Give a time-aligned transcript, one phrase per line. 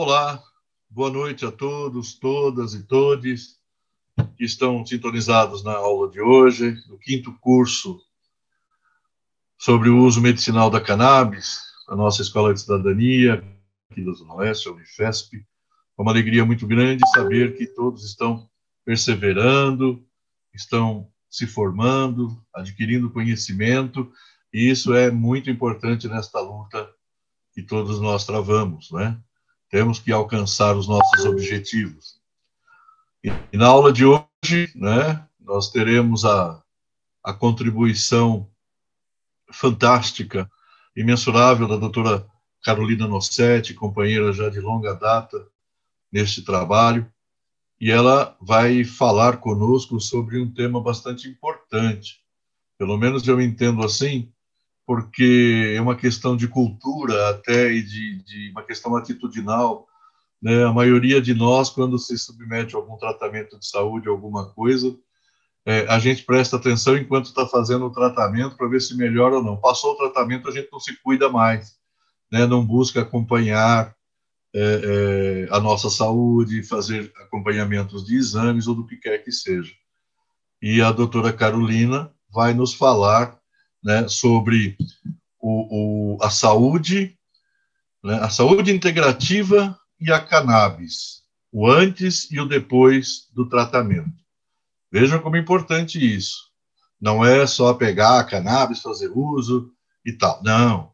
[0.00, 0.40] Olá,
[0.88, 3.58] boa noite a todos, todas e todes
[4.36, 8.00] que estão sintonizados na aula de hoje, no quinto curso
[9.58, 13.44] sobre o uso medicinal da cannabis, a nossa Escola de Cidadania,
[13.90, 15.36] aqui da Zona Leste, a Unifesp.
[15.36, 18.48] É uma alegria muito grande saber que todos estão
[18.84, 20.06] perseverando,
[20.54, 24.12] estão se formando, adquirindo conhecimento,
[24.54, 26.88] e isso é muito importante nesta luta
[27.52, 29.20] que todos nós travamos, né?
[29.70, 32.18] Temos que alcançar os nossos objetivos.
[33.52, 36.62] E na aula de hoje, né, nós teremos a,
[37.22, 38.48] a contribuição
[39.52, 40.50] fantástica,
[40.96, 42.26] imensurável da doutora
[42.62, 45.46] Carolina Nossetti, companheira já de longa data
[46.10, 47.10] neste trabalho,
[47.80, 52.20] e ela vai falar conosco sobre um tema bastante importante.
[52.76, 54.32] Pelo menos eu entendo assim,
[54.88, 59.86] porque é uma questão de cultura até e de, de uma questão atitudinal.
[60.40, 60.64] Né?
[60.64, 64.96] A maioria de nós, quando se submete a algum tratamento de saúde, alguma coisa,
[65.66, 69.44] é, a gente presta atenção enquanto está fazendo o tratamento para ver se melhora ou
[69.44, 69.58] não.
[69.58, 71.76] Passou o tratamento, a gente não se cuida mais,
[72.32, 72.46] né?
[72.46, 73.94] não busca acompanhar
[74.54, 74.62] é,
[75.50, 79.74] é, a nossa saúde, fazer acompanhamentos de exames ou do que quer que seja.
[80.62, 83.37] E a doutora Carolina vai nos falar
[83.82, 84.76] né, sobre
[85.40, 87.16] o, o, a saúde,
[88.02, 94.12] né, a saúde integrativa e a cannabis, o antes e o depois do tratamento.
[94.90, 96.48] Vejam como é importante isso.
[97.00, 99.72] Não é só pegar a cannabis, fazer uso
[100.04, 100.42] e tal.
[100.42, 100.92] Não.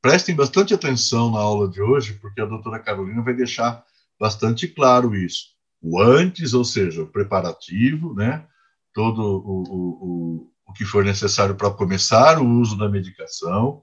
[0.00, 3.84] Prestem bastante atenção na aula de hoje, porque a doutora Carolina vai deixar
[4.18, 5.52] bastante claro isso.
[5.80, 8.46] O antes, ou seja, o preparativo, né?
[8.92, 13.82] Todo o, o, o que for necessário para começar o uso da medicação,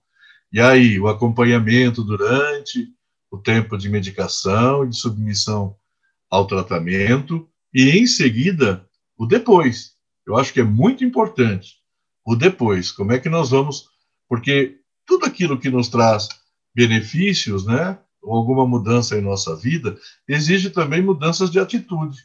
[0.52, 2.88] e aí o acompanhamento durante
[3.30, 5.76] o tempo de medicação e de submissão
[6.32, 8.84] ao tratamento, e em seguida
[9.16, 9.94] o depois.
[10.26, 11.76] Eu acho que é muito importante
[12.26, 12.92] o depois.
[12.92, 13.88] Como é que nós vamos.
[14.28, 16.28] Porque tudo aquilo que nos traz
[16.74, 19.96] benefícios, né, ou alguma mudança em nossa vida,
[20.28, 22.18] exige também mudanças de atitude.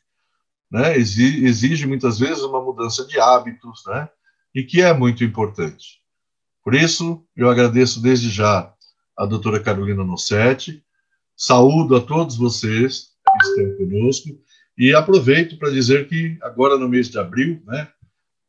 [0.70, 0.96] Né?
[0.96, 4.08] Exige, exige muitas vezes uma mudança de hábitos, né?
[4.54, 6.00] E que é muito importante.
[6.62, 8.72] Por isso, eu agradeço desde já
[9.16, 10.82] a doutora Carolina Nossetti,
[11.36, 14.28] saúdo a todos vocês que estão conosco
[14.78, 17.88] e aproveito para dizer que agora no mês de abril, né,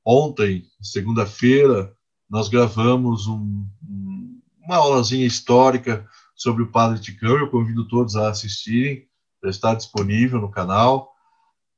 [0.03, 1.93] ontem, segunda-feira,
[2.29, 3.65] nós gravamos um,
[4.63, 9.07] uma aulazinha histórica sobre o Padre Ticão, eu convido todos a assistirem,
[9.43, 11.11] já está disponível no canal,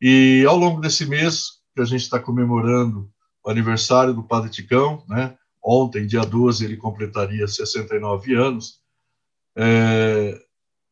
[0.02, 3.10] e ao longo desse mês que a gente está comemorando
[3.50, 5.38] aniversário do Padre Ticão, né?
[5.64, 8.80] Ontem, dia 12, ele completaria 69 anos.
[9.56, 10.40] É,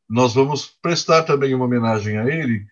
[0.09, 2.65] nós vamos prestar também uma homenagem a ele,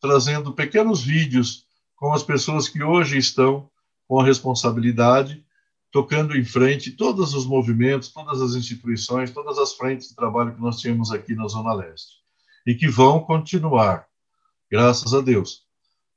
[0.00, 3.70] trazendo pequenos vídeos com as pessoas que hoje estão
[4.08, 5.44] com a responsabilidade,
[5.92, 10.60] tocando em frente todos os movimentos, todas as instituições, todas as frentes de trabalho que
[10.60, 12.20] nós tínhamos aqui na Zona Leste.
[12.66, 14.06] E que vão continuar,
[14.70, 15.62] graças a Deus.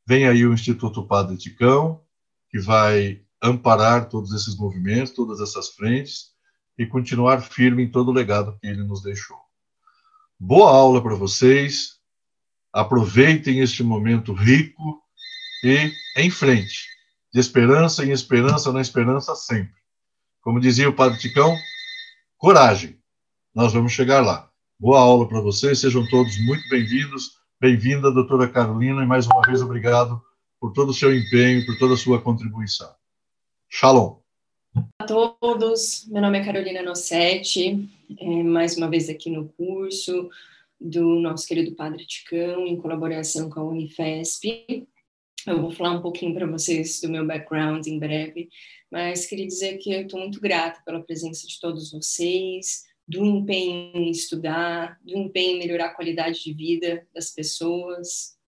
[0.06, 2.02] Vem aí o Instituto Padre Ticão,
[2.53, 6.28] que vai amparar todos esses movimentos, todas essas frentes
[6.78, 9.40] e continuar firme em todo o legado que ele nos deixou.
[10.40, 11.97] Boa aula para vocês.
[12.72, 15.02] Aproveitem este momento rico
[15.63, 16.90] e em frente.
[17.34, 19.81] De esperança em esperança, na esperança sempre.
[20.40, 21.58] Como dizia o Padre Ticão,
[22.38, 23.00] coragem.
[23.56, 24.47] Nós vamos chegar lá.
[24.80, 27.31] Boa aula para vocês, sejam todos muito bem-vindos.
[27.59, 30.22] Bem-vinda, doutora Carolina, e mais uma vez obrigado
[30.63, 32.90] por todo o seu empenho, por toda a sua contribuição.
[33.69, 34.16] Shalom.
[34.97, 40.29] A todos, meu nome é Carolina Nossetti, é, mais uma vez aqui no curso
[40.79, 44.88] do nosso querido Padre Ticão, em colaboração com a Unifesp.
[45.46, 48.47] Eu vou falar um pouquinho para vocês do meu background em breve,
[48.90, 53.97] mas queria dizer que eu estou muito grata pela presença de todos vocês, do empenho
[53.97, 58.42] em estudar, do empenho em melhorar a qualidade de vida das pessoas,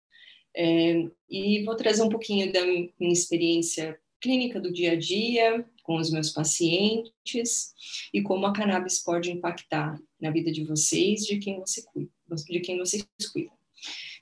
[0.56, 5.98] é, e vou trazer um pouquinho da minha experiência clínica do dia a dia com
[5.98, 7.74] os meus pacientes
[8.14, 12.10] e como a cannabis pode impactar na vida de vocês, de quem você cuida,
[12.50, 13.54] de quem vocês cuidam.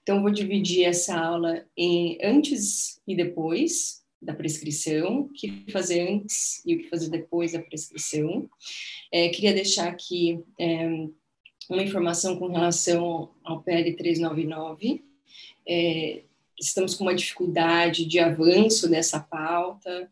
[0.01, 6.63] Então vou dividir essa aula em antes e depois da prescrição, o que fazer antes
[6.65, 8.49] e o que fazer depois da prescrição.
[9.11, 10.87] É, queria deixar aqui é,
[11.69, 15.03] uma informação com relação ao PL 399
[15.71, 16.23] é,
[16.59, 20.11] estamos com uma dificuldade de avanço nessa pauta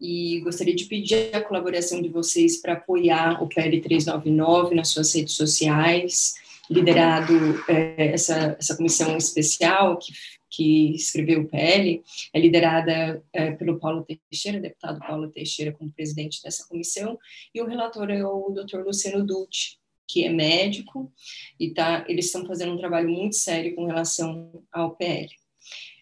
[0.00, 5.12] e gostaria de pedir a colaboração de vocês para apoiar o PL 399 nas suas
[5.12, 6.34] redes sociais.
[6.70, 7.34] liderado
[7.68, 10.12] é, essa, essa comissão especial que,
[10.48, 12.02] que escreveu o PL,
[12.32, 17.18] é liderada é, pelo Paulo Teixeira, deputado Paulo Teixeira, como presidente dessa comissão,
[17.52, 21.12] e o relator é o doutor Luciano Dutti, que é médico,
[21.58, 25.28] e tá, eles estão fazendo um trabalho muito sério com relação ao PL.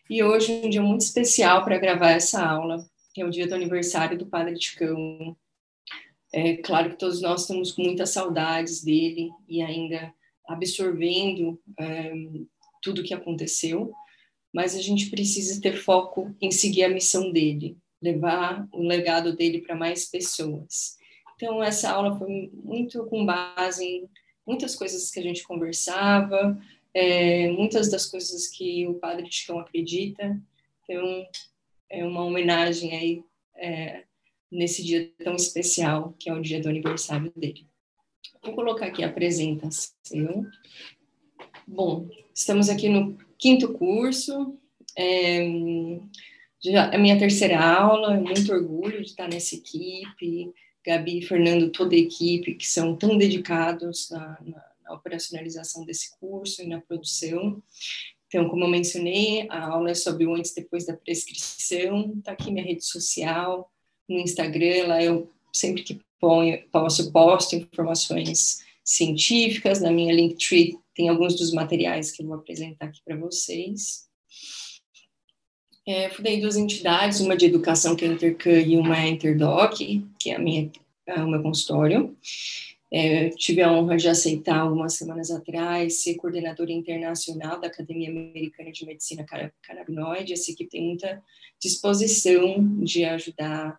[0.09, 3.55] E hoje um dia muito especial para gravar essa aula, que é o dia do
[3.55, 5.37] aniversário do Padre Ticão.
[6.33, 10.13] É claro que todos nós estamos com muitas saudades dele e ainda
[10.49, 12.13] absorvendo é,
[12.83, 13.93] tudo o que aconteceu,
[14.53, 19.61] mas a gente precisa ter foco em seguir a missão dele, levar o legado dele
[19.61, 20.99] para mais pessoas.
[21.41, 24.11] Então, essa aula foi muito com base em
[24.47, 26.61] muitas coisas que a gente conversava,
[26.93, 30.39] é, muitas das coisas que o Padre Ticão acredita.
[30.85, 31.27] Então,
[31.89, 33.25] é uma homenagem aí
[33.57, 34.05] é,
[34.53, 37.67] nesse dia tão especial, que é o dia do aniversário dele.
[38.45, 40.47] Vou colocar aqui a apresentação.
[41.67, 44.59] Bom, estamos aqui no quinto curso,
[44.95, 45.49] é,
[46.63, 50.53] já, é a minha terceira aula, muito orgulho de estar nessa equipe,
[50.85, 56.63] Gabi Fernando, toda a equipe, que são tão dedicados na, na, na operacionalização desse curso
[56.63, 57.63] e na produção.
[58.27, 62.33] Então, como eu mencionei, a aula é sobre o antes e depois da prescrição, está
[62.33, 63.71] aqui minha rede social,
[64.09, 71.09] no Instagram, lá eu sempre que ponho, posso, posto informações científicas, na minha Linktree tem
[71.09, 74.10] alguns dos materiais que eu vou apresentar aqui para vocês.
[75.87, 79.09] É, fundei duas entidades, uma de educação, que é a Intercan, e uma é a
[79.09, 79.79] Interdoc,
[80.19, 80.71] que é, a minha,
[81.07, 82.17] é o meu consultório.
[82.93, 88.73] É, tive a honra de aceitar algumas semanas atrás ser coordenadora internacional da Academia Americana
[88.73, 89.25] de Medicina
[89.63, 90.33] Canabinoide.
[90.33, 91.23] Essa equipe tem muita
[91.61, 93.79] disposição de ajudar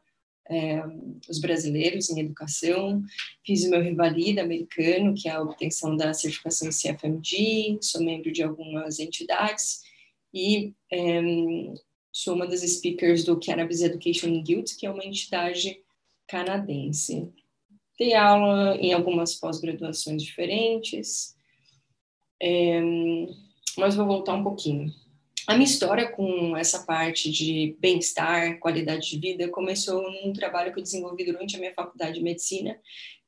[0.49, 0.81] é,
[1.29, 3.03] os brasileiros em educação.
[3.45, 8.43] Fiz o meu Revalida americano, que é a obtenção da certificação CFMG, sou membro de
[8.43, 9.81] algumas entidades
[10.33, 11.21] e é,
[12.11, 15.81] sou uma das speakers do Cannabis Education Guild, que é uma entidade
[16.27, 17.31] canadense.
[17.97, 21.35] Dei aula em algumas pós-graduações diferentes,
[22.41, 22.81] é,
[23.77, 24.91] mas vou voltar um pouquinho.
[25.47, 30.79] A minha história com essa parte de bem-estar, qualidade de vida, começou num trabalho que
[30.79, 32.79] eu desenvolvi durante a minha faculdade de medicina,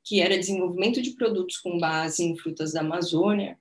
[0.04, 3.58] que era desenvolvimento de produtos com base em frutas da Amazônia,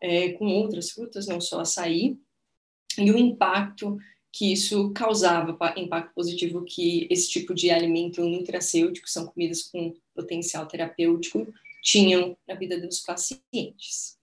[0.00, 2.16] é, com outras frutas, não só açaí,
[2.98, 3.96] e o impacto
[4.32, 10.66] que isso causava impacto positivo que esse tipo de alimento nutracêutico, são comidas com potencial
[10.66, 14.18] terapêutico, tinham na vida dos pacientes.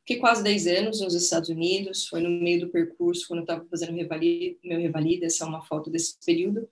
[0.00, 3.64] Fiquei quase 10 anos nos Estados Unidos, foi no meio do percurso, quando eu estava
[3.66, 6.68] fazendo meu revalida, essa é uma foto desse período,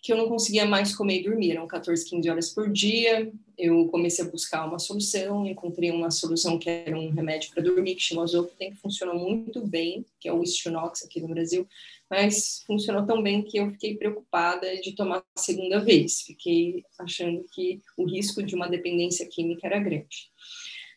[0.00, 3.32] que eu não conseguia mais comer e dormir, eram 14, 15 horas por dia.
[3.56, 7.96] Eu comecei a buscar uma solução, encontrei uma solução que era um remédio para dormir,
[7.96, 11.66] que chama Zoften, que funcionou muito bem, que é o Istronox aqui no Brasil,
[12.10, 16.22] mas funcionou tão bem que eu fiquei preocupada de tomar a segunda vez.
[16.22, 20.30] Fiquei achando que o risco de uma dependência química era grande.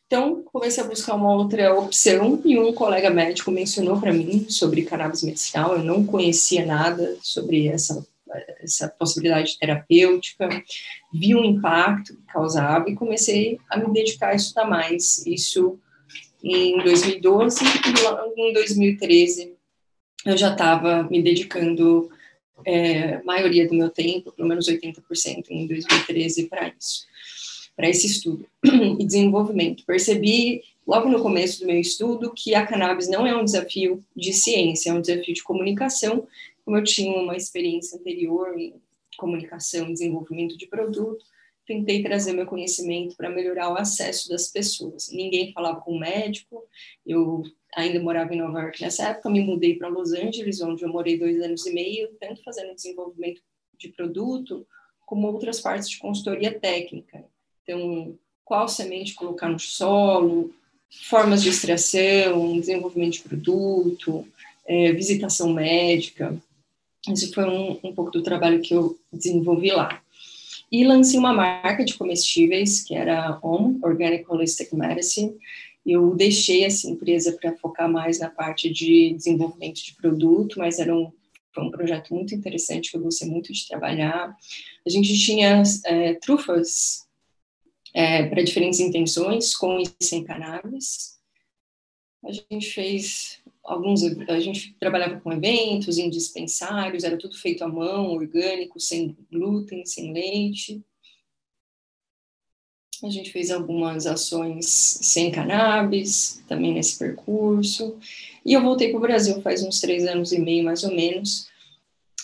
[0.07, 4.83] Então, comecei a buscar uma outra opção e um colega médico mencionou para mim sobre
[4.83, 5.73] cannabis medicinal.
[5.73, 8.05] Eu não conhecia nada sobre essa
[8.61, 10.47] essa possibilidade terapêutica,
[11.13, 15.25] vi o impacto que causava e comecei a me dedicar a estudar mais.
[15.25, 15.77] Isso
[16.43, 17.63] em 2012
[18.37, 19.56] e em 2013
[20.25, 22.09] eu já estava me dedicando
[22.66, 27.06] é, maioria do meu tempo, pelo menos 80% em 2013 para isso,
[27.75, 28.45] para esse estudo
[28.99, 29.83] e desenvolvimento.
[29.85, 34.33] Percebi logo no começo do meu estudo que a cannabis não é um desafio de
[34.33, 36.28] ciência, é um desafio de comunicação
[36.63, 38.73] como eu tinha uma experiência anterior em
[39.18, 41.23] comunicação e desenvolvimento de produto,
[41.66, 45.11] tentei trazer meu conhecimento para melhorar o acesso das pessoas.
[45.11, 46.63] Ninguém falava com médico,
[47.06, 47.44] eu
[47.75, 51.18] ainda morava em Nova York nessa época, me mudei para Los Angeles, onde eu morei
[51.18, 53.42] dois anos e meio, tanto fazendo desenvolvimento
[53.78, 54.66] de produto,
[55.06, 57.23] como outras partes de consultoria técnica.
[57.63, 60.54] Então, qual semente colocar no solo,
[61.09, 64.28] formas de extração, desenvolvimento de produto,
[64.66, 66.37] é, visitação médica.
[67.09, 70.01] Esse foi um, um pouco do trabalho que eu desenvolvi lá.
[70.71, 75.35] E lancei uma marca de comestíveis, que era OM, Organic Holistic Medicine.
[75.85, 80.95] Eu deixei essa empresa para focar mais na parte de desenvolvimento de produto, mas era
[80.95, 81.11] um,
[81.54, 84.35] foi um projeto muito interessante que eu gostei muito de trabalhar.
[84.85, 87.07] A gente tinha é, trufas
[87.94, 91.19] é, para diferentes intenções, com e sem cannabis.
[92.23, 97.68] A gente fez alguns a gente trabalhava com eventos em dispensários, era tudo feito à
[97.68, 100.83] mão, orgânico, sem glúten, sem leite.
[103.03, 107.97] A gente fez algumas ações sem cannabis, também nesse percurso.
[108.45, 111.47] E eu voltei para o Brasil faz uns três anos e meio, mais ou menos,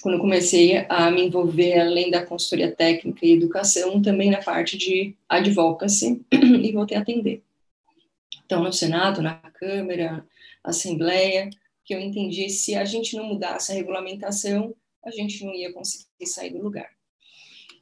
[0.02, 5.16] quando comecei a me envolver, além da consultoria técnica e educação, também na parte de
[5.28, 7.42] advocacy, e voltei a atender.
[8.46, 10.26] Então, no Senado, na Câmara,
[10.64, 11.50] Assembleia,
[11.84, 16.26] que eu entendi se a gente não mudasse a regulamentação, a gente não ia conseguir
[16.26, 16.97] sair do lugar.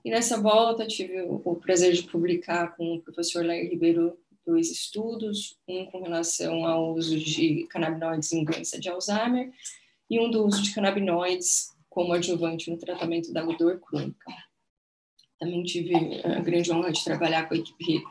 [0.05, 5.57] E nessa volta tive o, prazer de publicar com o professor Lair Ribeiro dois estudos,
[5.67, 9.51] um com relação ao uso de canabinoides em doença de Alzheimer
[10.07, 14.31] e um do uso de canabinoides como adjuvante no tratamento da dor crônica.
[15.39, 18.03] Também tive a grande honra de trabalhar com a equipe,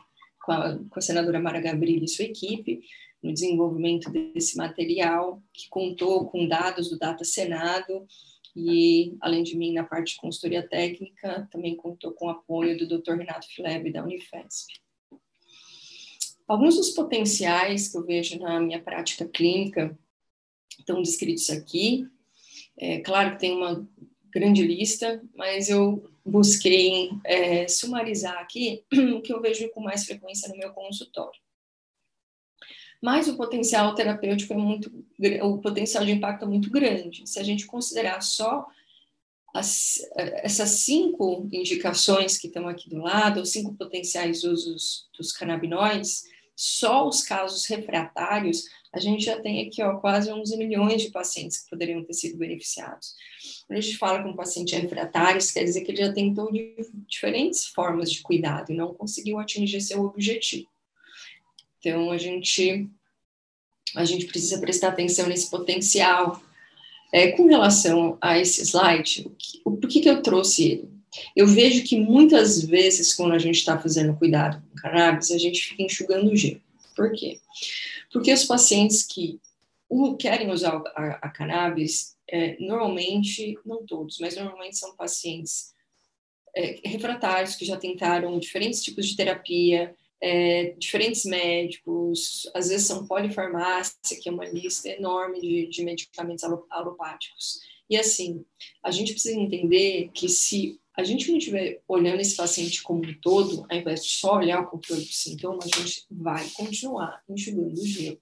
[0.43, 2.81] com a, com a senadora Mara Gabrilli e sua equipe,
[3.23, 8.05] no desenvolvimento desse material, que contou com dados do Data Senado,
[8.55, 12.87] e, além de mim, na parte de consultoria técnica, também contou com o apoio do
[12.87, 13.15] Dr.
[13.17, 14.73] Renato Fileb, da Unifesp.
[16.47, 19.97] Alguns dos potenciais que eu vejo na minha prática clínica
[20.77, 22.07] estão descritos aqui.
[22.77, 23.87] É, claro que tem uma
[24.31, 28.83] grande lista, mas eu busquei é, sumarizar aqui
[29.15, 31.39] o que eu vejo com mais frequência no meu consultório.
[33.05, 34.91] Mas o potencial terapêutico é muito,
[35.43, 37.21] o potencial de impacto é muito grande.
[37.29, 38.65] Se a gente considerar só
[39.53, 46.23] as, essas cinco indicações que estão aqui do lado, os cinco potenciais usos dos canabinoides,
[46.55, 51.59] só os casos refratários, a gente já tem aqui ó, quase 11 milhões de pacientes
[51.59, 53.13] que poderiam ter sido beneficiados.
[53.67, 56.49] Quando a gente fala com um paciente refratário, isso quer dizer que ele já tentou
[57.07, 60.67] diferentes formas de cuidado e não conseguiu atingir seu objetivo.
[61.85, 62.89] Então, a gente,
[63.95, 66.41] a gente precisa prestar atenção nesse potencial.
[67.13, 69.31] É, com relação a esse slide,
[69.63, 70.89] o, por que, que eu trouxe ele?
[71.35, 75.63] Eu vejo que muitas vezes, quando a gente está fazendo cuidado com cannabis, a gente
[75.63, 76.59] fica enxugando o gelo.
[76.95, 77.39] Por quê?
[78.11, 79.39] Porque os pacientes que
[80.19, 85.71] querem usar a, a cannabis, é, normalmente, não todos, mas normalmente são pacientes
[86.55, 93.05] é, refratários que já tentaram diferentes tipos de terapia, é, diferentes médicos, às vezes são
[93.05, 97.59] polifarmácia, que é uma lista enorme de, de medicamentos alopáticos.
[97.89, 98.43] E assim,
[98.83, 103.19] a gente precisa entender que se a gente não estiver olhando esse paciente como um
[103.21, 107.73] todo, ao invés de só olhar o controle do sintoma, a gente vai continuar enxugando
[107.79, 108.19] o gelo.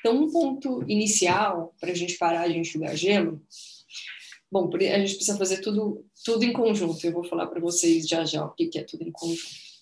[0.00, 3.42] Então, um ponto inicial para a gente parar de enxugar gelo,
[4.50, 7.04] bom, a gente precisa fazer tudo, tudo em conjunto.
[7.04, 9.73] Eu vou falar para vocês já já o que é tudo em conjunto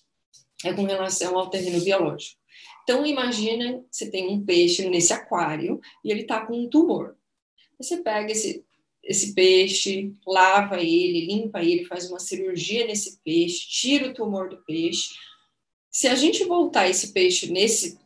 [0.63, 2.39] é com relação ao terreno biológico.
[2.83, 7.15] Então, imagina você tem um peixe nesse aquário e ele está com um tumor.
[7.77, 8.63] Você pega esse,
[9.03, 14.57] esse peixe, lava ele, limpa ele, faz uma cirurgia nesse peixe, tira o tumor do
[14.63, 15.11] peixe.
[15.89, 17.97] Se a gente voltar esse peixe nesse,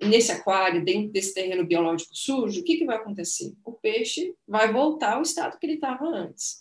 [0.00, 3.52] nesse aquário, dentro desse terreno biológico sujo, o que, que vai acontecer?
[3.64, 6.60] O peixe vai voltar ao estado que ele estava antes.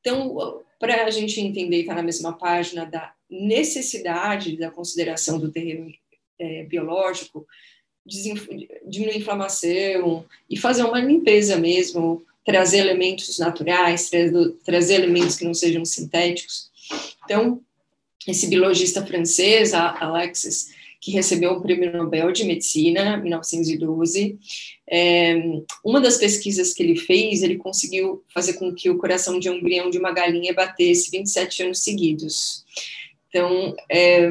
[0.00, 5.90] Então, para a gente entender, está na mesma página da necessidade da consideração do terreno
[6.38, 7.46] é, biológico,
[8.04, 15.44] diminuir a inflamação e fazer uma limpeza mesmo, trazer elementos naturais, trazer, trazer elementos que
[15.44, 16.70] não sejam sintéticos.
[17.24, 17.60] Então,
[18.26, 20.70] esse biologista francês, Alexis,
[21.00, 24.38] que recebeu o Prêmio Nobel de Medicina em 1912.
[24.88, 25.34] É,
[25.84, 29.54] uma das pesquisas que ele fez, ele conseguiu fazer com que o coração de um
[29.54, 32.64] embrião de uma galinha batesse 27 anos seguidos.
[33.32, 34.28] Então, é,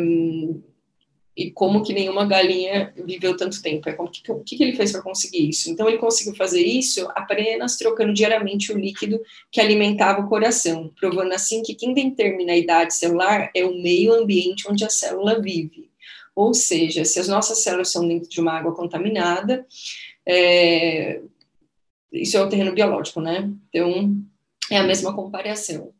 [1.35, 3.89] e como que nenhuma galinha viveu tanto tempo?
[3.89, 5.71] É, o que, que, que ele fez para conseguir isso?
[5.71, 9.19] Então, ele conseguiu fazer isso apenas trocando diariamente o líquido
[9.51, 14.13] que alimentava o coração, provando assim que quem determina a idade celular é o meio
[14.13, 15.89] ambiente onde a célula vive.
[16.35, 19.65] Ou seja, se as nossas células são dentro de uma água contaminada,
[20.27, 21.21] é,
[22.13, 23.51] isso é o terreno biológico, né?
[23.69, 24.15] Então,
[24.69, 25.91] é a mesma comparação.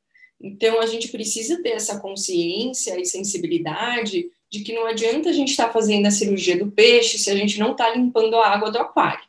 [0.41, 5.51] Então, a gente precisa ter essa consciência e sensibilidade de que não adianta a gente
[5.51, 8.71] estar tá fazendo a cirurgia do peixe se a gente não está limpando a água
[8.71, 9.23] do aquário,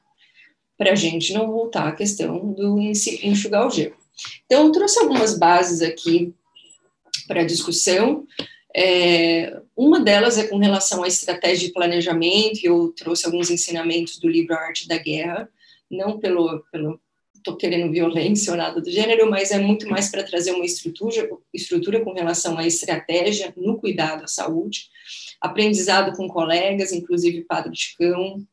[0.77, 3.95] para a gente não voltar à questão do enxugar o gelo.
[4.47, 6.35] Então, eu trouxe algumas bases aqui
[7.29, 8.27] para discussão.
[8.75, 14.29] É, uma delas é com relação à estratégia de planejamento, eu trouxe alguns ensinamentos do
[14.29, 15.49] livro A Arte da Guerra,
[15.91, 16.99] não pelo, pelo
[17.43, 21.29] estou querendo violência ou nada do gênero, mas é muito mais para trazer uma estrutura,
[21.53, 24.89] estrutura com relação à estratégia no cuidado à saúde,
[25.41, 28.47] aprendizado com colegas, inclusive Padre Ticão,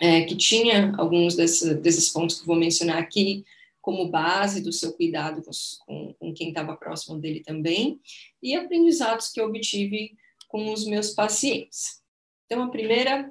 [0.00, 3.44] é, que tinha alguns desse, desses pontos que vou mencionar aqui
[3.80, 5.50] como base do seu cuidado com,
[5.86, 8.00] com, com quem estava próximo dele também,
[8.42, 10.12] e aprendizados que eu obtive
[10.48, 12.02] com os meus pacientes.
[12.46, 13.30] Então, a primeira,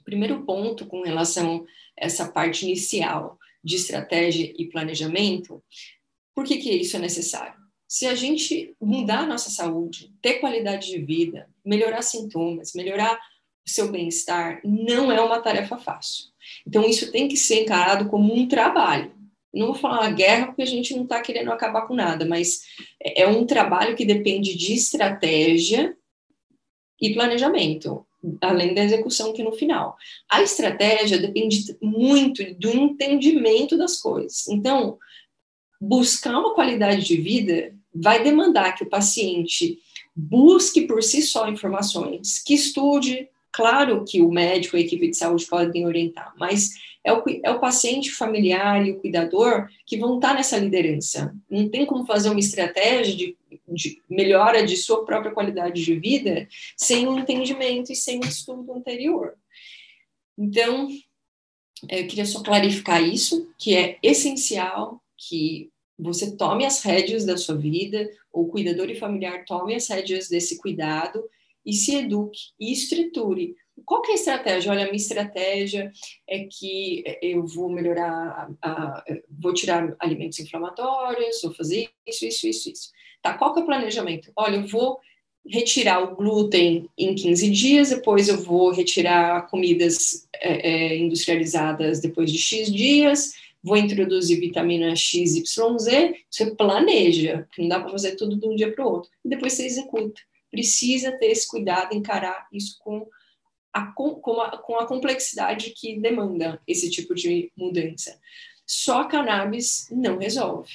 [0.00, 1.64] o primeiro ponto com relação
[1.98, 5.62] a essa parte inicial de estratégia e planejamento,
[6.34, 7.58] por que, que isso é necessário?
[7.86, 13.18] Se a gente mudar a nossa saúde, ter qualidade de vida, melhorar sintomas, melhorar
[13.66, 16.26] o seu bem-estar, não é uma tarefa fácil.
[16.66, 19.12] Então, isso tem que ser encarado como um trabalho.
[19.52, 22.62] Não vou falar uma guerra porque a gente não está querendo acabar com nada, mas
[23.02, 25.96] é um trabalho que depende de estratégia
[27.00, 28.06] e planejamento,
[28.40, 29.96] além da execução que no final.
[30.30, 34.48] A estratégia depende muito do entendimento das coisas.
[34.48, 34.98] Então,
[35.80, 39.78] buscar uma qualidade de vida vai demandar que o paciente
[40.14, 45.16] busque por si só informações, que estude, claro que o médico e a equipe de
[45.16, 46.70] saúde podem orientar, mas
[47.04, 51.34] é o, é o paciente, o familiar e o cuidador que vão estar nessa liderança.
[51.48, 53.36] Não tem como fazer uma estratégia de,
[53.68, 58.72] de melhora de sua própria qualidade de vida sem um entendimento e sem um estudo
[58.72, 59.34] anterior.
[60.36, 60.88] Então,
[61.88, 67.56] eu queria só clarificar isso, que é essencial que você tome as rédeas da sua
[67.56, 71.22] vida, ou cuidador e familiar tome as rédeas desse cuidado
[71.64, 73.54] e se eduque e estruture.
[73.84, 74.70] Qual é a estratégia?
[74.70, 75.90] Olha, a minha estratégia
[76.28, 82.46] é que eu vou melhorar, a, a, vou tirar alimentos inflamatórios, vou fazer isso, isso,
[82.46, 82.90] isso, isso.
[83.22, 84.30] Tá, qual que é o planejamento?
[84.36, 84.98] Olha, eu vou
[85.46, 92.30] retirar o glúten em 15 dias, depois eu vou retirar comidas é, é, industrializadas depois
[92.30, 97.90] de X dias, vou introduzir vitamina X, Y, Z, você planeja, que não dá para
[97.90, 100.20] fazer tudo de um dia para o outro, e depois você executa.
[100.50, 103.06] Precisa ter esse cuidado, encarar isso com
[103.72, 108.18] a, com, a, com a complexidade que demanda esse tipo de mudança.
[108.66, 110.72] Só a cannabis não resolve.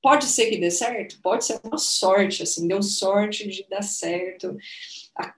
[0.00, 1.20] Pode ser que dê certo?
[1.20, 4.56] Pode ser uma sorte, assim, deu sorte de dar certo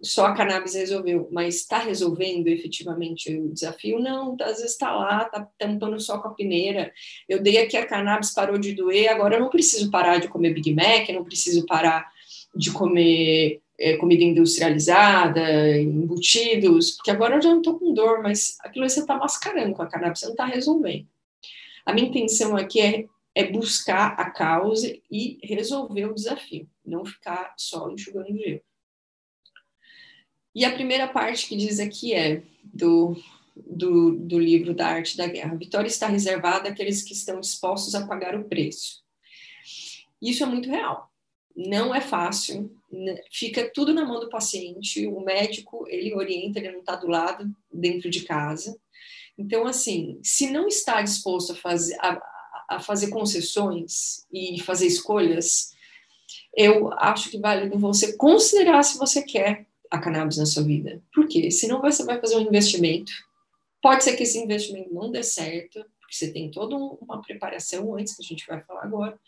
[0.02, 3.98] só a cannabis resolveu, mas está resolvendo efetivamente o desafio?
[3.98, 6.92] Não, às vezes está lá, está tampando só com a peneira.
[7.28, 10.52] Eu dei aqui a cannabis, parou de doer, agora eu não preciso parar de comer
[10.52, 12.12] Big Mac, não preciso parar
[12.54, 18.58] de comer é, comida industrializada, embutidos, porque agora eu já não estou com dor, mas
[18.60, 21.08] aquilo você está mascarando com a cannabis, você não está resolvendo.
[21.86, 27.54] A minha intenção aqui é, é buscar a causa e resolver o desafio, não ficar
[27.56, 28.60] só enxugando gelo.
[30.54, 33.16] E a primeira parte que diz aqui é do,
[33.56, 35.56] do, do livro da Arte da Guerra.
[35.56, 39.02] Vitória está reservada àqueles que estão dispostos a pagar o preço.
[40.20, 41.09] Isso é muito real.
[41.56, 43.20] Não é fácil, né?
[43.30, 45.06] fica tudo na mão do paciente.
[45.06, 48.78] O médico, ele orienta, ele não está do lado, dentro de casa.
[49.36, 52.20] Então, assim, se não está disposto a fazer, a,
[52.68, 55.74] a fazer concessões e fazer escolhas,
[56.56, 61.02] eu acho que vale você considerar se você quer a cannabis na sua vida.
[61.12, 61.50] Por quê?
[61.50, 63.12] Senão você vai fazer um investimento.
[63.82, 68.14] Pode ser que esse investimento não dê certo, porque você tem toda uma preparação antes,
[68.14, 69.18] que a gente vai falar agora.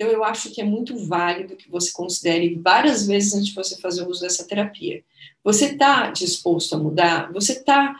[0.00, 3.78] Então, eu acho que é muito válido que você considere várias vezes antes de você
[3.78, 5.04] fazer uso dessa terapia.
[5.44, 7.30] Você está disposto a mudar?
[7.34, 7.94] Você está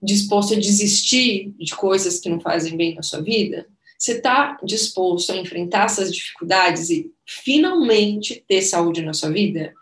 [0.00, 3.66] disposto a desistir de coisas que não fazem bem na sua vida?
[3.98, 9.74] Você está disposto a enfrentar essas dificuldades e finalmente ter saúde na sua vida?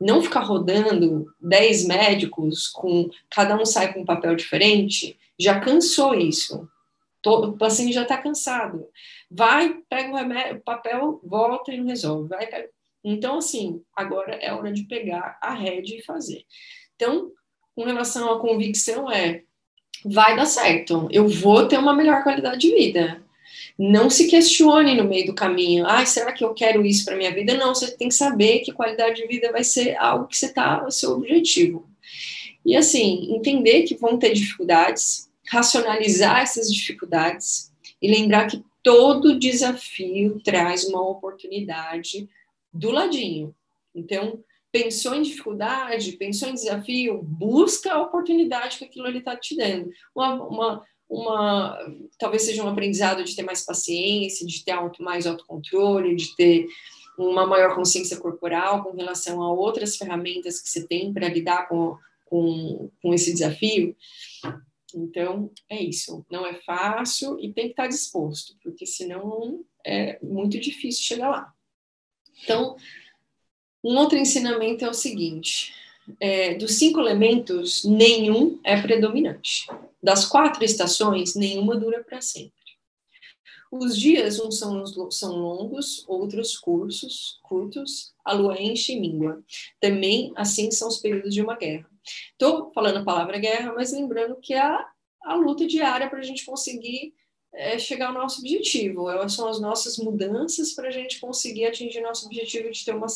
[0.00, 6.14] não ficar rodando 10 médicos com cada um sai com um papel diferente, já cansou
[6.14, 6.66] isso.
[7.20, 8.86] Todo, o paciente já está cansado.
[9.30, 12.28] Vai, pega o remédio, o papel, volta e não resolve.
[12.28, 12.68] Vai, pega.
[13.02, 16.44] Então, assim, agora é hora de pegar a rede e fazer.
[16.96, 17.30] Então,
[17.74, 19.42] com relação à convicção, é
[20.04, 21.08] vai dar certo.
[21.10, 23.22] Eu vou ter uma melhor qualidade de vida.
[23.78, 25.86] Não se questione no meio do caminho.
[25.86, 27.54] Ah, será que eu quero isso para minha vida?
[27.54, 30.84] Não, você tem que saber que qualidade de vida vai ser algo que você está,
[30.84, 31.88] o seu objetivo.
[32.64, 40.40] E assim, entender que vão ter dificuldades, racionalizar essas dificuldades e lembrar que todo desafio
[40.44, 42.28] traz uma oportunidade
[42.72, 43.54] do ladinho.
[43.94, 49.56] Então, pensou em dificuldade, pensou em desafio, busca a oportunidade que aquilo ali está te
[49.56, 49.90] dando.
[50.14, 51.78] Uma, uma, uma
[52.18, 56.68] talvez seja um aprendizado de ter mais paciência, de ter auto, mais autocontrole, de ter
[57.18, 61.96] uma maior consciência corporal com relação a outras ferramentas que você tem para lidar com,
[62.24, 63.94] com, com esse desafio.
[64.94, 66.24] Então, é isso.
[66.30, 71.54] Não é fácil e tem que estar disposto, porque senão é muito difícil chegar lá.
[72.42, 72.76] Então,
[73.82, 75.74] um outro ensinamento é o seguinte:
[76.18, 79.66] é, dos cinco elementos, nenhum é predominante.
[80.02, 82.60] Das quatro estações, nenhuma dura para sempre.
[83.70, 89.44] Os dias, uns são, são longos, outros cursos, curtos, a lua enche e míngua.
[89.80, 91.88] Também, assim, são os períodos de uma guerra.
[92.32, 94.88] Estou falando a palavra guerra, mas lembrando que é a,
[95.22, 97.14] a luta diária para a gente conseguir
[97.52, 99.06] é, chegar ao nosso objetivo.
[99.28, 103.06] São as nossas mudanças para a gente conseguir atingir nosso objetivo de ter uma,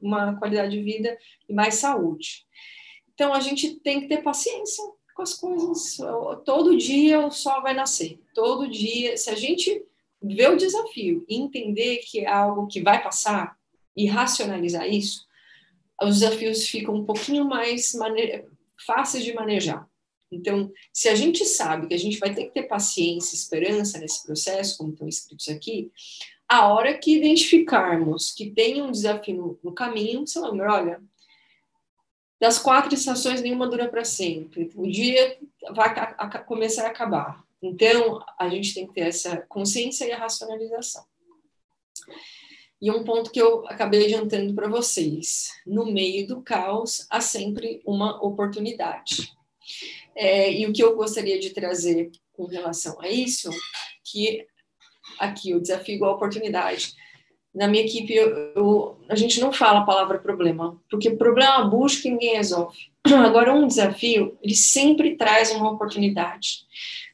[0.00, 1.16] uma qualidade de vida
[1.48, 2.46] e mais saúde.
[3.14, 5.98] Então, a gente tem que ter paciência com as coisas.
[6.44, 8.18] Todo dia o sol vai nascer.
[8.34, 9.84] Todo dia, se a gente
[10.22, 13.58] ver o desafio e entender que é algo que vai passar
[13.96, 15.26] e racionalizar isso,
[16.04, 17.92] os desafios ficam um pouquinho mais
[18.86, 19.86] fáceis de manejar.
[20.30, 24.24] Então, se a gente sabe que a gente vai ter que ter paciência, esperança nesse
[24.24, 25.92] processo, como estão escritos aqui,
[26.48, 31.02] a hora que identificarmos que tem um desafio no, no caminho, você lembra, olha,
[32.40, 34.70] das quatro estações, nenhuma dura para sempre.
[34.74, 35.38] O dia
[35.70, 37.44] vai a, a, começar a acabar.
[37.62, 41.04] Então, a gente tem que ter essa consciência e a racionalização.
[42.82, 47.80] E um ponto que eu acabei adiantando para vocês: no meio do caos há sempre
[47.86, 49.32] uma oportunidade.
[50.16, 53.50] É, e o que eu gostaria de trazer com relação a isso,
[54.04, 54.44] que
[55.20, 56.92] aqui o desafio igual oportunidade.
[57.54, 62.08] Na minha equipe, eu, eu, a gente não fala a palavra problema, porque problema busca
[62.08, 62.78] e ninguém resolve.
[63.06, 66.66] Agora, um desafio, ele sempre traz uma oportunidade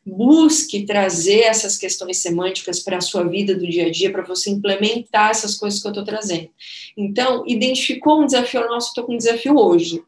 [0.09, 4.51] busque trazer essas questões semânticas para a sua vida do dia a dia, para você
[4.51, 6.49] implementar essas coisas que eu estou trazendo.
[6.97, 10.03] Então, identificou um desafio nosso, estou com um desafio hoje.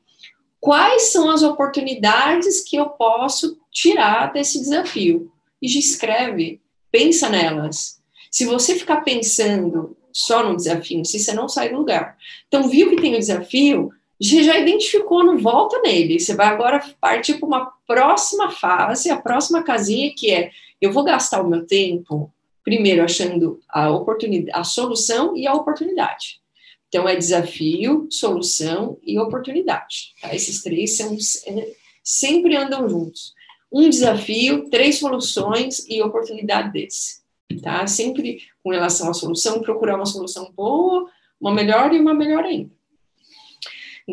[0.61, 5.31] Quais são as oportunidades que eu posso tirar desse desafio?
[5.61, 6.61] E escreve,
[6.91, 8.01] pensa nelas.
[8.31, 12.17] Se você ficar pensando só no desafio, se você não sai do lugar.
[12.49, 16.21] Então, viu que tem o desafio, você já identificou, não volta nele.
[16.21, 21.05] Você vai agora partir para uma próxima fase, a próxima casinha que é eu vou
[21.05, 26.41] gastar o meu tempo primeiro achando a oportunidade, a solução e a oportunidade.
[26.89, 30.15] Então é desafio, solução e oportunidade.
[30.21, 30.35] Tá?
[30.35, 33.35] Esses três são, é, sempre andam juntos.
[33.73, 37.21] Um desafio, três soluções e oportunidade desse.
[37.63, 37.87] Tá?
[37.87, 41.09] Sempre com relação à solução, procurar uma solução boa,
[41.41, 42.80] uma melhor e uma melhor ainda.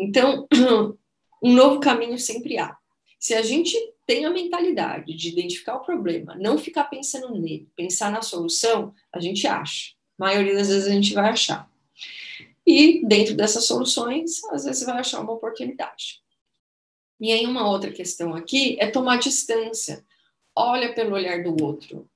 [0.02, 0.46] Então,
[1.42, 2.76] um novo caminho sempre há.
[3.18, 8.10] Se a gente tem a mentalidade de identificar o problema, não ficar pensando nele, pensar
[8.10, 9.92] na solução, a gente acha.
[10.18, 11.68] A maioria das vezes a gente vai achar.
[12.66, 16.22] E dentro dessas soluções, às vezes vai achar uma oportunidade.
[17.20, 20.04] E aí uma outra questão aqui é tomar distância.
[20.54, 22.08] Olha pelo olhar do outro.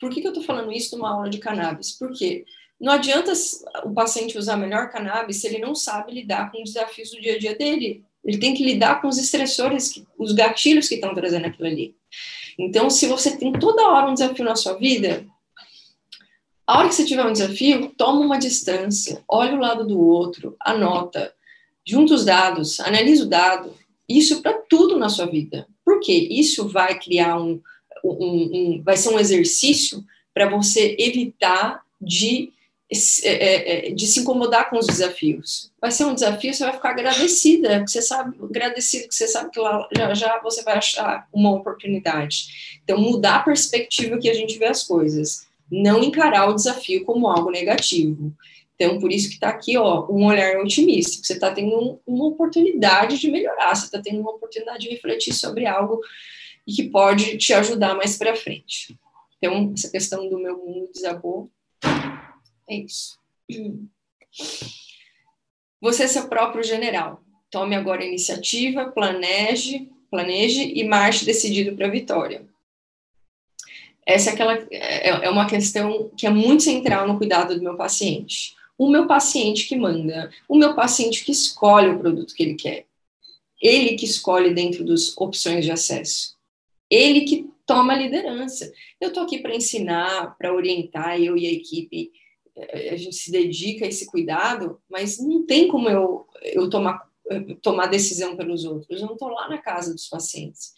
[0.00, 1.92] Por que, que eu estou falando isso numa aula de cannabis?
[1.92, 2.44] Porque
[2.80, 3.32] não adianta
[3.84, 7.36] o paciente usar melhor cannabis se ele não sabe lidar com os desafios do dia
[7.36, 8.04] a dia dele.
[8.24, 11.94] Ele tem que lidar com os estressores, os gatilhos que estão trazendo aquilo ali.
[12.58, 15.26] Então, se você tem toda hora um desafio na sua vida,
[16.66, 20.56] a hora que você tiver um desafio, toma uma distância, olha o lado do outro,
[20.58, 21.34] anota,
[21.86, 23.74] junta os dados, analisa o dado.
[24.08, 25.66] Isso para tudo na sua vida.
[25.84, 26.12] Por quê?
[26.30, 27.60] Isso vai criar um,
[28.02, 34.20] um, um vai ser um exercício para você evitar de é, é, é, de se
[34.20, 35.72] incomodar com os desafios.
[35.80, 39.50] Vai ser um desafio, você vai ficar agradecida, porque você sabe, agradecido que você sabe
[39.50, 42.78] que lá já, já você vai achar uma oportunidade.
[42.82, 47.26] Então, mudar a perspectiva que a gente vê as coisas, não encarar o desafio como
[47.26, 48.32] algo negativo.
[48.74, 52.26] Então, por isso que está aqui, ó, um olhar otimista, você está tendo um, uma
[52.26, 56.00] oportunidade de melhorar, você está tendo uma oportunidade de refletir sobre algo
[56.66, 58.98] e que pode te ajudar mais para frente.
[59.38, 61.50] Então, essa questão do meu mundo desabou
[62.68, 63.18] é isso.
[65.80, 67.22] Você é seu próprio general.
[67.50, 72.46] Tome agora a iniciativa, planeje, planeje e marche decidido para a vitória.
[74.06, 77.76] Essa é, aquela, é, é uma questão que é muito central no cuidado do meu
[77.76, 78.54] paciente.
[78.76, 82.86] O meu paciente que manda, o meu paciente que escolhe o produto que ele quer.
[83.62, 86.36] Ele que escolhe dentro das opções de acesso.
[86.90, 88.70] Ele que toma a liderança.
[89.00, 92.12] Eu estou aqui para ensinar, para orientar eu e a equipe
[92.56, 97.08] a gente se dedica a esse cuidado, mas não tem como eu, eu tomar,
[97.60, 99.00] tomar decisão pelos outros.
[99.00, 100.72] Eu não estou lá na casa dos pacientes.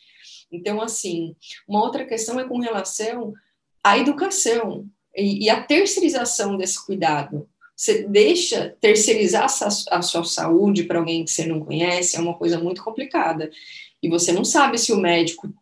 [0.50, 1.36] Então, assim,
[1.68, 3.34] uma outra questão é com relação
[3.82, 7.48] à educação e, e a terceirização desse cuidado.
[7.74, 9.44] Você deixa terceirizar
[9.90, 13.50] a sua saúde para alguém que você não conhece, é uma coisa muito complicada.
[14.02, 15.52] E você não sabe se o médico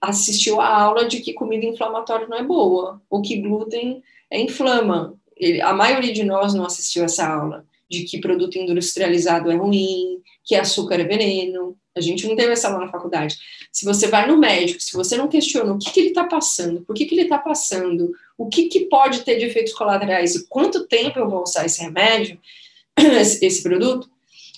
[0.00, 4.00] assistiu a aula de que comida inflamatória não é boa, ou que glúten
[4.30, 9.50] é inflama, ele, a maioria de nós não assistiu essa aula de que produto industrializado
[9.50, 11.76] é ruim, que açúcar é veneno.
[11.96, 13.38] A gente não teve essa aula na faculdade.
[13.72, 16.82] Se você vai no médico, se você não questiona o que, que ele está passando,
[16.82, 20.46] por que, que ele está passando, o que, que pode ter de efeitos colaterais e
[20.48, 22.38] quanto tempo eu vou usar esse remédio,
[22.98, 24.10] esse, esse produto,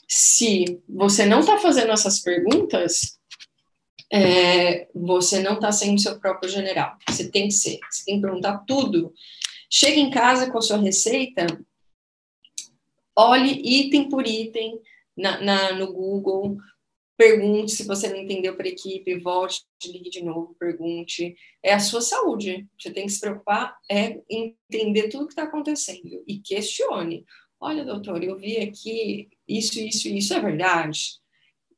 [0.08, 3.18] se você não está fazendo essas perguntas,
[4.10, 6.96] é, você não está sendo seu próprio general.
[7.08, 7.78] Você tem que ser.
[7.90, 9.12] Você tem que perguntar tudo.
[9.70, 11.46] Chega em casa com a sua receita,
[13.16, 14.80] olhe item por item
[15.16, 16.56] na, na no Google,
[17.18, 21.34] pergunte se você não entendeu para a equipe, volte, ligue de novo, pergunte.
[21.60, 22.66] É a sua saúde.
[22.78, 27.26] Você tem que se preocupar, é entender tudo que está acontecendo e questione.
[27.60, 31.18] Olha, doutor, eu vi aqui isso, isso, isso é verdade?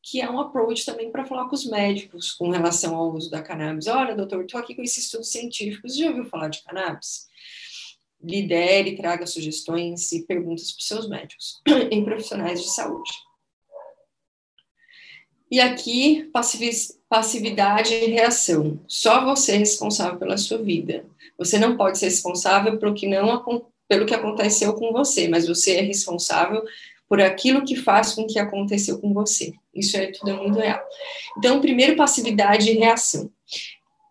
[0.03, 3.42] Que é um approach também para falar com os médicos com relação ao uso da
[3.42, 3.87] cannabis.
[3.87, 7.30] Olha, doutor, estou aqui com esses estudos científicos, já ouviu falar de cannabis?
[8.22, 13.11] Lidere, traga sugestões e perguntas para os seus médicos em profissionais de saúde.
[15.50, 16.30] E aqui,
[17.09, 18.78] passividade e reação.
[18.87, 21.04] Só você é responsável pela sua vida.
[21.37, 25.78] Você não pode ser responsável pelo que, não, pelo que aconteceu com você, mas você
[25.78, 26.62] é responsável
[27.09, 29.52] por aquilo que faz com que aconteceu com você.
[29.74, 30.80] Isso é tudo muito real.
[31.37, 33.28] Então, primeiro, passividade e reação.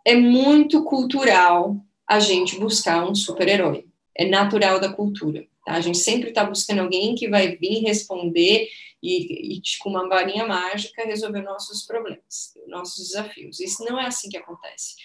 [0.04, 3.89] É muito cultural a gente buscar um super-herói.
[4.20, 5.46] É natural da cultura.
[5.66, 5.74] Tá?
[5.74, 8.68] A gente sempre está buscando alguém que vai vir responder
[9.02, 13.60] e, e com uma varinha mágica resolver nossos problemas, nossos desafios.
[13.60, 14.96] Isso não é assim que acontece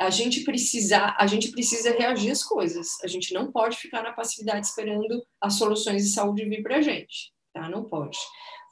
[0.00, 2.98] a gente precisa, a gente precisa reagir às coisas.
[3.04, 6.80] A gente não pode ficar na passividade esperando as soluções de saúde vir para a
[6.80, 7.68] gente, tá?
[7.68, 8.16] Não pode.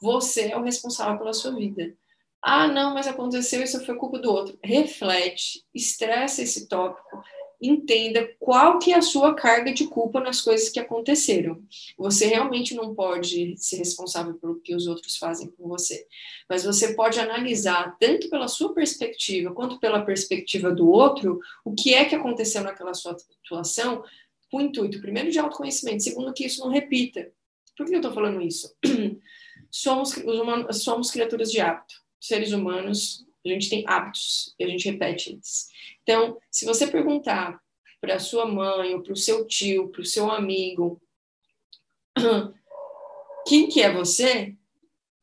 [0.01, 1.95] Você é o responsável pela sua vida.
[2.41, 4.57] Ah, não, mas aconteceu, isso foi culpa do outro.
[4.63, 7.21] Reflete, estressa esse tópico,
[7.61, 11.61] entenda qual que é a sua carga de culpa nas coisas que aconteceram.
[11.97, 16.05] Você realmente não pode ser responsável pelo que os outros fazem com você,
[16.49, 21.93] mas você pode analisar tanto pela sua perspectiva quanto pela perspectiva do outro o que
[21.93, 24.03] é que aconteceu naquela sua situação,
[24.49, 27.31] com o intuito primeiro de autoconhecimento, segundo que isso não repita.
[27.77, 28.73] Por que eu estou falando isso?
[29.69, 30.15] somos
[30.71, 35.69] somos criaturas de hábito, seres humanos a gente tem hábitos e a gente repete eles.
[36.03, 37.59] Então, se você perguntar
[38.01, 41.01] para a sua mãe, ou para o seu tio, para o seu amigo,
[43.47, 44.55] quem que é você,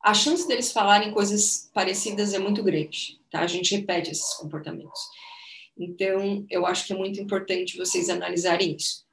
[0.01, 3.41] a chance deles falarem coisas parecidas é muito grande, tá?
[3.41, 4.99] A gente repete esses comportamentos.
[5.77, 9.05] Então, eu acho que é muito importante vocês analisarem isso.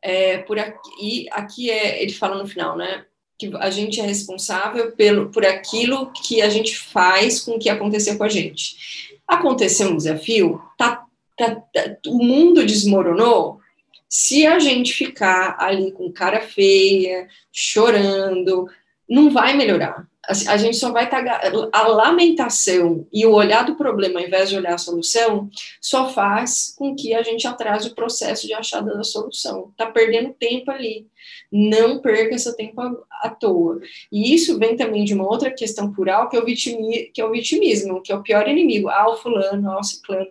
[0.00, 3.06] É, por aqui, e aqui é, ele fala no final, né?
[3.38, 7.68] Que a gente é responsável pelo, por aquilo que a gente faz com o que
[7.68, 9.18] aconteceu com a gente.
[9.26, 11.04] Aconteceu um desafio, tá,
[11.36, 13.60] tá, tá, o mundo desmoronou.
[14.08, 18.68] Se a gente ficar ali com cara feia, chorando,
[19.08, 21.24] não vai melhorar a gente só vai estar.
[21.24, 25.48] Tá, a lamentação e o olhar do problema, ao invés de olhar a solução,
[25.80, 29.68] só faz com que a gente atrase o processo de achada da solução.
[29.70, 31.06] Está perdendo tempo ali.
[31.50, 32.80] Não perca esse tempo
[33.22, 33.80] à, toa.
[34.10, 37.24] E isso vem também de uma outra questão plural, que é o, vitimi, que é
[37.24, 38.88] o vitimismo, que é o pior inimigo.
[38.88, 40.26] Ah, o fulano, ah, o ciclano.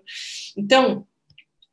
[0.58, 1.08] Então,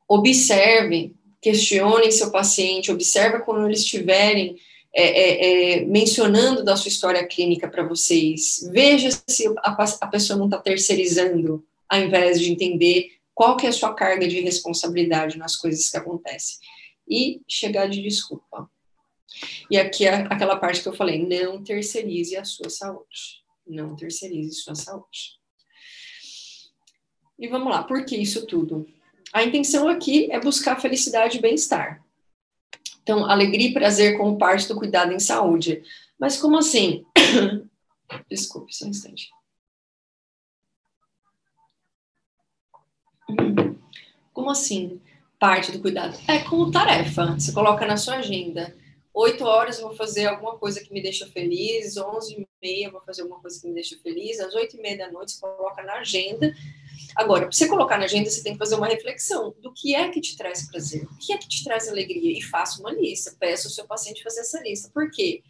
[0.07, 4.55] observe, questione seu paciente, observe quando eles estiverem
[4.95, 8.69] é, é, é, mencionando da sua história clínica para vocês.
[8.71, 13.69] Veja se a, a pessoa não está terceirizando, ao invés de entender qual que é
[13.69, 16.57] a sua carga de responsabilidade nas coisas que acontecem.
[17.09, 18.69] E chegar de desculpa.
[19.69, 23.41] E aqui é aquela parte que eu falei, não terceirize a sua saúde.
[23.65, 25.39] Não terceirize sua saúde.
[27.39, 28.85] E vamos lá, por que isso tudo?
[29.33, 32.02] A intenção aqui é buscar felicidade e bem-estar.
[33.01, 35.83] Então, alegria e prazer como parte do cuidado em saúde.
[36.17, 37.05] Mas como assim?
[38.29, 39.29] Desculpe, só um instante.
[44.33, 45.01] Como assim?
[45.37, 46.17] Parte do cuidado.
[46.27, 47.35] É como tarefa.
[47.37, 48.75] Você coloca na sua agenda.
[49.13, 52.91] Oito horas eu vou fazer alguma coisa que me deixa feliz, onze e meia eu
[52.91, 55.41] vou fazer alguma coisa que me deixa feliz, às oito e meia da noite você
[55.41, 56.51] coloca na agenda
[57.15, 60.09] Agora, para você colocar na agenda, você tem que fazer uma reflexão do que é
[60.09, 63.35] que te traz prazer, o que é que te traz alegria, e faça uma lista.
[63.39, 64.89] Peça ao seu paciente fazer essa lista.
[64.93, 65.43] Por quê?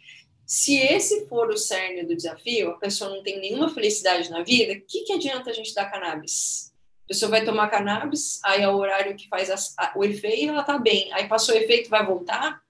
[0.46, 4.74] Se esse for o cerne do desafio, a pessoa não tem nenhuma felicidade na vida,
[4.74, 6.72] o que, que adianta a gente dar cannabis?
[7.04, 10.50] A pessoa vai tomar cannabis, aí é o horário que faz a, a, o efeito,
[10.50, 11.12] ela tá bem.
[11.12, 12.62] Aí passou o efeito, vai voltar?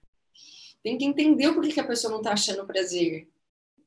[0.82, 3.28] Tem que entender o porquê que a pessoa não tá achando prazer.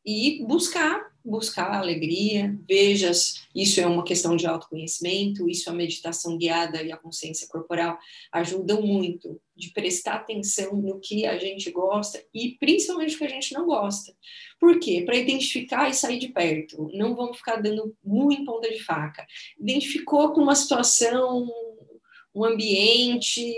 [0.08, 6.82] E buscar buscar alegria, vejas, isso é uma questão de autoconhecimento, isso a meditação guiada
[6.82, 8.00] e a consciência corporal
[8.32, 13.30] ajudam muito de prestar atenção no que a gente gosta e principalmente o que a
[13.30, 14.16] gente não gosta.
[14.58, 15.04] Por quê?
[15.06, 16.90] Para identificar e sair de perto.
[16.94, 19.26] Não vamos ficar dando muito em ponta de faca.
[19.60, 21.46] Identificou com uma situação,
[22.34, 23.54] um ambiente,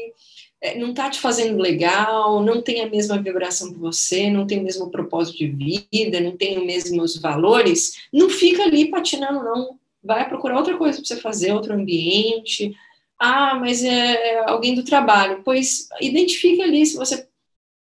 [0.78, 4.64] não está te fazendo legal, não tem a mesma vibração que você, não tem o
[4.64, 5.48] mesmo propósito de
[5.92, 9.80] vida, não tem os mesmos valores, não fica ali patinando, não.
[10.04, 12.74] Vai procurar outra coisa para você fazer, outro ambiente.
[13.18, 15.42] Ah, mas é, é alguém do trabalho.
[15.44, 17.28] Pois identifique ali se você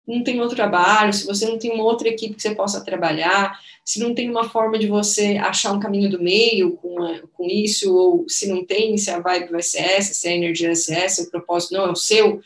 [0.09, 3.61] não tem outro trabalho, se você não tem uma outra equipe que você possa trabalhar,
[3.85, 7.47] se não tem uma forma de você achar um caminho do meio com, a, com
[7.47, 10.77] isso, ou se não tem, se a vibe vai ser essa, se a energia vai
[10.77, 12.41] ser essa, o propósito não é o seu,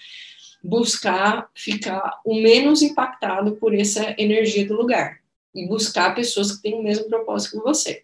[0.63, 5.21] buscar ficar o menos impactado por essa energia do lugar
[5.55, 8.03] e buscar pessoas que têm o mesmo propósito que você.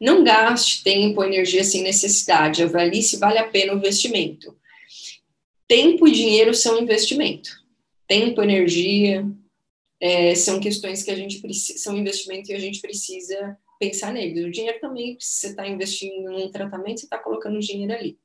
[0.00, 4.56] Não gaste tempo ou energia sem necessidade, avalie se vale a pena o investimento.
[5.68, 7.59] Tempo e dinheiro são investimento
[8.10, 9.24] tempo, energia,
[10.00, 14.44] é, são questões que a gente precisa, são investimentos e a gente precisa pensar neles.
[14.44, 18.18] O dinheiro também, se você está investindo num tratamento, você está colocando dinheiro ali.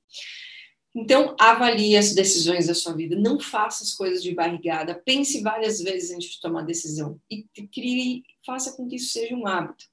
[0.95, 5.79] Então, avalie as decisões da sua vida, não faça as coisas de barrigada, pense várias
[5.79, 9.85] vezes antes de tomar decisão e crie, faça com que isso seja um hábito.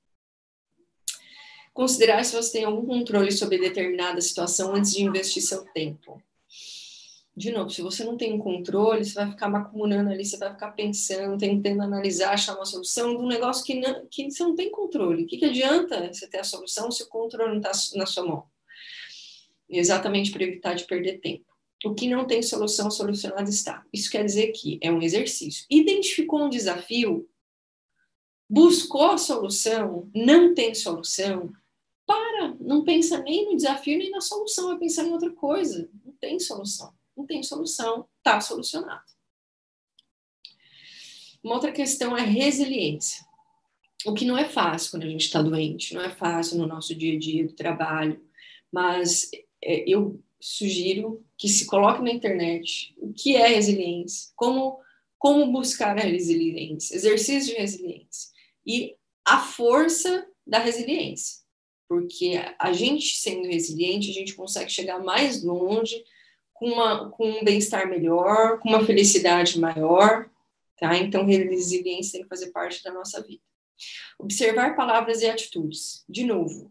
[1.75, 6.23] Considerar se você tem algum controle sobre determinada situação antes de investir seu tempo
[7.35, 10.51] de novo, se você não tem um controle, você vai ficar macunando ali, você vai
[10.51, 14.55] ficar pensando, tentando analisar, achar uma solução de um negócio que, não, que você não
[14.55, 15.25] tem controle.
[15.25, 18.27] O que, que adianta você ter a solução se o controle não está na sua
[18.27, 18.45] mão?
[19.67, 21.47] Exatamente para evitar de perder tempo.
[21.87, 23.83] O que não tem solução, solucionado está.
[23.91, 25.65] Isso quer dizer que é um exercício.
[25.71, 27.27] Identificou um desafio,
[28.49, 31.51] buscou a solução, não tem solução,
[32.07, 35.89] para, não pensa nem no desafio nem na solução, vai pensar em outra coisa.
[36.05, 39.05] Não tem solução não tem solução, está solucionado.
[41.43, 43.25] Uma outra questão é resiliência.
[44.07, 46.95] O que não é fácil quando a gente está doente, não é fácil no nosso
[46.95, 48.21] dia a dia do trabalho,
[48.71, 49.31] mas
[49.63, 54.79] é, eu sugiro que se coloque na internet o que é resiliência, como,
[55.19, 58.31] como buscar a resiliência, exercício de resiliência
[58.67, 61.43] e a força da resiliência.
[61.89, 66.03] Porque a gente sendo resiliente, a gente consegue chegar mais longe
[66.63, 70.31] com, uma, com um bem-estar melhor, com uma felicidade maior,
[70.79, 70.97] tá?
[70.97, 73.43] Então, resiliência tem que fazer parte da nossa vida.
[74.17, 76.05] Observar palavras e atitudes.
[76.09, 76.71] De novo,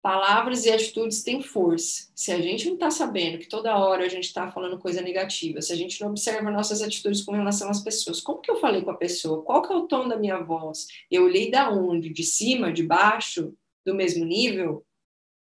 [0.00, 2.10] palavras e atitudes têm força.
[2.14, 5.60] Se a gente não está sabendo que toda hora a gente está falando coisa negativa,
[5.60, 8.80] se a gente não observa nossas atitudes com relação às pessoas, como que eu falei
[8.80, 9.42] com a pessoa?
[9.42, 10.86] Qual que é o tom da minha voz?
[11.10, 12.08] Eu olhei da onde?
[12.08, 13.52] De cima, de baixo,
[13.84, 14.82] do mesmo nível?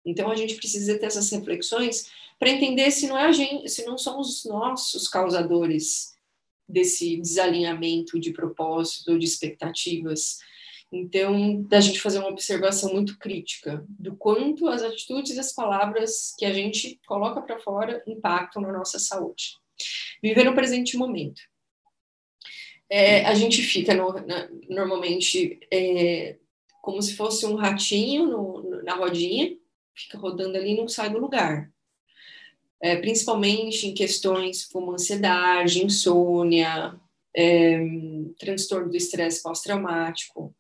[0.05, 3.85] Então a gente precisa ter essas reflexões para entender se não é a gente, se
[3.85, 6.13] não somos nós os causadores
[6.69, 10.39] desse desalinhamento de propósito ou de expectativas.
[10.91, 16.35] Então, da gente fazer uma observação muito crítica do quanto as atitudes e as palavras
[16.39, 19.57] que a gente coloca para fora impactam na nossa saúde.
[20.23, 21.41] Viver no presente momento.
[22.91, 26.37] É, a gente fica no, na, normalmente é,
[26.83, 29.57] como se fosse um ratinho no, na rodinha,
[29.95, 31.71] fica rodando ali e não sai do lugar
[32.83, 36.95] é, principalmente em questões como ansiedade, insônia,
[37.35, 37.81] é,
[38.39, 40.53] transtorno do estresse pós-traumático.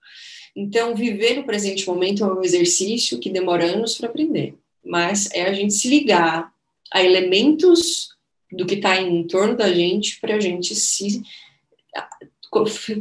[0.54, 5.42] Então, viver no presente momento é um exercício que demora anos para aprender, mas é
[5.42, 6.52] a gente se ligar
[6.92, 8.10] a elementos
[8.52, 11.22] do que está em torno da gente para a gente se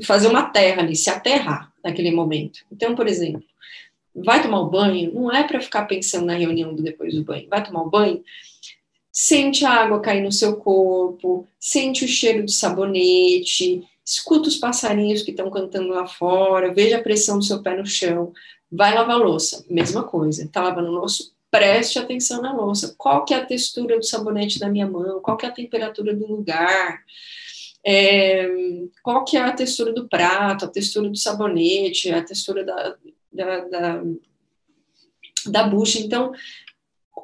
[0.04, 2.62] fazer uma terra ali, se aterrar naquele momento.
[2.72, 3.44] Então, por exemplo,
[4.16, 7.48] vai tomar o banho, não é para ficar pensando na reunião do depois do banho.
[7.50, 8.24] Vai tomar o banho,
[9.12, 15.22] Sente a água cair no seu corpo, sente o cheiro do sabonete, escuta os passarinhos
[15.22, 18.32] que estão cantando lá fora, veja a pressão do seu pé no chão.
[18.72, 20.46] Vai lavar louça, mesma coisa.
[20.46, 22.96] Está lavando louça, preste atenção na louça.
[22.98, 25.20] Qual que é a textura do sabonete da minha mão?
[25.20, 27.04] Qual que é a temperatura do lugar?
[27.86, 28.48] É,
[29.04, 32.96] qual que é a textura do prato, a textura do sabonete, a textura da,
[33.32, 34.04] da, da,
[35.48, 36.00] da bucha.
[36.00, 36.34] Então,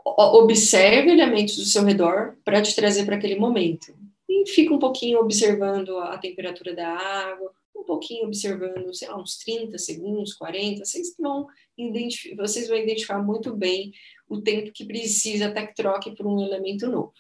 [0.03, 3.95] observe elementos do seu redor para te trazer para aquele momento.
[4.29, 9.37] E fica um pouquinho observando a temperatura da água, um pouquinho observando, sei lá, uns
[9.37, 11.47] 30 segundos, 40, vocês vão
[12.35, 13.93] vocês vão identificar muito bem
[14.27, 17.13] o tempo que precisa até que troque por um elemento novo.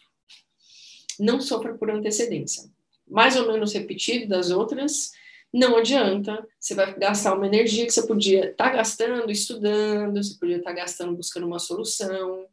[1.19, 2.63] Não sofra por antecedência.
[3.07, 5.11] Mais ou menos repetido das outras,
[5.53, 10.37] não adianta, você vai gastar uma energia que você podia estar tá gastando estudando, você
[10.37, 12.45] podia estar tá gastando buscando uma solução.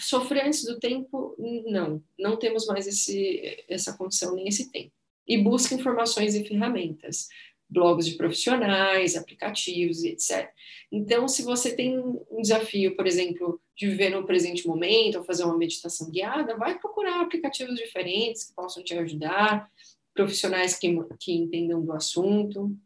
[0.00, 1.34] Sofrer antes do tempo,
[1.66, 4.92] não, não temos mais esse, essa condição nem esse tempo.
[5.26, 7.28] E busque informações e ferramentas,
[7.68, 10.48] blogs de profissionais, aplicativos, etc.
[10.90, 15.44] Então, se você tem um desafio, por exemplo, de viver no presente momento ou fazer
[15.44, 19.70] uma meditação guiada, vai procurar aplicativos diferentes que possam te ajudar
[20.18, 22.76] profissionais que, que entendam do assunto.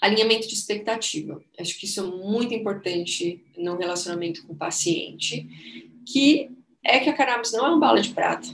[0.00, 1.42] Alinhamento de expectativa.
[1.60, 5.46] Acho que isso é muito importante no relacionamento com o paciente,
[6.10, 6.50] que
[6.82, 8.48] é que a cannabis não é uma bala de prata.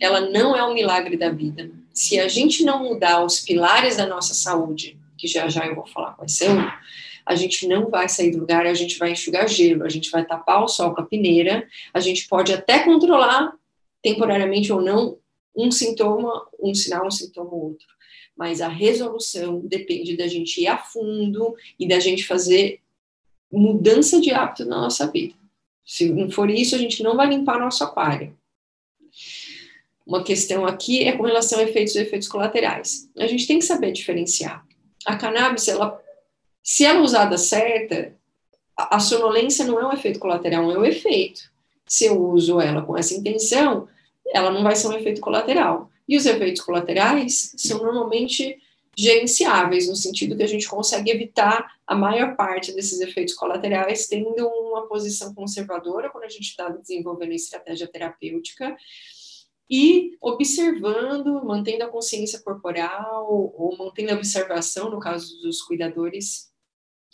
[0.00, 1.70] Ela não é um milagre da vida.
[1.94, 5.86] Se a gente não mudar os pilares da nossa saúde, que já já eu vou
[5.86, 6.56] falar quais são,
[7.24, 10.24] a gente não vai sair do lugar, a gente vai enxugar gelo, a gente vai
[10.24, 13.52] tapar o sol com a peneira, a gente pode até controlar
[14.02, 15.19] temporariamente ou não
[15.56, 17.86] um sintoma, um sinal, um sintoma ou outro.
[18.36, 22.80] Mas a resolução depende da gente ir a fundo e da gente fazer
[23.52, 25.34] mudança de hábito na nossa vida.
[25.84, 28.36] Se não for isso, a gente não vai limpar nosso aquário.
[30.06, 33.08] Uma questão aqui é com relação a efeitos e efeitos colaterais.
[33.18, 34.64] A gente tem que saber diferenciar.
[35.04, 36.00] A cannabis, ela,
[36.62, 38.14] se ela é usada certa,
[38.76, 41.50] a sonolência não é um efeito colateral, é um efeito.
[41.86, 43.88] Se eu uso ela com essa intenção,
[44.28, 45.90] ela não vai ser um efeito colateral.
[46.08, 48.58] E os efeitos colaterais são normalmente
[48.96, 54.46] gerenciáveis, no sentido que a gente consegue evitar a maior parte desses efeitos colaterais, tendo
[54.46, 58.76] uma posição conservadora quando a gente está desenvolvendo estratégia terapêutica
[59.70, 66.50] e observando, mantendo a consciência corporal ou mantendo a observação, no caso dos cuidadores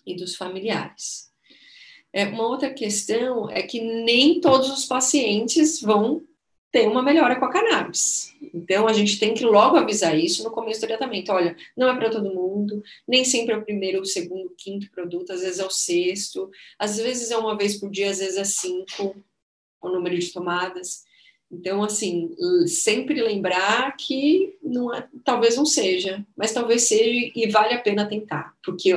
[0.07, 1.31] e dos familiares.
[2.13, 6.23] É, uma outra questão é que nem todos os pacientes vão
[6.77, 8.37] tem uma melhora com a cannabis.
[8.53, 11.33] Então, a gente tem que logo avisar isso no começo do tratamento.
[11.33, 14.91] Olha, não é para todo mundo, nem sempre é o primeiro, o segundo, o quinto
[14.91, 18.37] produto, às vezes é o sexto, às vezes é uma vez por dia, às vezes
[18.37, 19.16] é cinco,
[19.81, 21.05] o número de tomadas.
[21.51, 27.72] Então, assim, sempre lembrar que não é, talvez não seja, mas talvez seja e vale
[27.72, 28.93] a pena tentar, porque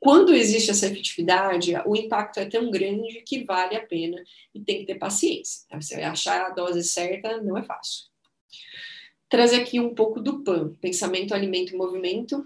[0.00, 4.16] quando existe essa efetividade, o impacto é tão grande que vale a pena
[4.54, 5.66] e tem que ter paciência.
[5.68, 5.78] Tá?
[5.80, 8.06] Você achar a dose certa não é fácil.
[9.28, 12.44] Trazer aqui um pouco do PAN, pensamento, alimento e movimento,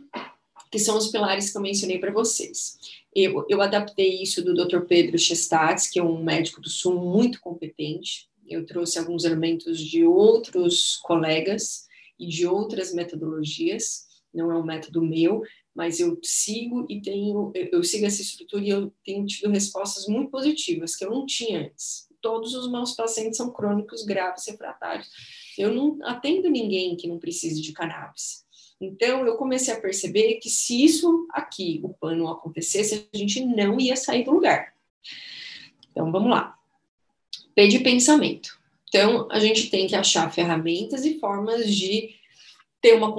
[0.71, 2.77] que são os pilares que eu mencionei para vocês.
[3.15, 4.81] Eu, eu adaptei isso do Dr.
[4.81, 8.29] Pedro Chestats, que é um médico do Sul muito competente.
[8.49, 11.87] Eu trouxe alguns elementos de outros colegas
[12.19, 15.43] e de outras metodologias, não é um método meu,
[15.75, 20.31] mas eu sigo e tenho, eu sigo essa estrutura e eu tenho tido respostas muito
[20.31, 22.09] positivas que eu não tinha antes.
[22.23, 25.09] Todos os meus pacientes são crônicos graves refratários.
[25.59, 28.45] Eu não atendo ninguém que não precise de cannabis.
[28.81, 33.79] Então, eu comecei a perceber que se isso aqui, o pano acontecesse, a gente não
[33.79, 34.75] ia sair do lugar.
[35.91, 36.57] Então, vamos lá.
[37.55, 38.59] P de pensamento.
[38.89, 42.15] Então, a gente tem que achar ferramentas e formas de
[42.81, 43.13] ter uma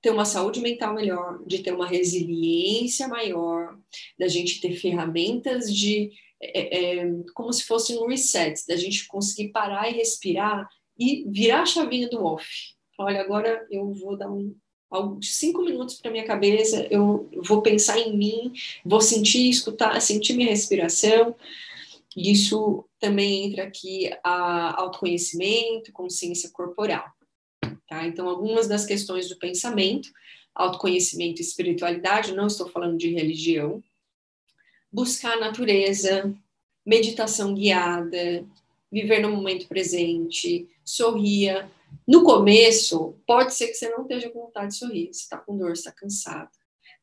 [0.00, 3.76] ter uma saúde mental melhor, de ter uma resiliência maior,
[4.18, 6.10] da gente ter ferramentas de
[6.42, 10.66] é, é, como se fosse um reset, da gente conseguir parar e respirar
[10.98, 12.46] e virar a chavinha do off.
[12.98, 14.54] Olha, agora eu vou dar um
[15.22, 18.52] cinco minutos para minha cabeça, eu vou pensar em mim,
[18.84, 21.36] vou sentir, escutar, sentir minha respiração.
[22.16, 27.04] Isso também entra aqui a autoconhecimento, consciência corporal.
[27.90, 28.06] Tá?
[28.06, 30.12] Então, algumas das questões do pensamento,
[30.54, 33.82] autoconhecimento e espiritualidade, não estou falando de religião,
[34.92, 36.32] buscar a natureza,
[36.86, 38.46] meditação guiada,
[38.92, 41.68] viver no momento presente, sorria.
[42.06, 45.58] No começo, pode ser que você não esteja com vontade de sorrir, você está com
[45.58, 46.50] dor, está cansado.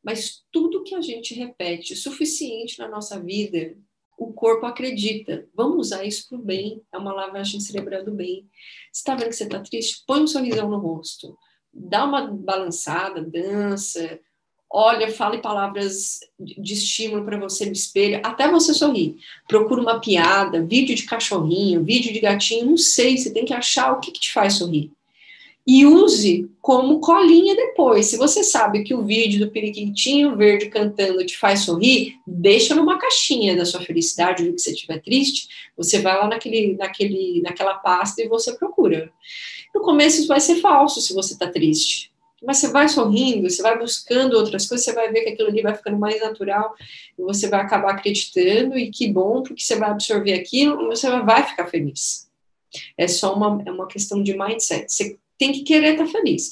[0.02, 3.76] Mas tudo que a gente repete o suficiente na nossa vida
[4.18, 5.46] o corpo acredita.
[5.54, 6.82] Vamos usar isso para o bem.
[6.92, 8.46] É uma lavagem cerebral do bem.
[8.92, 10.02] Você está vendo que você está triste?
[10.06, 11.38] Põe um sorrisão no rosto.
[11.72, 14.18] Dá uma balançada, dança.
[14.70, 19.16] Olha, fale palavras de estímulo para você no espelho, até você sorrir.
[19.46, 23.92] Procura uma piada, vídeo de cachorrinho, vídeo de gatinho, não sei, você tem que achar
[23.92, 24.92] o que, que te faz sorrir
[25.70, 28.06] e use como colinha depois.
[28.06, 32.98] Se você sabe que o vídeo do periquitinho verde cantando te faz sorrir, deixa numa
[32.98, 35.46] caixinha da sua felicidade, ou que você estiver triste,
[35.76, 39.12] você vai lá naquele, naquele, naquela pasta e você procura.
[39.74, 42.10] No começo isso vai ser falso se você está triste.
[42.42, 45.60] Mas você vai sorrindo, você vai buscando outras coisas, você vai ver que aquilo ali
[45.60, 46.74] vai ficando mais natural
[47.18, 51.10] e você vai acabar acreditando e que bom, porque você vai absorver aquilo e você
[51.20, 52.26] vai ficar feliz.
[52.96, 54.90] É só uma, é uma questão de mindset.
[54.90, 56.50] Você tem que querer estar feliz.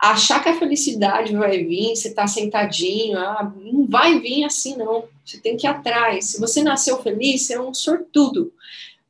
[0.00, 5.04] achar que a felicidade vai vir, você está sentadinho, ah, não vai vir assim, não.
[5.24, 6.26] Você tem que ir atrás.
[6.26, 8.52] Se você nasceu feliz, você é um sortudo.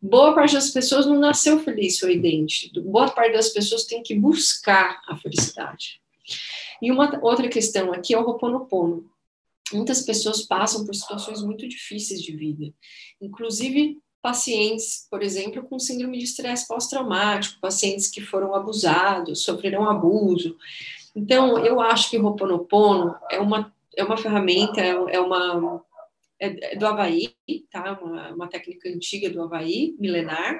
[0.00, 2.70] Boa parte das pessoas não nasceu feliz, sorridente.
[2.80, 6.00] Boa parte das pessoas tem que buscar a felicidade.
[6.80, 9.10] E uma outra questão aqui é o Roponopono.
[9.72, 12.72] Muitas pessoas passam por situações muito difíceis de vida,
[13.20, 20.56] inclusive pacientes, por exemplo, com síndrome de estresse pós-traumático, pacientes que foram abusados, sofreram abuso.
[21.14, 25.84] Então, eu acho que o Ho'oponopono é uma, é uma ferramenta, é uma
[26.40, 27.34] é do Havaí,
[27.70, 28.00] tá?
[28.02, 30.58] Uma, uma técnica antiga do Havaí, milenar,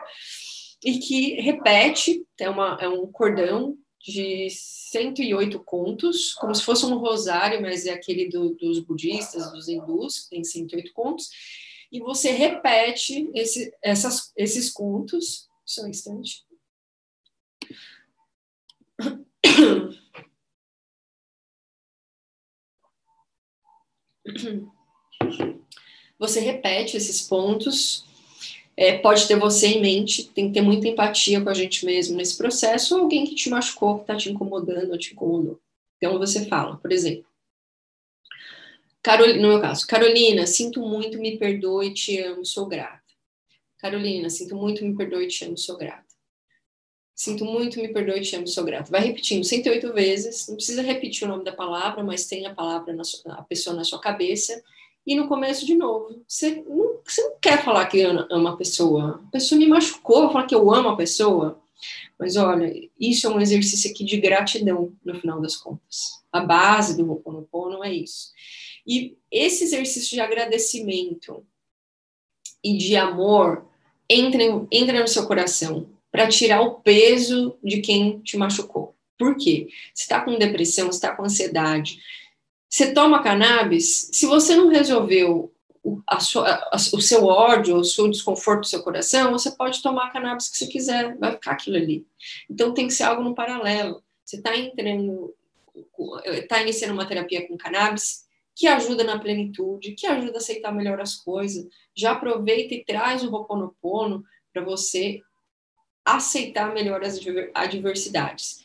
[0.84, 6.98] e que repete, é, uma, é um cordão de 108 contos, como se fosse um
[6.98, 11.30] rosário, mas é aquele do, dos budistas, dos hindus, tem 108 contos,
[11.94, 15.48] e você repete esse, essas, esses contos.
[15.64, 16.44] Só um instante.
[26.18, 28.04] Você repete esses pontos,
[28.76, 32.16] é, pode ter você em mente, tem que ter muita empatia com a gente mesmo
[32.16, 35.60] nesse processo, ou alguém que te machucou, que está te incomodando ou te incomodou.
[35.98, 37.24] Então você fala, por exemplo,
[39.04, 43.02] Carolina, no meu caso, Carolina, sinto muito, me perdoe, te amo, sou grata.
[43.76, 46.06] Carolina, sinto muito, me perdoe, te amo, sou grata.
[47.14, 48.90] Sinto muito, me perdoe, te amo, sou grata.
[48.90, 52.96] Vai repetindo 108 vezes, não precisa repetir o nome da palavra, mas tem a palavra,
[53.04, 54.62] sua, a pessoa na sua cabeça.
[55.06, 59.22] E no começo, de novo, você não, você não quer falar que ama a pessoa.
[59.28, 61.60] A pessoa me machucou, falar que eu amo a pessoa.
[62.18, 66.24] Mas olha, isso é um exercício aqui de gratidão, no final das contas.
[66.32, 68.32] A base do Ho'oponopono é isso.
[68.86, 71.46] E esse exercício de agradecimento
[72.62, 73.66] e de amor
[74.08, 78.94] entra, entra no seu coração para tirar o peso de quem te machucou.
[79.18, 79.68] Por quê?
[79.92, 82.00] Você está com depressão, você está com ansiedade.
[82.68, 87.84] Você toma cannabis, se você não resolveu o, a sua, a, o seu ódio, o
[87.84, 91.76] seu desconforto do seu coração, você pode tomar cannabis que você quiser, vai ficar aquilo
[91.76, 92.06] ali.
[92.50, 94.02] Então tem que ser algo no paralelo.
[94.24, 95.34] Você está entrando,
[96.26, 98.23] está iniciando uma terapia com cannabis,
[98.54, 101.66] que ajuda na plenitude, que ajuda a aceitar melhor as coisas.
[101.94, 105.20] Já aproveita e traz o Ho'oponopono para você
[106.04, 107.18] aceitar melhor as
[107.54, 108.62] adversidades.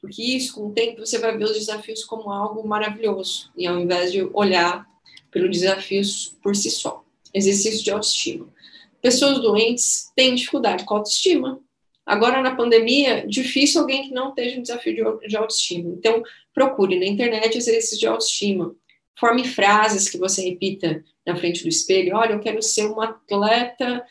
[0.00, 3.78] Porque isso, com o tempo, você vai ver os desafios como algo maravilhoso, e ao
[3.78, 4.86] invés de olhar
[5.30, 7.04] pelos desafios por si só.
[7.32, 8.52] Exercício de autoestima.
[9.00, 11.60] Pessoas doentes têm dificuldade com autoestima.
[12.04, 15.88] Agora, na pandemia, difícil alguém que não esteja um desafio de autoestima.
[15.90, 16.22] Então,
[16.52, 18.74] procure na internet exercícios de autoestima
[19.18, 22.16] Forme frases que você repita na frente do espelho.
[22.16, 24.04] Olha, eu quero ser uma atleta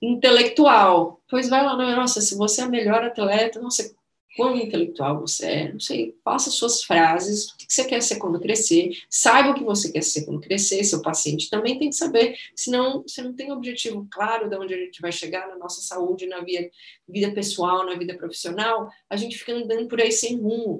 [0.00, 1.20] intelectual.
[1.28, 3.94] Pois vai lá, nossa, se você é a melhor atleta, nossa,
[4.36, 8.40] quão intelectual você é, não sei, faça suas frases, o que você quer ser quando
[8.40, 12.36] crescer, saiba o que você quer ser quando crescer, seu paciente também tem que saber,
[12.54, 16.26] senão você não tem objetivo claro de onde a gente vai chegar na nossa saúde,
[16.26, 16.68] na vida,
[17.08, 20.78] vida pessoal, na vida profissional, a gente fica andando por aí sem rumo,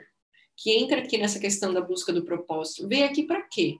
[0.56, 3.78] que entra aqui nessa questão da busca do propósito, veio aqui para quê?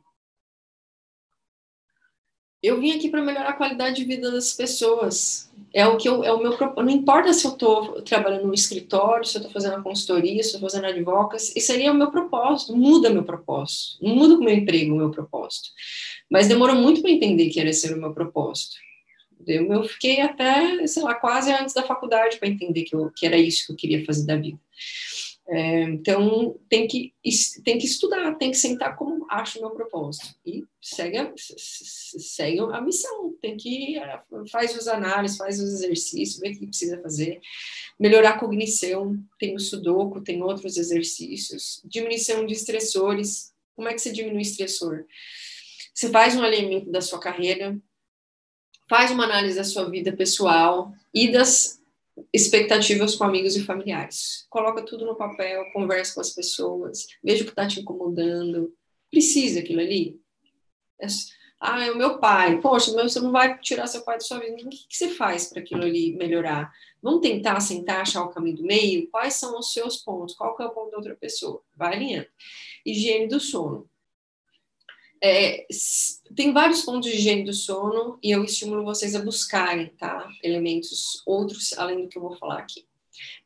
[2.64, 5.53] Eu vim aqui para melhorar a qualidade de vida das pessoas.
[5.70, 9.27] É o que eu, é o meu não importa se eu estou trabalhando no escritório,
[9.27, 12.11] se eu estou fazendo a consultoria, se eu estou fazendo advocacy, isso seria o meu
[12.11, 15.68] propósito, muda meu propósito, muda o meu emprego, o meu propósito.
[16.31, 18.77] Mas demorou muito para entender que era esse o meu propósito.
[19.47, 23.37] Eu fiquei até, sei lá, quase antes da faculdade para entender que, eu, que era
[23.37, 24.59] isso que eu queria fazer da vida.
[25.47, 27.12] É, então, tem que,
[27.62, 30.34] tem que estudar, tem que sentar como acho o meu propósito.
[30.45, 36.40] E segue a, segue a missão, tem que é, faz os análises, faz os exercícios,
[36.40, 37.40] vê o que precisa fazer.
[38.01, 41.82] Melhorar a cognição, tem o sudoku, tem outros exercícios.
[41.84, 43.53] Diminuição de estressores.
[43.76, 45.05] Como é que você diminui estressor?
[45.92, 47.78] Você faz um alinhamento da sua carreira,
[48.88, 51.80] faz uma análise da sua vida pessoal e das
[52.32, 54.46] expectativas com amigos e familiares.
[54.48, 58.72] Coloca tudo no papel, conversa com as pessoas, veja o que está te incomodando.
[59.10, 60.20] Precisa aquilo ali?
[61.00, 61.06] É,
[61.60, 62.60] ah, é o meu pai.
[62.60, 64.54] Poxa, você não vai tirar seu pai da sua vida.
[64.54, 66.72] O que, que você faz para aquilo ali melhorar?
[67.02, 69.08] Vamos tentar sentar, achar o caminho do meio?
[69.10, 70.34] Quais são os seus pontos?
[70.34, 71.62] Qual é o ponto da outra pessoa?
[71.74, 72.26] Vai alinhando.
[72.84, 73.88] Higiene do sono.
[75.22, 75.66] É,
[76.34, 80.28] tem vários pontos de higiene do sono e eu estimulo vocês a buscarem, tá?
[80.42, 82.84] Elementos outros além do que eu vou falar aqui.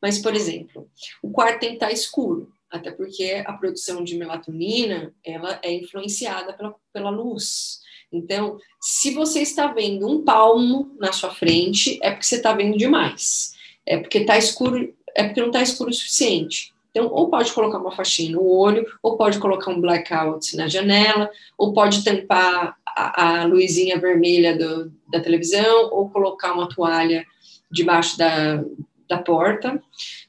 [0.01, 0.89] Mas, por exemplo,
[1.21, 6.53] o quarto tem que estar escuro, até porque a produção de melatonina ela é influenciada
[6.53, 7.79] pela, pela luz.
[8.11, 12.77] Então, se você está vendo um palmo na sua frente, é porque você está vendo
[12.77, 13.53] demais.
[13.85, 16.73] É porque está escuro, é porque não está escuro o suficiente.
[16.89, 21.29] Então, ou pode colocar uma faixinha no olho, ou pode colocar um blackout na janela,
[21.57, 27.25] ou pode tampar a, a luzinha vermelha do, da televisão, ou colocar uma toalha
[27.71, 28.63] debaixo da,
[29.07, 29.81] da porta,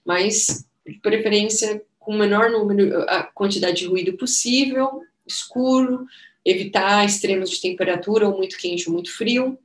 [0.04, 6.04] mas de preferência com o menor número, a quantidade de ruído possível, escuro,
[6.44, 9.58] evitar extremos de temperatura, ou muito quente ou muito frio.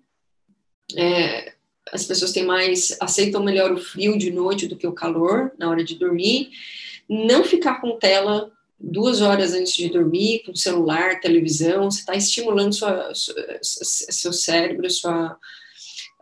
[0.96, 1.55] É,
[1.92, 5.70] as pessoas têm mais, aceitam melhor o frio de noite do que o calor na
[5.70, 6.50] hora de dormir.
[7.08, 12.74] Não ficar com tela duas horas antes de dormir, com celular, televisão, você está estimulando
[12.74, 15.38] sua, sua, seu cérebro, sua,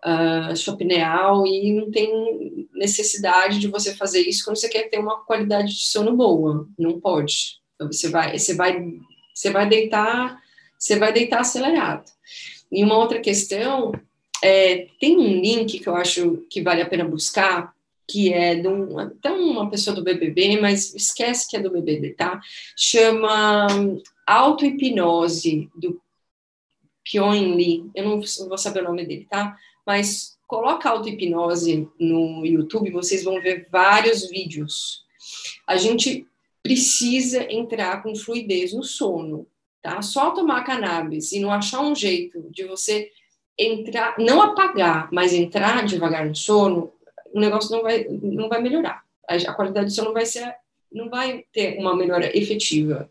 [0.05, 4.99] uh, sua pineal, e não tem necessidade de você fazer isso quando você quer ter
[4.99, 6.68] uma qualidade de sono boa.
[6.78, 7.59] Não pode.
[7.76, 8.86] Então, você vai, você vai,
[9.34, 10.39] você vai deitar,
[10.78, 12.11] você vai deitar acelerado.
[12.72, 13.91] E uma outra questão
[14.43, 17.73] é, tem um link que eu acho que vale a pena buscar,
[18.05, 22.09] que é de um, até uma pessoa do BBB, mas esquece que é do BBB,
[22.09, 22.41] tá?
[22.75, 23.67] Chama
[24.27, 25.97] Auto-Hipnose, do
[27.09, 27.89] Pyong Lee.
[27.95, 29.57] Eu não vou saber o nome dele, tá?
[29.87, 35.05] Mas coloca auto-hipnose no YouTube, vocês vão ver vários vídeos.
[35.65, 36.27] A gente
[36.61, 39.47] precisa entrar com fluidez no sono,
[39.81, 40.01] tá?
[40.01, 43.09] Só tomar cannabis e não achar um jeito de você
[43.57, 46.91] entrar, não apagar, mas entrar devagar no sono,
[47.33, 49.03] o negócio não vai, não vai melhorar.
[49.27, 50.55] A, qualidade do sono não vai ser,
[50.91, 53.09] não vai ter uma melhora efetiva.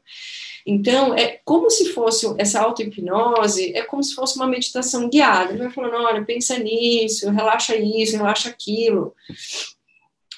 [0.64, 5.56] Então, é como se fosse essa auto-hipnose, é como se fosse uma meditação guiada.
[5.56, 9.14] Vai falando, olha, pensa nisso, relaxa isso, relaxa aquilo,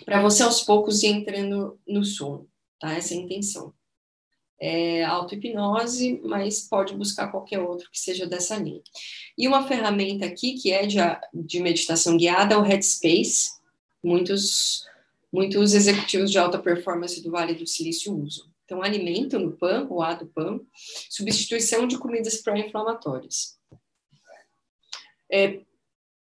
[0.05, 2.49] para você aos poucos ir entrando no sono,
[2.79, 2.95] tá?
[2.95, 3.73] Essa é a intenção
[4.65, 8.81] é, auto-hipnose, mas pode buscar qualquer outro que seja dessa linha.
[9.37, 10.97] E uma ferramenta aqui que é de,
[11.35, 13.61] de meditação guiada é o Headspace.
[14.03, 14.87] Muitos,
[15.31, 18.47] muitos executivos de alta performance do Vale do Silício usam.
[18.65, 20.59] Então, alimento no PAN, o A do PAN,
[21.11, 23.59] substituição de comidas pró-inflamatórias.
[25.31, 25.61] É,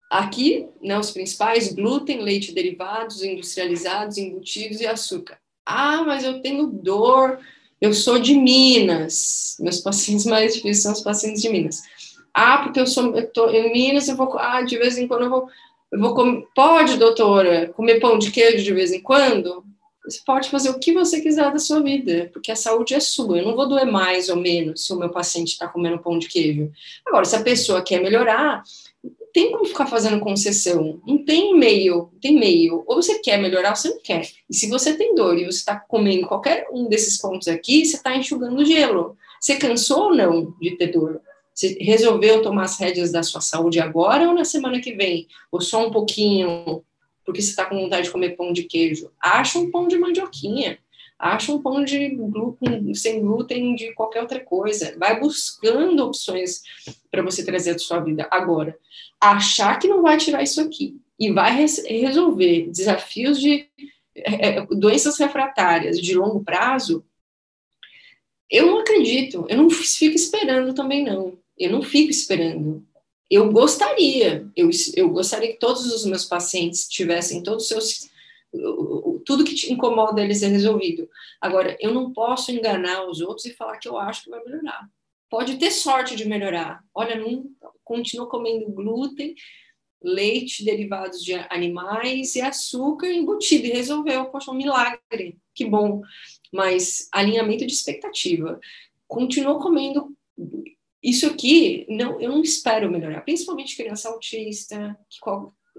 [0.08, 5.40] aqui, né, os principais, glúten, leite derivados, industrializados, embutidos e açúcar.
[5.66, 7.40] Ah, mas eu tenho dor,
[7.80, 9.56] eu sou de Minas.
[9.60, 11.82] Meus pacientes mais difíceis são os pacientes de Minas.
[12.32, 15.24] Ah, porque eu sou eu tô em Minas, eu vou ah, de vez em quando
[15.24, 15.48] eu vou
[15.92, 19.64] eu vou comer, pode, doutora, comer pão de queijo de vez em quando?
[20.04, 23.38] Você pode fazer o que você quiser da sua vida, porque a saúde é sua.
[23.38, 26.28] Eu não vou doer mais ou menos se o meu paciente está comendo pão de
[26.28, 26.70] queijo.
[27.04, 28.62] Agora, se a pessoa quer melhorar,
[29.32, 32.84] tem como ficar fazendo concessão, não tem meio, tem meio.
[32.86, 34.28] Ou você quer melhorar ou você não quer.
[34.48, 37.96] E se você tem dor e você está comendo qualquer um desses pontos aqui, você
[37.96, 39.16] está enxugando gelo.
[39.40, 41.20] Você cansou ou não de ter dor?
[41.54, 45.26] Você resolveu tomar as rédeas da sua saúde agora ou na semana que vem?
[45.50, 46.82] Ou só um pouquinho,
[47.24, 49.10] porque você está com vontade de comer pão de queijo?
[49.20, 50.78] Acha um pão de mandioquinha
[51.20, 54.96] acha um pão de glúten, sem glúten de qualquer outra coisa.
[54.98, 56.62] Vai buscando opções
[57.10, 58.26] para você trazer da sua vida.
[58.30, 58.76] Agora,
[59.20, 63.68] achar que não vai tirar isso aqui e vai res resolver desafios de
[64.14, 67.04] é, é, doenças refratárias de longo prazo,
[68.50, 69.44] eu não acredito.
[69.48, 71.38] Eu não fico esperando também, não.
[71.56, 72.84] Eu não fico esperando.
[73.30, 78.10] Eu gostaria, eu, eu gostaria que todos os meus pacientes tivessem todos os seus
[79.30, 81.08] tudo que te incomoda ele ser resolvido.
[81.40, 84.90] Agora, eu não posso enganar os outros e falar que eu acho que vai melhorar.
[85.30, 86.82] Pode ter sorte de melhorar.
[86.92, 87.48] Olha, não
[87.84, 89.36] continua comendo glúten,
[90.02, 94.24] leite, derivados de animais e açúcar embutido e resolveu.
[94.30, 95.38] Poxa, um milagre.
[95.54, 96.02] Que bom.
[96.52, 98.58] Mas alinhamento de expectativa.
[99.06, 100.12] Continua comendo
[101.00, 105.20] isso aqui, não, eu não espero melhorar, principalmente criança autista, que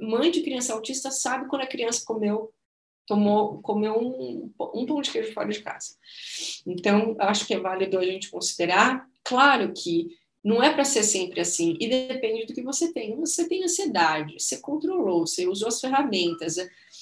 [0.01, 2.51] mãe de criança autista sabe quando a criança comeu
[3.11, 5.95] tomou, comeu um, um pão de queijo fora de casa.
[6.65, 9.05] Então, acho que é válido a gente considerar.
[9.21, 10.07] Claro que
[10.41, 13.19] não é para ser sempre assim, e depende do que você tem.
[13.19, 16.55] Você tem ansiedade, você controlou, você usou as ferramentas,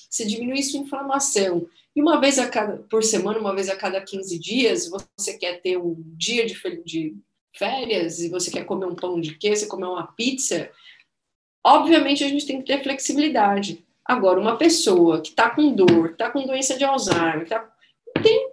[0.10, 1.68] você diminuiu sua inflamação.
[1.96, 5.62] E uma vez a cada, por semana, uma vez a cada 15 dias, você quer
[5.62, 7.16] ter um dia de, de
[7.56, 10.72] férias e você quer comer um pão de queijo, comer uma pizza,
[11.64, 13.86] obviamente a gente tem que ter flexibilidade.
[14.10, 17.64] Agora, uma pessoa que está com dor, está com doença de Alzheimer, tá,
[18.24, 18.50] tem,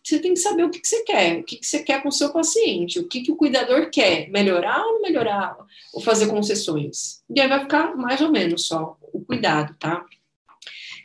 [0.00, 2.08] você tem que saber o que, que você quer, o que, que, você quer com
[2.08, 5.56] o seu paciente, o que, que o cuidador quer, melhorar ou não melhorar,
[5.92, 7.20] ou fazer concessões.
[7.34, 10.04] E aí vai ficar mais ou menos só o cuidado, tá?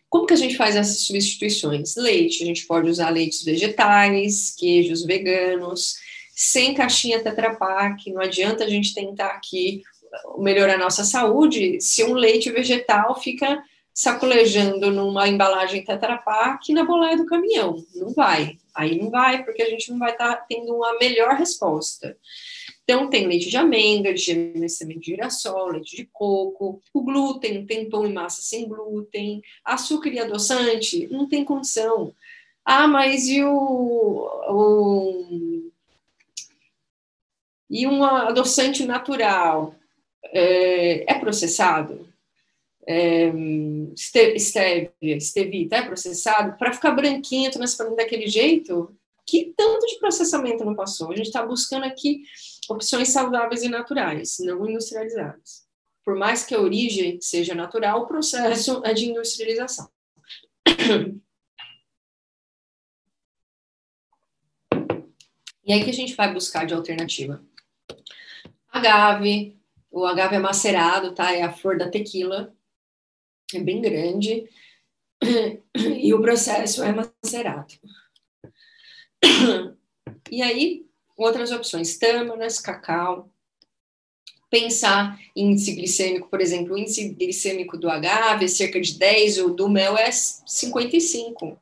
[0.07, 1.95] Como que a gente faz essas substituições?
[1.95, 5.95] Leite, a gente pode usar leites vegetais, queijos veganos,
[6.35, 9.81] sem caixinha Tetra Pak, não adianta a gente tentar aqui
[10.37, 16.85] melhorar a nossa saúde se um leite vegetal fica sacolejando numa embalagem Tetra Pak na
[16.85, 17.83] boleia do caminhão.
[17.95, 18.57] Não vai.
[18.73, 22.17] Aí não vai, porque a gente não vai estar tá tendo uma melhor resposta.
[22.83, 27.89] Então, tem leite de amêndoa, de semente de girassol, leite de coco, o glúten, tem
[27.89, 32.13] pão e massa sem glúten, açúcar e adoçante, não tem condição.
[32.63, 35.69] Ah, mas e o, o
[37.69, 39.75] e um adoçante natural
[40.25, 42.07] é, é processado?
[42.87, 43.31] É,
[43.95, 46.57] stevia, stevia, é processado?
[46.57, 48.95] Para ficar branquinho, transparente daquele jeito?
[49.25, 51.11] Que tanto de processamento não passou?
[51.11, 52.23] A gente está buscando aqui
[52.69, 55.67] opções saudáveis e naturais, não industrializadas.
[56.03, 59.87] Por mais que a origem seja natural, o processo é de industrialização.
[65.63, 67.43] E aí que a gente vai buscar de alternativa?
[68.71, 69.58] Agave,
[69.91, 71.33] o agave é macerado, tá?
[71.33, 72.53] É a flor da tequila,
[73.53, 74.47] é bem grande,
[75.75, 77.73] e o processo é macerado.
[80.31, 80.85] E aí,
[81.17, 83.29] outras opções, tâmaras, cacau,
[84.49, 89.39] pensar em índice glicêmico, por exemplo, o índice glicêmico do agave é cerca de 10,
[89.39, 91.59] o do mel é 55.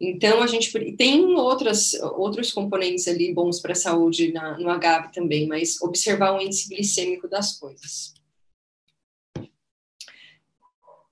[0.00, 5.12] Então, a gente tem outras, outros componentes ali bons para a saúde na, no agave
[5.12, 8.12] também, mas observar o índice glicêmico das coisas.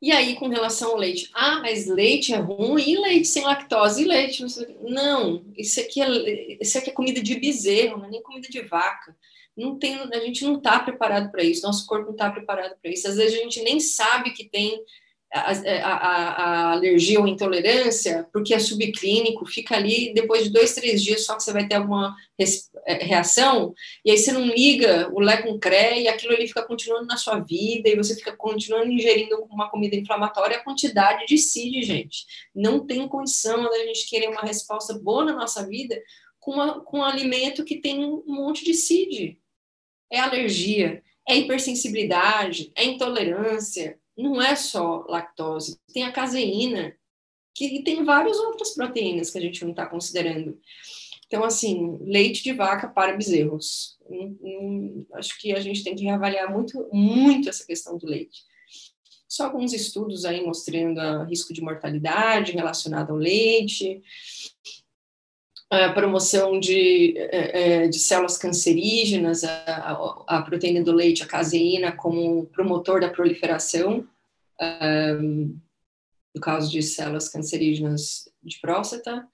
[0.03, 4.03] E aí, com relação ao leite, ah, mas leite é ruim, e leite sem lactose,
[4.03, 4.45] e leite,
[4.81, 8.63] não, isso aqui é, isso aqui é comida de bezerro, não é nem comida de
[8.63, 9.17] vaca.
[9.57, 12.91] Não tem, a gente não está preparado para isso, nosso corpo não está preparado para
[12.91, 13.07] isso.
[13.07, 14.83] Às vezes a gente nem sabe que tem
[15.33, 21.03] a, a, a, alergia ou intolerância, porque é subclínico, fica ali, depois de dois, três
[21.03, 22.15] dias só que você vai ter alguma
[22.87, 23.73] é, reação,
[24.05, 27.17] e aí você não liga o Lé com CRE, e aquilo ali fica continuando na
[27.17, 32.27] sua vida, e você fica continuando ingerindo uma comida inflamatória, a quantidade de CID, gente.
[32.55, 35.99] Não tem condição da gente querer uma resposta boa na nossa vida
[36.39, 39.39] com, uma, com um alimento que tem um monte de CID.
[40.11, 46.95] É alergia, é hipersensibilidade, é intolerância, não é só lactose, tem a caseína,
[47.55, 50.59] que tem várias outras proteínas que a gente não está considerando.
[51.27, 53.99] Então, assim, leite de vaca para bezerros.
[54.09, 58.43] Hum, hum, acho que a gente tem que reavaliar muito, muito essa questão do leite.
[59.27, 64.03] Só alguns estudos aí mostrando risco de mortalidade relacionado ao leite,
[65.73, 71.93] a promoção de, é, é, de células cancerígenas, a, a, proteína do leite, a caseína,
[71.93, 74.07] como promotor da proliferação,
[74.61, 75.59] um,
[76.35, 79.27] no caso de células cancerígenas de próstata,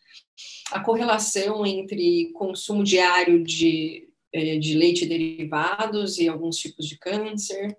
[0.70, 6.97] a correlação entre consumo diário de, é, de leite e derivados e alguns tipos de
[6.99, 7.76] câncer,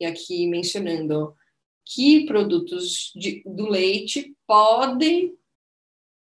[0.00, 1.36] e aqui mencionando
[1.84, 5.36] que produtos de, do leite podem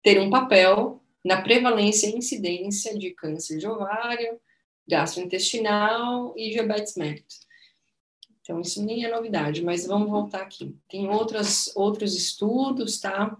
[0.02, 4.40] ter um papel na prevalência e incidência de câncer de ovário,
[4.88, 7.40] gastrointestinal e diabetes mellitus.
[8.40, 10.74] Então, isso nem é novidade, mas vamos voltar aqui.
[10.88, 13.36] Tem outras, outros estudos, tá?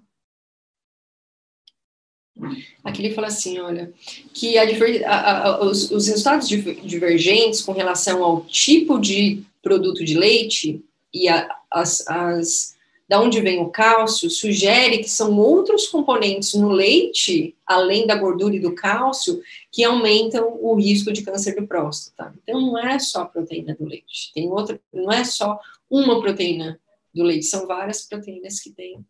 [2.83, 3.93] Aqui ele fala assim, olha,
[4.33, 10.17] que a, a, a, os, os, resultados divergentes com relação ao tipo de produto de
[10.17, 12.77] leite e as, as
[13.13, 18.57] da onde vem o cálcio, sugere que são outros componentes no leite, além da gordura
[18.57, 22.35] e do cálcio, que aumentam o risco de câncer de próstata.
[22.43, 25.61] Então, não é só a proteína do leite, tem outra, não é só
[25.91, 26.81] uma proteína
[27.15, 29.05] do leite, são várias proteínas que têm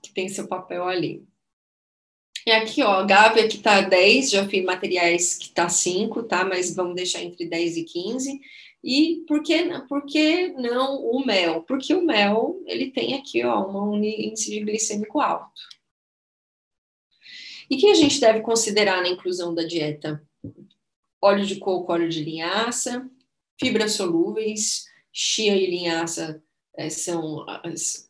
[0.00, 1.26] que tem seu papel ali.
[2.46, 6.44] E aqui, ó, a Gabi aqui tá 10, já fiz materiais que tá 5, tá?
[6.44, 8.40] Mas vamos deixar entre 10 e 15.
[8.82, 11.62] E por que, por que não o mel?
[11.62, 15.60] Porque o mel, ele tem aqui, ó, um índice de glicêmico alto.
[17.68, 20.22] E que a gente deve considerar na inclusão da dieta?
[21.20, 23.08] Óleo de coco, óleo de linhaça,
[23.58, 26.42] fibras solúveis, chia e linhaça
[26.76, 27.44] é, são,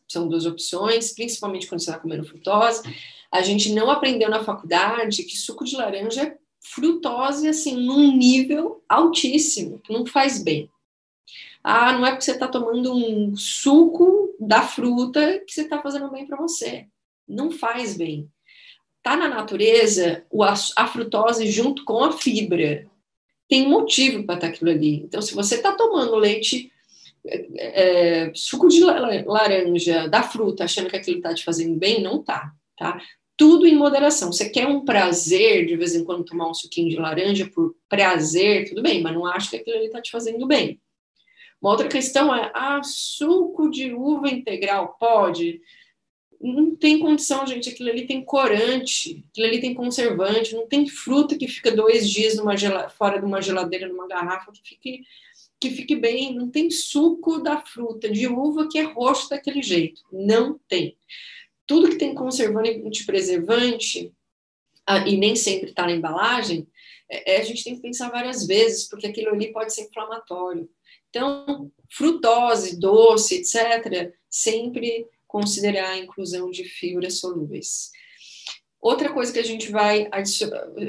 [0.07, 2.83] são duas opções, principalmente quando você está comendo frutose.
[3.31, 8.83] A gente não aprendeu na faculdade que suco de laranja é frutose assim num nível
[8.87, 10.69] altíssimo, que não faz bem.
[11.63, 16.09] Ah, não é porque você está tomando um suco da fruta que você está fazendo
[16.09, 16.87] bem para você.
[17.27, 18.29] Não faz bem.
[19.03, 20.25] Tá na natureza
[20.75, 22.87] a frutose junto com a fibra.
[23.47, 25.01] Tem motivo para estar tá aquilo ali.
[25.01, 26.71] Então, se você está tomando leite,
[27.25, 32.23] é, é, suco de laranja da fruta, achando que aquilo está te fazendo bem, não
[32.23, 33.01] tá, tá?
[33.39, 34.33] Tudo em moderação.
[34.33, 38.67] Você quer um prazer de vez em quando tomar um suquinho de laranja por prazer,
[38.67, 40.77] tudo bem, mas não acho que aquilo ali está te fazendo bem.
[41.61, 44.97] Uma outra questão é, ah, suco de uva integral?
[44.99, 45.61] Pode.
[46.41, 47.69] Não tem condição, gente.
[47.69, 52.35] Aquilo ali tem corante, aquilo ali tem conservante, não tem fruta que fica dois dias
[52.35, 52.57] numa
[52.89, 55.03] fora de uma geladeira, numa garrafa, que fique,
[55.61, 56.35] que fique bem.
[56.35, 60.01] Não tem suco da fruta de uva que é roxo daquele jeito.
[60.11, 60.97] Não tem.
[61.69, 64.11] Tudo que tem conservante preservante,
[64.87, 66.67] ah, e nem sempre está na embalagem,
[67.07, 70.67] é, é, a gente tem que pensar várias vezes, porque aquilo ali pode ser inflamatório.
[71.11, 77.91] Então, frutose, doce, etc., sempre considerar a inclusão de fibras solúveis.
[78.81, 80.09] Outra coisa que a gente vai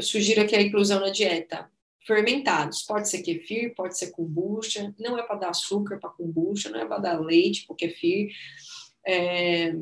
[0.01, 1.71] sugira que é a inclusão na dieta.
[2.07, 6.81] Fermentados, pode ser kefir, pode ser kombucha, não é para dar açúcar para kombucha, não
[6.81, 8.31] é para dar leite para kefir.
[9.07, 9.75] É,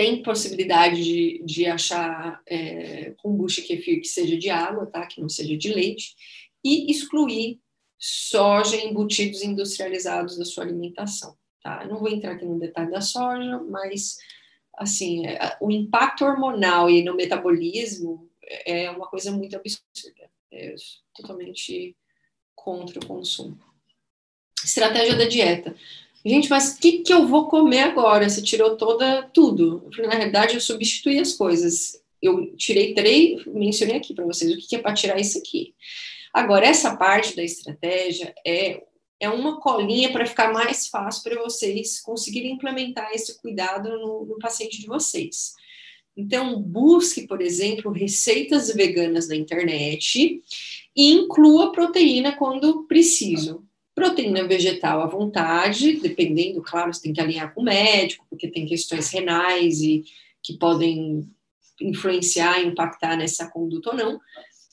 [0.00, 5.04] tem possibilidade de, de achar é, kombucha kefir que seja de água, tá?
[5.06, 6.16] Que não seja de leite,
[6.64, 7.60] e excluir
[7.98, 11.82] soja embutidos industrializados da sua alimentação, tá?
[11.82, 14.16] Eu não vou entrar aqui no detalhe da soja, mas
[14.78, 18.26] assim, é, o impacto hormonal e no metabolismo
[18.64, 20.30] é uma coisa muito absurda.
[20.50, 20.74] É
[21.14, 21.94] totalmente
[22.54, 23.60] contra o consumo.
[24.64, 25.76] Estratégia da dieta.
[26.24, 28.28] Gente, mas o que, que eu vou comer agora?
[28.28, 29.88] Você tirou toda tudo.
[29.98, 32.02] Na realidade, eu substituí as coisas.
[32.20, 35.74] Eu tirei três, mencionei aqui para vocês o que, que é para tirar isso aqui.
[36.32, 38.82] Agora, essa parte da estratégia é,
[39.18, 44.38] é uma colinha para ficar mais fácil para vocês conseguirem implementar esse cuidado no, no
[44.38, 45.54] paciente de vocês.
[46.14, 50.42] Então, busque, por exemplo, receitas veganas na internet
[50.94, 53.64] e inclua proteína quando preciso
[54.00, 58.64] proteína vegetal à vontade, dependendo, claro, você tem que alinhar com o médico, porque tem
[58.64, 60.04] questões renais e
[60.42, 61.28] que podem
[61.78, 64.20] influenciar, impactar nessa conduta ou não,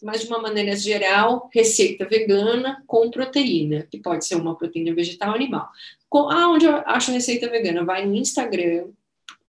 [0.02, 5.34] mas de uma maneira geral, receita vegana com proteína, que pode ser uma proteína vegetal
[5.34, 5.68] animal.
[6.08, 7.84] Com, aonde eu acho receita vegana?
[7.84, 8.86] Vai no Instagram,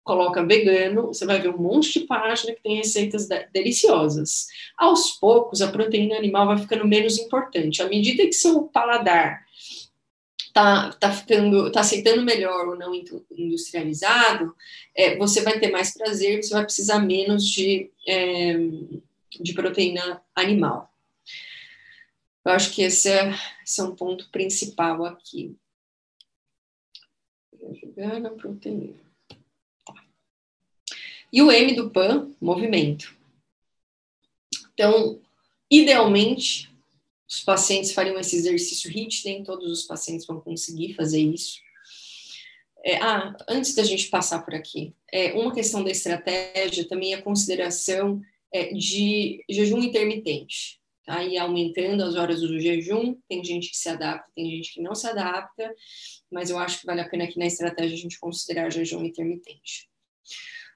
[0.04, 4.46] coloca vegano, você vai ver um monte de página que tem receitas deliciosas.
[4.78, 7.82] Aos poucos, a proteína animal vai ficando menos importante.
[7.82, 9.43] À medida que seu paladar
[10.54, 12.94] tá, tá ficando, tá aceitando melhor ou não
[13.32, 14.56] industrializado,
[14.96, 18.54] é, você vai ter mais prazer, você vai precisar menos de, é,
[19.42, 20.94] de proteína animal.
[22.46, 23.34] Eu acho que esse é,
[23.66, 25.58] esse é um ponto principal aqui.
[27.82, 29.02] Vegana, proteína.
[31.32, 33.16] E o M do PAN, movimento.
[34.74, 35.20] Então,
[35.72, 36.73] idealmente,
[37.34, 41.60] os pacientes fariam esse exercício HIIT, nem todos os pacientes vão conseguir fazer isso.
[42.86, 47.18] É, ah, antes da gente passar por aqui, é, uma questão da estratégia também é
[47.18, 48.22] a consideração
[48.54, 50.80] é, de jejum intermitente.
[51.06, 51.24] Tá?
[51.24, 54.94] E aumentando as horas do jejum, tem gente que se adapta, tem gente que não
[54.94, 55.74] se adapta,
[56.32, 59.90] mas eu acho que vale a pena aqui na estratégia a gente considerar jejum intermitente.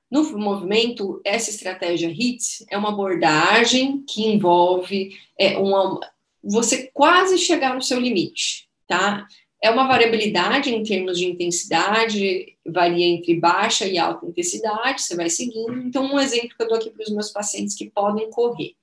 [0.09, 5.99] No movimento, essa estratégia HIT é uma abordagem que envolve é, uma,
[6.43, 9.27] você quase chegar no seu limite, tá?
[9.61, 15.29] É uma variabilidade em termos de intensidade, varia entre baixa e alta intensidade, você vai
[15.29, 15.73] seguindo.
[15.79, 18.75] Então, um exemplo que eu dou aqui para os meus pacientes que podem correr.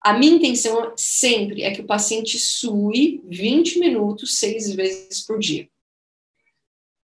[0.00, 5.68] A minha intenção sempre é que o paciente sue 20 minutos, seis vezes por dia.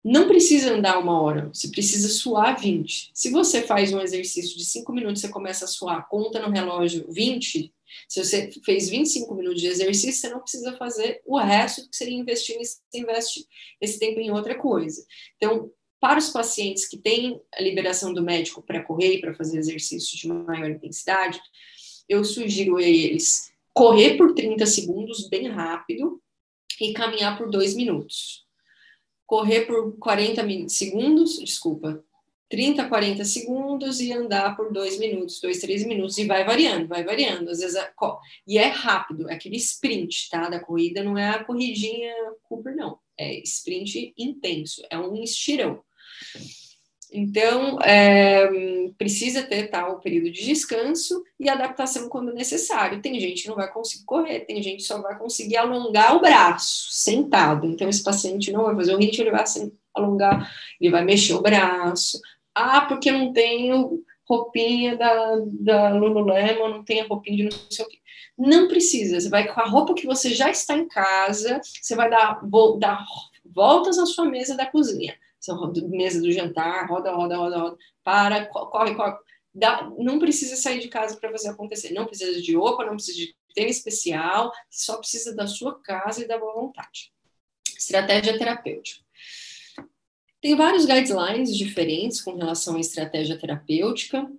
[0.04, 3.12] Não precisa andar uma hora, você precisa suar 20.
[3.14, 7.06] Se você faz um exercício de 5 minutos, você começa a suar, conta no relógio
[7.10, 7.74] 20,
[8.08, 12.18] se você fez 25 minutos de exercício, você não precisa fazer o resto que seria
[12.18, 13.48] investir nisso, você investe
[13.82, 15.06] esse tempo em outra coisa.
[15.36, 19.58] Então, para os pacientes que têm a liberação do médico para correr e para fazer
[19.58, 21.40] exercícios de maior intensidade,
[22.08, 26.22] eu sugiro a eles correr por 30 segundos, bem rápido,
[26.80, 28.46] e caminhar por 2 minutos.
[29.26, 32.04] Correr por 40 segundos, desculpa,
[32.50, 37.04] 30, 40 segundos e andar por dois minutos, dois, três minutos, e vai variando, vai
[37.04, 37.50] variando.
[37.50, 37.78] Às vezes,
[38.48, 40.50] e é rápido, é aquele sprint, tá?
[40.50, 43.00] Da corrida, não é a corridinha Cooper, não.
[43.18, 45.82] É sprint intenso, é um estirão.
[47.12, 48.48] Então, é,
[48.98, 53.02] precisa ter tal período de descanso e adaptação quando necessário.
[53.02, 56.22] Tem gente que não vai conseguir correr, tem gente que só vai conseguir alongar o
[56.22, 57.66] braço sentado.
[57.66, 59.46] Então, esse paciente não vai fazer o ritmo, ele vai
[59.96, 62.20] alongar, ele vai mexer o braço,
[62.58, 67.88] ah, porque não tenho roupinha da, da Lululemon, não tenho roupinha de não sei o
[67.88, 67.98] quê.
[68.38, 72.10] Não precisa, você vai com a roupa que você já está em casa, você vai
[72.10, 73.04] dar, vou, dar
[73.46, 75.18] voltas na sua mesa da cozinha,
[75.90, 79.16] mesa do jantar, roda, roda, roda, roda, para, corre, corre.
[79.54, 83.18] Dá, não precisa sair de casa para fazer acontecer, não precisa de roupa, não precisa
[83.18, 87.12] de tênis especial, só precisa da sua casa e da boa vontade.
[87.76, 89.07] Estratégia terapêutica.
[90.42, 94.30] Tem vários guidelines diferentes com relação à estratégia terapêutica,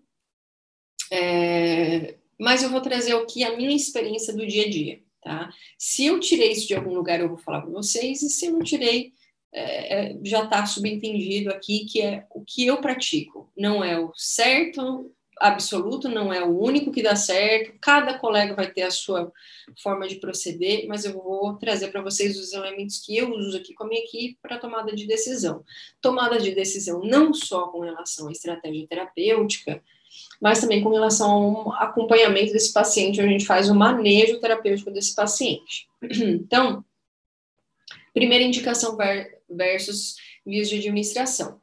[1.11, 5.53] é, mas eu vou trazer aqui a minha experiência do dia a dia, tá?
[5.76, 8.53] Se eu tirei isso de algum lugar, eu vou falar para vocês, e se eu
[8.53, 9.12] não tirei,
[9.53, 13.51] é, é já está subentendido aqui que é o que eu pratico.
[13.57, 18.70] Não é o certo, absoluto, não é o único que dá certo, cada colega vai
[18.70, 19.32] ter a sua
[19.82, 23.74] forma de proceder, mas eu vou trazer para vocês os elementos que eu uso aqui
[23.74, 25.64] com a minha equipe para tomada de decisão.
[26.01, 29.82] Tomada de decisão não só com relação à estratégia terapêutica,
[30.41, 34.91] mas também com relação ao acompanhamento desse paciente, onde a gente faz o manejo terapêutico
[34.91, 35.89] desse paciente.
[36.49, 36.84] Então,
[38.14, 38.97] primeira indicação
[39.49, 41.61] versus vias de administração.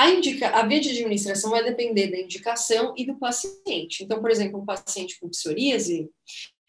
[0.00, 4.02] A, indica, a via de administração vai depender da indicação e do paciente.
[4.02, 6.08] Então, por exemplo, um paciente com psoríase,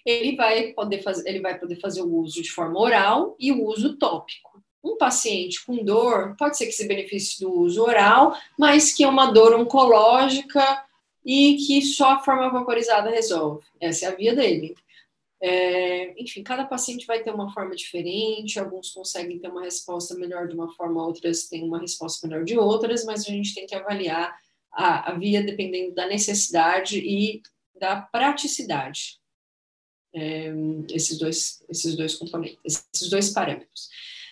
[0.05, 3.65] ele vai poder fazer, ele vai poder fazer o uso de forma oral e o
[3.65, 4.61] uso tópico.
[4.83, 9.07] Um paciente com dor, pode ser que se beneficie do uso oral, mas que é
[9.07, 10.83] uma dor oncológica
[11.25, 13.65] e que só a forma vaporizada resolve.
[13.79, 14.75] Essa é a via dele.
[15.43, 20.47] É, enfim, cada paciente vai ter uma forma diferente, alguns conseguem ter uma resposta melhor
[20.47, 23.73] de uma forma, outras têm uma resposta melhor de outras, mas a gente tem que
[23.73, 24.37] avaliar
[24.71, 27.41] a, a via dependendo da necessidade e
[27.75, 29.19] da praticidade.
[30.13, 30.51] É,
[30.91, 33.89] esses, dois, esses dois componentes, esses dois parâmetros.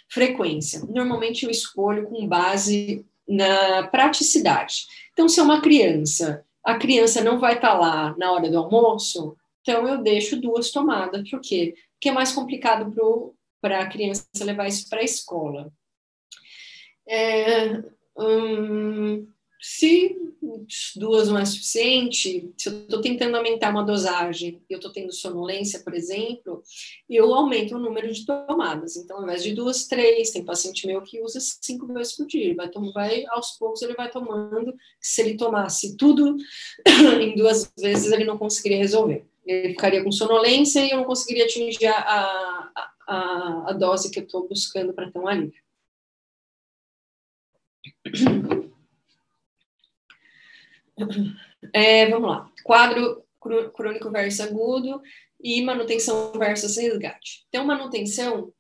[0.10, 0.82] Frequência.
[0.82, 4.86] Normalmente eu escolho com base na praticidade.
[5.14, 9.38] Então, se é uma criança, a criança não vai estar lá na hora do almoço,
[9.70, 11.30] então, eu deixo duas tomadas.
[11.30, 11.76] Por quê?
[11.94, 12.92] Porque é mais complicado
[13.62, 15.72] para a criança levar isso para a escola.
[17.08, 17.84] É,
[18.18, 19.28] hum,
[19.62, 20.18] se
[20.96, 25.14] duas não é suficiente, se eu estou tentando aumentar uma dosagem e eu estou tendo
[25.14, 26.64] sonolência, por exemplo,
[27.08, 28.96] eu aumento o número de tomadas.
[28.96, 32.56] Então, ao invés de duas, três, tem paciente meu que usa cinco vezes por dia.
[32.56, 34.74] Vai, vai aos poucos ele vai tomando.
[35.00, 36.38] Se ele tomasse tudo
[37.22, 41.46] em duas vezes, ele não conseguiria resolver ele ficaria com sonolência e eu não conseguiria
[41.46, 42.72] atingir a,
[43.08, 45.62] a, a dose que eu estou buscando para ter um alívio.
[51.74, 52.52] É, vamos lá.
[52.64, 53.24] Quadro
[53.74, 55.02] crônico versus agudo
[55.42, 57.46] e manutenção versus resgate.
[57.48, 58.54] Então, manutenção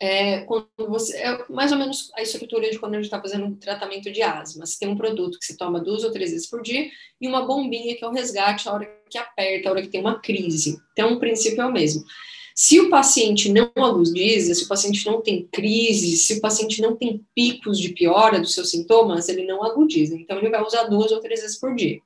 [0.00, 0.46] é,
[0.76, 4.10] você, é mais ou menos a estrutura de quando a gente está fazendo um tratamento
[4.10, 4.66] de asma.
[4.66, 7.46] Você tem um produto que se toma duas ou três vezes por dia e uma
[7.46, 10.82] bombinha que é o resgate a hora que aperta, a hora que tem uma crise.
[10.92, 12.04] Então, o princípio é o mesmo.
[12.52, 16.96] Se o paciente não agudiza, se o paciente não tem crise, se o paciente não
[16.96, 20.16] tem picos de piora dos seus sintomas, ele não agudiza.
[20.16, 22.00] Então, ele vai usar duas ou três vezes por dia.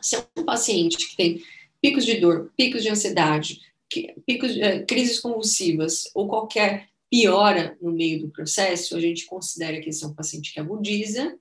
[0.00, 1.42] Se é um paciente que tem
[1.80, 3.60] picos de dor, picos de ansiedade,
[4.26, 9.90] picos, é, crises convulsivas ou qualquer piora no meio do processo, a gente considera que
[9.90, 11.38] esse é um paciente que agudiza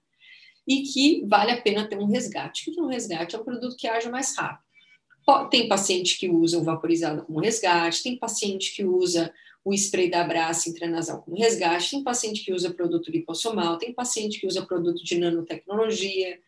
[0.67, 2.69] e que vale a pena ter um resgate.
[2.69, 3.35] O que é um resgate?
[3.35, 4.63] É um produto que age mais rápido.
[5.49, 9.33] Tem paciente que usa o vaporizado como resgate, tem paciente que usa
[9.63, 14.39] o spray da Abraça intranasal como resgate, tem paciente que usa produto lipossomal, tem paciente
[14.39, 16.39] que usa produto de nanotecnologia,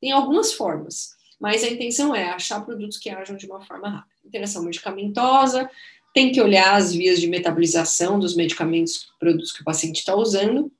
[0.00, 1.10] tem algumas formas,
[1.40, 5.68] mas a intenção é achar produtos que ajam de uma forma rápida interação medicamentosa,
[6.14, 10.70] tem que olhar as vias de metabolização dos medicamentos, produtos que o paciente está usando,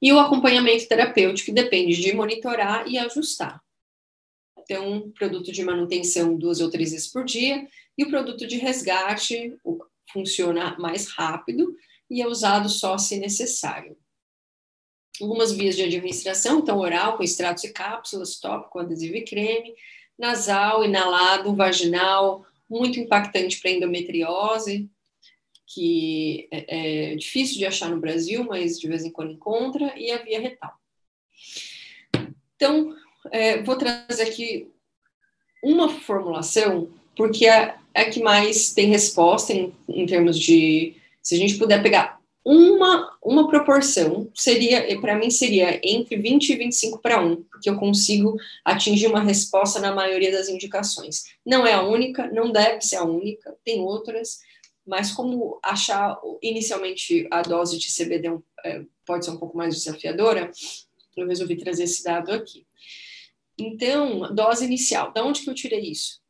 [0.00, 3.60] e o acompanhamento terapêutico, depende de monitorar e ajustar.
[4.58, 9.56] Então, produto de manutenção duas ou três vezes por dia, e o produto de resgate
[10.12, 11.74] funciona mais rápido
[12.10, 13.96] e é usado só se necessário.
[15.20, 19.74] Algumas vias de administração, então, oral, com extratos e cápsulas, tópico, adesivo e creme,
[20.16, 24.88] nasal, inalado, vaginal, muito impactante para endometriose,
[25.72, 30.10] que é, é, difícil de achar no Brasil, mas de vez em quando encontra, e
[30.10, 30.72] a via retal.
[32.56, 32.94] Então,
[33.30, 34.70] é, vou trazer aqui
[35.62, 40.96] uma formulação, porque é, é que mais tem resposta em, em termos de.
[41.22, 46.56] Se a gente puder pegar uma, uma proporção seria, para mim, seria entre 20 e
[46.56, 51.24] 25 para 1, porque eu consigo atingir uma resposta na maioria das indicações.
[51.44, 54.38] Não é a única, não deve ser a única, tem outras,
[54.88, 60.50] mas como achar inicialmente a dose de CBD é, pode ser um pouco mais desafiadora,
[61.14, 62.66] eu resolvi trazer esse dado aqui.
[63.58, 66.22] Então, dose inicial, da onde que eu tirei isso?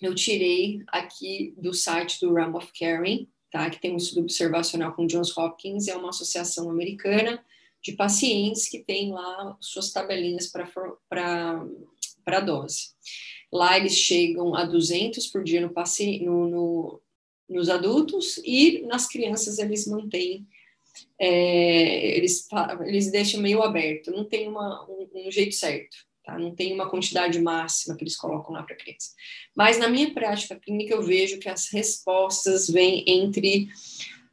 [0.00, 3.68] Eu tirei aqui do site do Realm of Caring, tá?
[3.68, 7.44] que tem um estudo observacional com Johns Hopkins, é uma associação americana
[7.82, 12.94] de pacientes que tem lá suas tabelinhas para dose.
[13.52, 17.01] Lá eles chegam a 200 por dia no, paci no, no,
[17.52, 20.46] nos adultos e nas crianças eles mantêm
[21.18, 22.48] é, eles,
[22.84, 25.96] eles deixam meio aberto, não tem uma, um, um jeito certo.
[26.24, 26.38] Tá?
[26.38, 29.10] Não tem uma quantidade máxima que eles colocam lá para a criança.
[29.56, 33.68] Mas na minha prática clínica eu vejo que as respostas vêm entre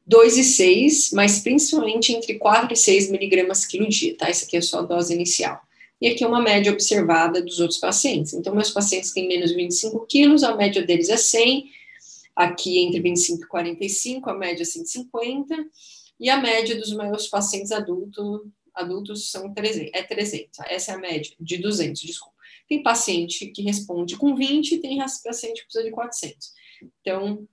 [0.06, 4.28] 2 e 6, mas principalmente entre 4 e 6 miligramas quilo dia, tá?
[4.28, 5.60] Essa aqui é só a dose inicial.
[6.02, 8.34] E aqui é uma média observada dos outros pacientes.
[8.34, 11.70] Então, meus pacientes têm menos de 25 quilos, a média deles é 100,
[12.40, 15.56] aqui entre 25 e 45, a média é 150,
[16.18, 18.42] e a média dos meus pacientes adultos
[18.74, 20.60] adultos são 300, é 300.
[20.68, 22.36] Essa é a média, de 200, desculpa.
[22.70, 26.54] Tem paciente que responde com 20, tem paciente que precisa de 400.
[27.02, 27.46] Então,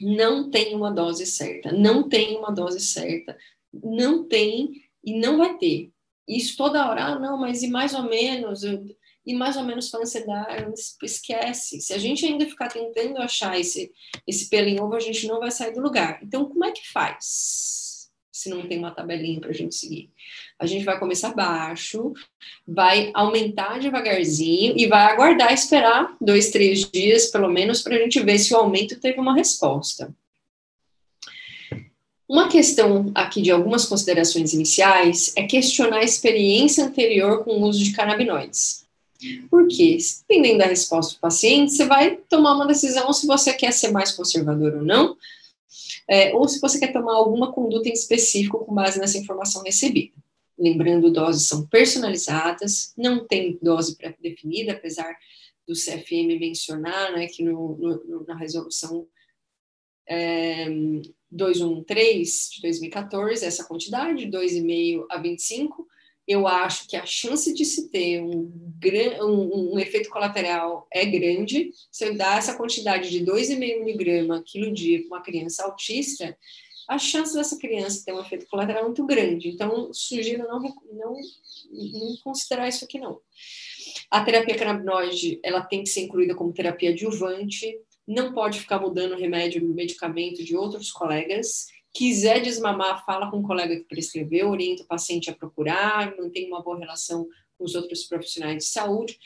[0.00, 3.38] não tem uma dose certa, não tem uma dose certa,
[3.72, 5.92] não tem e não vai ter.
[6.26, 8.84] Isso toda hora, ah, não, mas e mais ou menos, eu,
[9.28, 10.72] e mais ou menos para ansiedade,
[11.02, 11.82] esquece.
[11.82, 13.92] Se a gente ainda ficar tentando achar esse,
[14.26, 16.18] esse pelo em ovo, a gente não vai sair do lugar.
[16.22, 17.86] Então, como é que faz?
[18.38, 20.10] se não tem uma tabelinha para a gente seguir.
[20.60, 22.12] A gente vai começar baixo,
[22.64, 28.20] vai aumentar devagarzinho e vai aguardar, esperar dois, três dias, pelo menos, para a gente
[28.20, 30.14] ver se o aumento teve uma resposta.
[32.28, 37.82] Uma questão aqui de algumas considerações iniciais é questionar a experiência anterior com o uso
[37.82, 38.87] de canabinoides.
[39.50, 43.90] Porque, dependendo da resposta do paciente, você vai tomar uma decisão se você quer ser
[43.90, 45.16] mais conservador ou não,
[46.08, 50.14] é, ou se você quer tomar alguma conduta em específico com base nessa informação recebida.
[50.58, 55.16] Lembrando, doses são personalizadas, não tem dose pré-definida, apesar
[55.66, 59.06] do CFM mencionar né, que no, no, na resolução
[60.08, 60.66] é,
[61.30, 65.86] 213 de 2014, essa quantidade, 2,5 a 25,
[66.28, 68.52] eu acho que a chance de se ter um,
[69.22, 71.70] um, um efeito colateral é grande.
[71.90, 76.36] Se eu dar essa quantidade de 2,5 miligrama quilo dia para uma criança autista,
[76.86, 79.48] a chance dessa criança ter um efeito colateral é muito grande.
[79.48, 81.16] Então, sugiro não, não,
[81.70, 83.20] não considerar isso aqui, não.
[84.10, 87.74] A terapia canabinoide, ela tem que ser incluída como terapia adjuvante,
[88.06, 91.66] não pode ficar mudando o remédio, medicamento de outros colegas,
[91.98, 96.62] quiser desmamar, fala com o colega que prescreveu, orienta o paciente a procurar, mantém uma
[96.62, 97.26] boa relação
[97.58, 99.18] com os outros profissionais de saúde.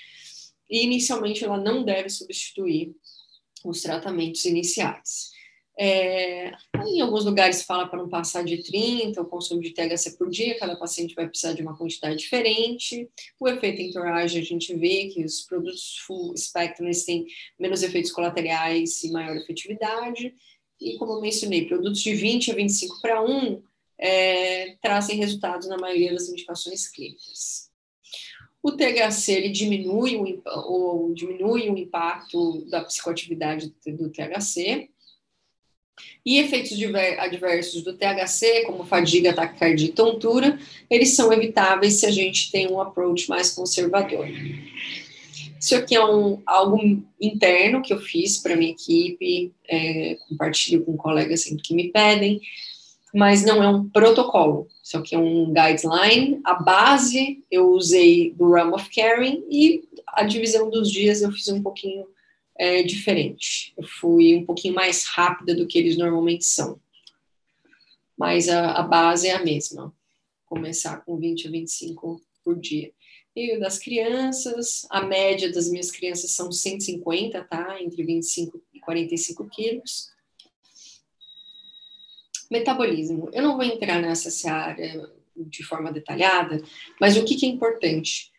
[0.71, 2.97] E, inicialmente, ela não deve substituir
[3.63, 5.31] os tratamentos iniciais.
[5.79, 6.53] É,
[6.87, 10.59] em alguns lugares fala para não passar de 30 o consumo de THC por dia,
[10.59, 13.09] cada paciente vai precisar de uma quantidade diferente.
[13.39, 17.27] O efeito entourage, a gente vê que os produtos full spectrum têm
[17.59, 20.35] menos efeitos colaterais e maior efetividade.
[20.83, 23.63] E, como mencionei, produtos de 20 a 25 para 1
[23.99, 27.71] é, trazem resultados na maioria das indicações clínicas.
[28.63, 34.89] O THC ele diminui o, ou diminui o impacto da psicoatividade do THC.
[36.25, 36.79] E efeitos
[37.19, 40.59] adversos do THC, como fadiga, taquicardia e tontura,
[40.89, 44.27] eles são evitáveis se a gente tem um approach mais conservador.
[45.63, 46.77] Isso aqui é um, algo
[47.21, 52.41] interno que eu fiz para minha equipe, é, compartilho com colegas sempre que me pedem,
[53.15, 54.67] mas não é um protocolo.
[54.83, 56.41] Isso aqui é um guideline.
[56.43, 61.47] A base eu usei do Realm of Caring e a divisão dos dias eu fiz
[61.47, 62.09] um pouquinho
[62.59, 63.73] é, diferente.
[63.79, 66.81] Eu fui um pouquinho mais rápida do que eles normalmente são.
[68.19, 69.95] Mas a, a base é a mesma.
[70.45, 72.91] Começar com 20 a 25 por dia
[73.35, 77.81] e das crianças, a média das minhas crianças são 150, tá?
[77.81, 80.11] Entre 25 e 45 quilos.
[82.51, 83.31] Metabolismo.
[83.33, 86.63] Eu não vou entrar nessa área de forma detalhada,
[87.01, 88.32] mas o que, que é importante?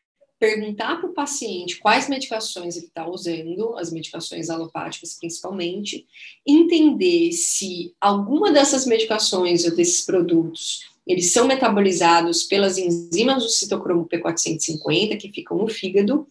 [0.43, 6.05] Perguntar para o paciente quais medicações ele está usando, as medicações alopáticas principalmente,
[6.45, 14.05] entender se alguma dessas medicações ou desses produtos eles são metabolizados pelas enzimas do citocromo
[14.05, 16.27] P450, que ficam no fígado,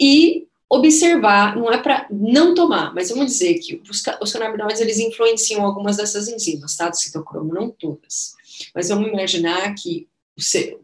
[0.00, 4.98] e observar, não é para não tomar, mas vamos dizer que os, os canabinoides, eles
[4.98, 8.34] influenciam algumas dessas enzimas, tá, do citocromo, não todas.
[8.74, 10.08] Mas vamos imaginar que,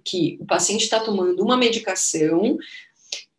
[0.05, 2.59] que o paciente está tomando uma medicação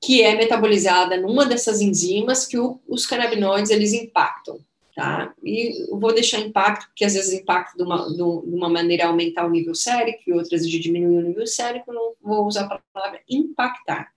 [0.02, 4.60] que é metabolizada numa dessas enzimas que o, os canabinoides, eles impactam
[4.98, 5.32] tá?
[5.44, 9.50] E vou deixar impacto, porque às vezes impacto de uma, de uma maneira aumentar o
[9.52, 14.12] nível sérico e outras de diminuir o nível sérico, não vou usar a palavra impactar.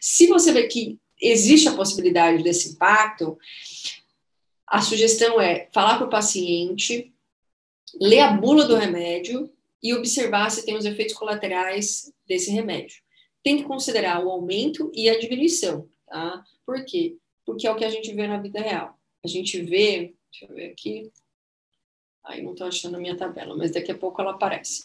[0.00, 3.36] Se você vê que existe a possibilidade desse impacto,
[4.64, 7.12] a sugestão é falar para o paciente,
[8.00, 9.50] ler a bula do remédio
[9.82, 12.96] e observar se tem os efeitos colaterais desse remédio.
[13.42, 16.44] Tem que considerar o aumento e a diminuição, tá?
[16.66, 17.16] Por quê?
[17.44, 18.98] Porque é o que a gente vê na vida real.
[19.24, 21.10] A gente vê Deixa eu ver aqui.
[22.24, 24.84] Aí não estou achando a minha tabela, mas daqui a pouco ela aparece.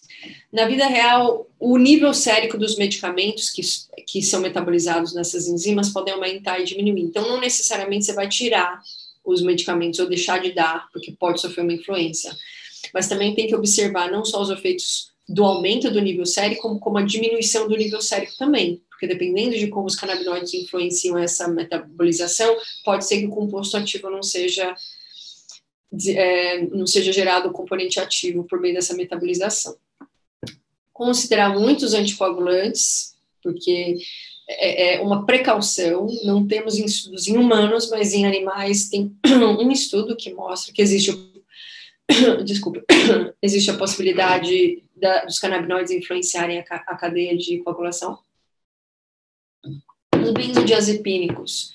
[0.51, 3.61] Na vida real, o nível sérico dos medicamentos que,
[4.07, 7.01] que são metabolizados nessas enzimas podem aumentar e diminuir.
[7.01, 8.81] Então, não necessariamente você vai tirar
[9.23, 12.31] os medicamentos ou deixar de dar, porque pode sofrer uma influência.
[12.93, 16.79] Mas também tem que observar não só os efeitos do aumento do nível sérico, como,
[16.79, 18.81] como a diminuição do nível sérico também.
[18.89, 24.09] Porque dependendo de como os canabinoides influenciam essa metabolização, pode ser que o composto ativo
[24.09, 24.75] não seja
[26.09, 29.75] é, não seja gerado o componente ativo por meio dessa metabolização.
[30.91, 33.97] Considerar muitos anticoagulantes, porque
[34.47, 39.15] é, é uma precaução, não temos em estudos em humanos, mas em animais tem
[39.59, 41.11] um estudo que mostra que existe,
[42.45, 42.83] desculpa,
[43.41, 48.19] existe a possibilidade da, dos canabinoides influenciarem a, a cadeia de coagulação.
[49.63, 51.73] Os benzodiazepínicos,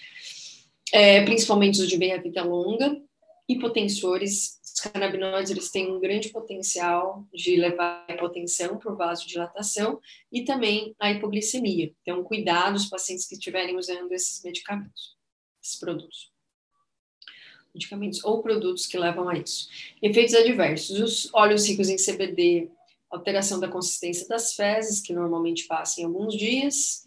[0.92, 3.00] é, principalmente os de meia-vida longa,
[3.48, 10.00] hipotensores, os canabinoides eles têm um grande potencial de levar a hipotensão por vasodilatação
[10.32, 11.92] e também a hipoglicemia.
[12.02, 15.16] Então, cuidado os pacientes que estiverem usando esses medicamentos,
[15.62, 16.29] esses produtos.
[17.74, 19.68] Medicamentos ou produtos que levam a isso.
[20.02, 22.68] Efeitos adversos: os óleos ricos em CBD,
[23.10, 27.04] alteração da consistência das fezes, que normalmente passa em alguns dias,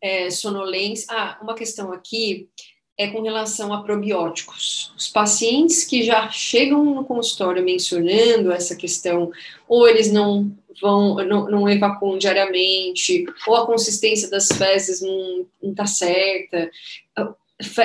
[0.00, 1.06] é, sonolência.
[1.10, 2.48] Ah, uma questão aqui
[2.96, 4.92] é com relação a probióticos.
[4.96, 9.32] Os pacientes que já chegam no consultório mencionando essa questão,
[9.68, 15.86] ou eles não vão, não, não evacuam diariamente, ou a consistência das fezes não está
[15.86, 16.70] certa.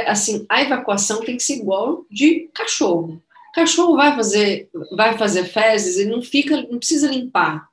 [0.07, 3.21] Assim, a evacuação tem que ser igual de cachorro.
[3.53, 7.69] Cachorro vai fazer, vai fazer fezes, ele não fica, não precisa limpar.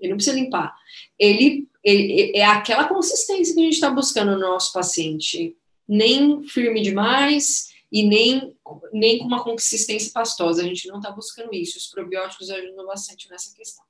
[0.00, 0.74] Ele não precisa limpar.
[1.18, 5.56] Ele, ele é aquela consistência que a gente está buscando no nosso paciente
[5.88, 8.54] nem firme demais e nem,
[8.92, 10.62] nem com uma consistência pastosa.
[10.62, 11.78] A gente não está buscando isso.
[11.78, 13.84] Os probióticos ajudam bastante nessa questão.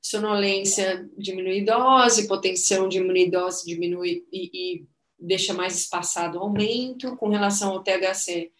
[0.00, 4.86] Sonolência diminui dose, hipotensão diminui dose, diminui e, e
[5.24, 7.16] deixa mais espaçado o aumento.
[7.16, 8.52] Com relação ao THC,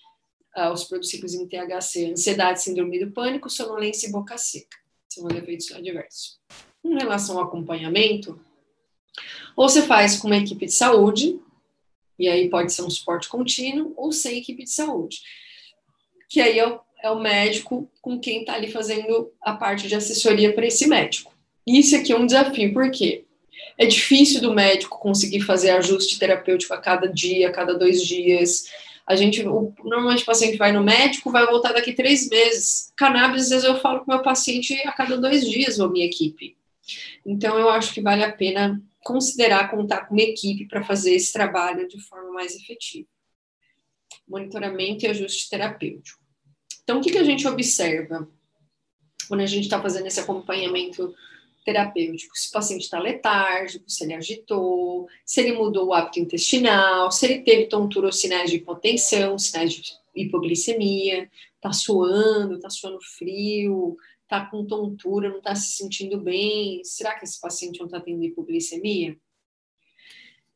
[0.55, 4.77] aos produtos em THC, ansiedade, síndrome do pânico, sonolência e boca seca.
[5.09, 6.39] São efeitos adversos.
[6.83, 8.41] Com relação ao acompanhamento,
[9.57, 11.39] ou você faz com uma equipe de saúde,
[12.19, 15.21] e aí pode ser um suporte contínuo ou sem equipe de saúde.
[16.29, 19.95] Que aí é o, é o médico com quem está ali fazendo a parte de
[19.95, 21.33] assessoria para esse médico.
[21.67, 23.25] Isso aqui é um desafio, por quê?
[23.77, 28.67] É difícil do médico conseguir fazer ajuste terapêutico a cada dia, a cada dois dias.
[29.07, 32.93] A gente, o, normalmente o paciente vai no médico, vai voltar daqui três meses.
[32.97, 36.57] Cannabis, às vezes eu falo com meu paciente a cada dois dias, ou minha equipe.
[37.27, 41.33] Então, eu acho que vale a pena considerar contar com uma equipe para fazer esse
[41.33, 43.09] trabalho de forma mais efetiva.
[44.27, 46.19] Monitoramento e ajuste terapêutico.
[46.83, 48.29] Então, o que, que a gente observa
[49.29, 51.15] quando a gente está fazendo esse acompanhamento
[51.65, 52.37] terapêutico?
[52.37, 57.27] Se o paciente está letárgico, se ele agitou, se ele mudou o hábito intestinal, se
[57.27, 63.97] ele teve tontura ou sinais de hipotensão, sinais de hipoglicemia, está suando, está suando frio,
[64.23, 68.23] está com tontura, não está se sentindo bem, será que esse paciente não está tendo
[68.23, 69.17] hipoglicemia?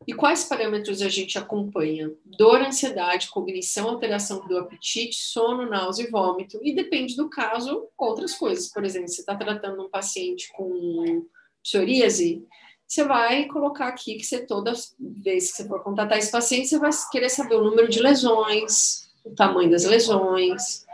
[0.08, 2.10] E quais parâmetros a gente acompanha?
[2.24, 6.58] Dor, ansiedade, cognição, alteração do apetite, sono, náusea e vômito.
[6.62, 8.72] E depende do caso, outras coisas.
[8.72, 11.26] Por exemplo, você está tratando um paciente com
[11.62, 12.42] psoríase,
[12.86, 16.78] você vai colocar aqui que você toda vez que você for contatar esse paciente, você
[16.78, 20.86] vai querer saber o número de lesões, o tamanho das lesões.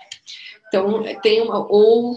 [0.66, 2.16] Então, tem uma, ou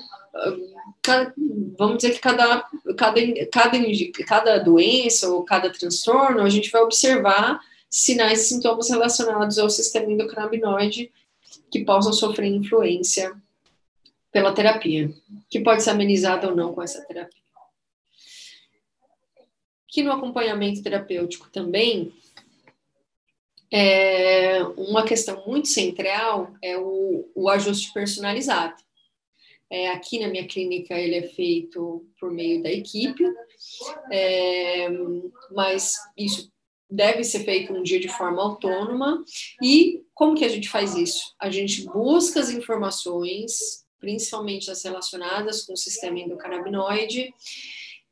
[1.77, 2.67] vamos dizer que cada,
[2.97, 3.21] cada,
[3.51, 3.77] cada,
[4.25, 7.59] cada doença ou cada transtorno, a gente vai observar
[7.89, 11.11] sinais e sintomas relacionados ao sistema endocannabinoide
[11.71, 13.35] que possam sofrer influência
[14.31, 15.11] pela terapia,
[15.49, 17.41] que pode ser amenizada ou não com essa terapia.
[19.87, 22.13] Que no acompanhamento terapêutico também,
[23.71, 28.75] é, uma questão muito central é o, o ajuste personalizado.
[29.69, 33.23] É, aqui na minha clínica ele é feito por meio da equipe,
[34.11, 34.87] é,
[35.51, 36.49] mas isso
[36.89, 39.23] deve ser feito um dia de forma autônoma.
[39.61, 41.35] E como que a gente faz isso?
[41.39, 47.33] A gente busca as informações, principalmente as relacionadas com o sistema endocannabinoide,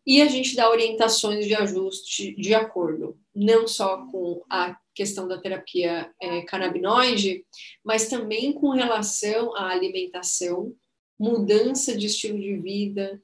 [0.05, 5.39] e a gente dá orientações de ajuste de acordo, não só com a questão da
[5.39, 7.43] terapia é, canabinoide,
[7.83, 10.73] mas também com relação à alimentação
[11.17, 13.21] mudança de estilo de vida,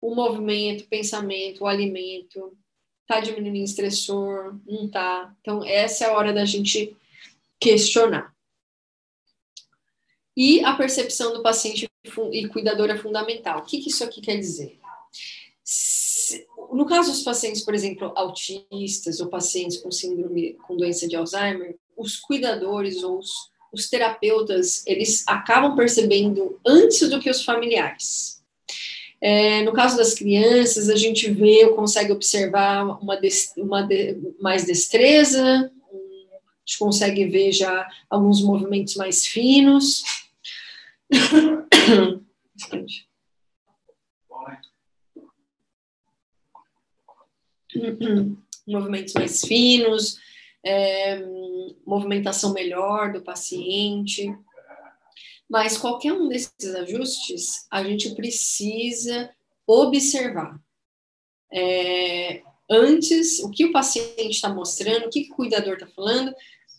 [0.00, 2.56] o movimento, o pensamento, o alimento,
[3.06, 5.34] tá diminuindo o estressor, não tá.
[5.40, 6.96] Então, essa é a hora da gente
[7.58, 8.34] questionar.
[10.36, 11.88] E a percepção do paciente
[12.32, 13.60] e cuidador é fundamental.
[13.60, 14.80] O que, que isso aqui quer dizer?
[16.72, 21.76] no caso dos pacientes, por exemplo, autistas ou pacientes com síndrome, com doença de Alzheimer,
[21.96, 28.40] os cuidadores ou os, os terapeutas, eles acabam percebendo antes do que os familiares.
[29.20, 33.20] É, no caso das crianças, a gente vê consegue observar uma,
[33.58, 40.02] uma de, mais destreza, a gente consegue ver já alguns movimentos mais finos.
[48.66, 50.18] movimentos mais finos,
[50.64, 51.22] é,
[51.86, 54.34] movimentação melhor do paciente.
[55.48, 59.30] Mas qualquer um desses ajustes, a gente precisa
[59.66, 60.60] observar.
[61.52, 66.32] É, antes, o que o paciente está mostrando, o que, o cuidador está falando,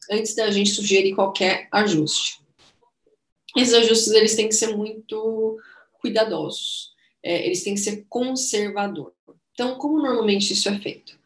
[0.09, 2.39] antes da gente sugerir qualquer ajuste.
[3.57, 5.59] Esses ajustes, eles têm que ser muito
[5.99, 6.91] cuidadosos.
[7.21, 9.13] É, eles têm que ser conservador.
[9.53, 11.19] Então, como normalmente isso é feito?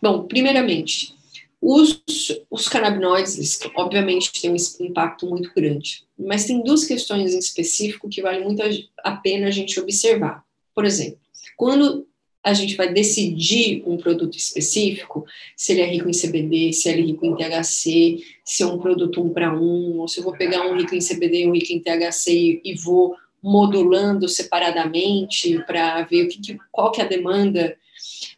[0.00, 1.16] Bom, primeiramente,
[1.62, 2.02] os,
[2.50, 8.20] os canabinoides, obviamente, têm um impacto muito grande, mas tem duas questões em específico que
[8.20, 8.60] vale muito
[9.04, 10.44] a pena a gente observar.
[10.74, 11.20] Por exemplo,
[11.56, 12.04] quando
[12.42, 15.24] a gente vai decidir um produto específico,
[15.56, 18.78] se ele é rico em CBD, se ele é rico em THC, se é um
[18.78, 21.52] produto um para um, ou se eu vou pegar um rico em CBD e um
[21.52, 27.04] rico em THC e, e vou modulando separadamente para ver o que, qual que é
[27.04, 27.76] a demanda,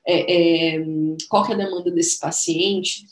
[0.06, 0.84] é, é,
[1.28, 3.06] qual que é a demanda desse paciente,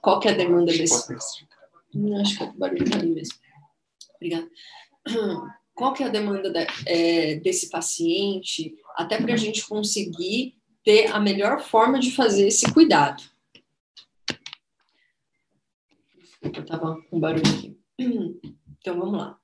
[0.00, 1.12] qual que é a demanda desse
[1.94, 3.34] hum, acho que é o barulho tá ali mesmo.
[4.16, 4.48] Obrigada.
[5.74, 10.56] Qual que é a demanda da, é, desse paciente, até para a gente conseguir
[10.86, 13.20] ter a melhor forma de fazer esse cuidado.
[16.16, 17.76] Desculpa, estava com barulho aqui.
[17.98, 19.36] Então, vamos lá.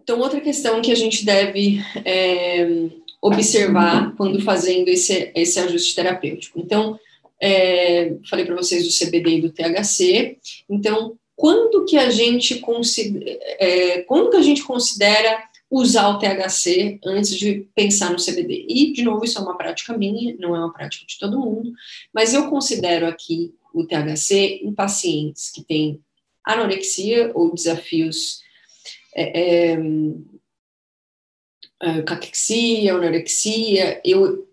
[0.00, 2.88] Então, outra questão que a gente deve é,
[3.20, 6.58] observar quando fazendo esse, esse ajuste terapêutico.
[6.58, 6.98] Então,
[7.40, 10.38] é, falei para vocês do CBD e do THC.
[10.68, 16.98] Então, quando que a gente considera, é, quando que a gente considera usar o THC
[17.04, 18.66] antes de pensar no CBD?
[18.68, 21.72] E, de novo, isso é uma prática minha, não é uma prática de todo mundo,
[22.12, 26.00] mas eu considero aqui o THC em pacientes que têm
[26.44, 28.40] anorexia ou desafios
[29.14, 29.76] é,
[31.82, 34.00] é, caquexia, anorexia.
[34.04, 34.46] Eu,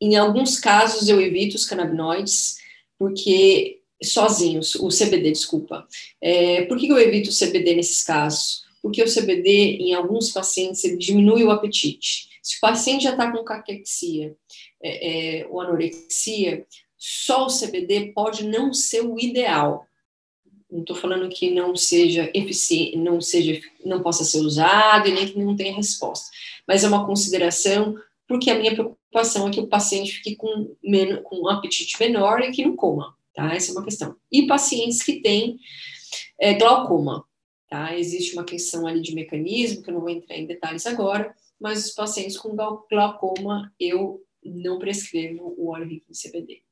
[0.00, 2.56] em alguns casos, eu evito os canabinoides,
[2.98, 5.86] porque sozinhos, o CBD, desculpa.
[6.20, 8.64] É, por que eu evito o CBD nesses casos?
[8.82, 12.28] Porque o CBD, em alguns pacientes, ele diminui o apetite.
[12.42, 14.36] Se o paciente já está com caquexia
[14.82, 16.66] é, é, ou anorexia,
[16.98, 19.86] só o CBD pode não ser o ideal,
[20.74, 25.28] não estou falando que não seja eficiente, não seja, não possa ser usado e nem
[25.28, 26.28] que não tenha resposta.
[26.66, 27.96] Mas é uma consideração
[28.26, 32.40] porque a minha preocupação é que o paciente fique com, menos, com um apetite menor
[32.40, 33.54] e que não coma, tá?
[33.54, 34.16] Essa é uma questão.
[34.32, 35.60] E pacientes que têm
[36.40, 37.24] é, glaucoma,
[37.68, 37.96] tá?
[37.96, 41.86] Existe uma questão ali de mecanismo, que eu não vou entrar em detalhes agora, mas
[41.86, 46.62] os pacientes com glaucoma, eu não prescrevo o óleo rico em CBD.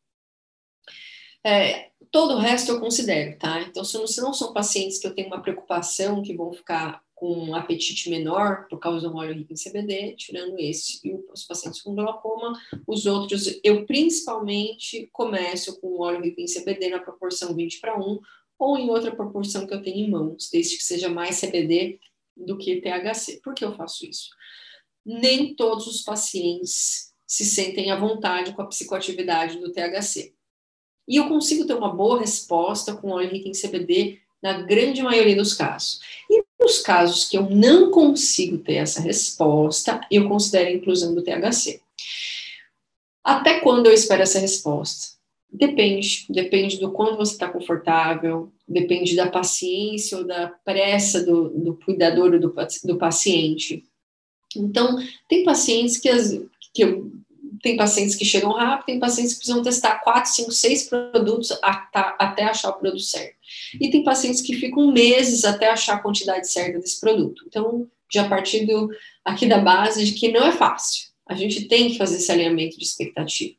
[1.45, 3.63] É, todo o resto eu considero, tá?
[3.63, 7.03] Então, se não, se não são pacientes que eu tenho uma preocupação que vão ficar
[7.15, 11.45] com um apetite menor por causa do óleo rico em CBD, tirando esse e os
[11.45, 12.53] pacientes com glaucoma,
[12.87, 17.97] os outros eu principalmente começo com o óleo rico em CBD na proporção 20 para
[17.97, 18.19] 1
[18.59, 22.01] ou em outra proporção que eu tenho em mãos, desde que seja mais CBD
[22.37, 23.41] do que THC.
[23.43, 24.31] Por que eu faço isso?
[25.05, 30.35] Nem todos os pacientes se sentem à vontade com a psicoatividade do THC.
[31.07, 35.37] E eu consigo ter uma boa resposta com óleo rico em CBD na grande maioria
[35.37, 36.01] dos casos.
[36.29, 41.23] E nos casos que eu não consigo ter essa resposta, eu considero a inclusão do
[41.23, 41.81] THC.
[43.23, 45.13] Até quando eu espero essa resposta?
[45.51, 51.75] Depende, depende do quanto você está confortável, depende da paciência ou da pressa do, do
[51.77, 52.55] cuidador ou do,
[52.85, 53.85] do paciente.
[54.57, 54.97] Então,
[55.29, 56.33] tem pacientes que, as,
[56.73, 57.13] que eu
[57.63, 62.45] tem pacientes que chegam rápido, tem pacientes que precisam testar quatro, cinco, seis produtos até
[62.45, 63.37] achar o produto certo.
[63.81, 67.45] E tem pacientes que ficam meses até achar a quantidade certa desse produto.
[67.47, 68.91] Então, já partindo
[69.25, 71.11] aqui da base de que não é fácil.
[71.27, 73.55] A gente tem que fazer esse alinhamento de expectativa.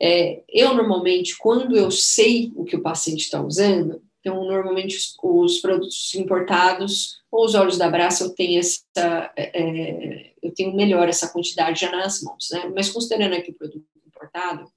[0.00, 5.16] É, eu, normalmente, quando eu sei o que o paciente está usando, então, normalmente, os,
[5.20, 10.76] os, produtos importados ou os óleos da Braça, eu tenho essa, é, é, eu tenho
[10.76, 12.70] melhor essa quantidade já nas mãos, né?
[12.72, 14.70] Mas considerando aqui o produto importado,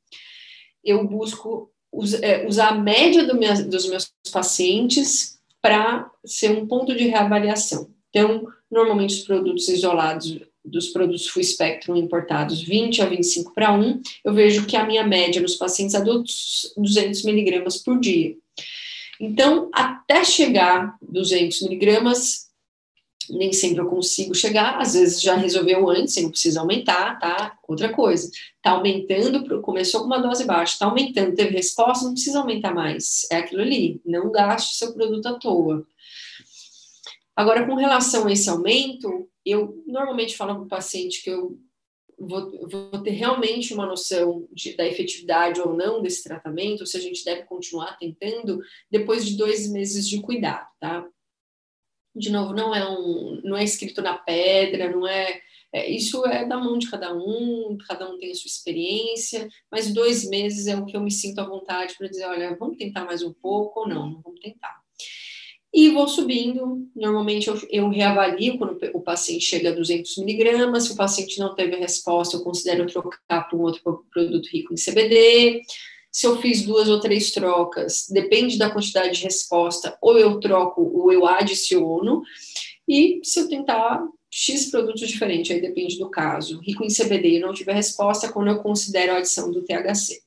[0.84, 6.65] eu busco us, é, usar a média do minha, dos meus pacientes para ser um
[6.65, 7.91] ponto de reavaliação.
[8.09, 14.01] Então, normalmente os produtos isolados dos produtos full spectrum importados 20 a 25 para 1,
[14.23, 18.35] eu vejo que a minha média nos pacientes adultos 200 miligramas por dia.
[19.20, 22.46] Então, até chegar 200 miligramas,
[23.30, 27.58] nem sempre eu consigo chegar, às vezes já resolveu antes, não precisa aumentar, tá?
[27.68, 28.30] Outra coisa,
[28.62, 33.26] tá aumentando, começou com uma dose baixa, tá aumentando, teve resposta, não precisa aumentar mais,
[33.32, 35.86] é aquilo ali, não gaste seu produto à toa.
[37.36, 41.60] Agora, com relação a esse aumento, eu normalmente falo para o paciente que eu
[42.18, 47.00] vou, vou, ter realmente uma noção de, da efetividade ou não desse tratamento, se a
[47.00, 51.08] gente deve continuar tentando depois de dois meses de cuidado, tá?
[52.16, 55.42] De novo, não é um, não é escrito na pedra, não é,
[55.74, 59.94] é isso é da mão de cada um, cada um tem a sua experiência, mas
[59.94, 63.04] dois meses é o que eu me sinto à vontade para dizer, olha, vamos tentar
[63.04, 64.85] mais um pouco ou não, não vamos tentar
[65.76, 66.88] e vou subindo.
[66.95, 70.85] Normalmente eu, eu, reavalio quando o paciente chega a 200 miligramas.
[70.85, 74.77] Se o paciente não teve resposta, eu considero trocar para um outro produto rico em
[74.77, 75.61] CBD.
[76.10, 80.81] Se eu fiz duas ou três trocas, depende da quantidade de resposta, ou eu troco
[80.81, 82.23] ou eu adiciono.
[82.88, 86.61] E se eu tentar X produtos diferentes, aí depende do caso.
[86.61, 90.24] Rico em CBD e não tiver resposta, quando eu considero a adição do THC.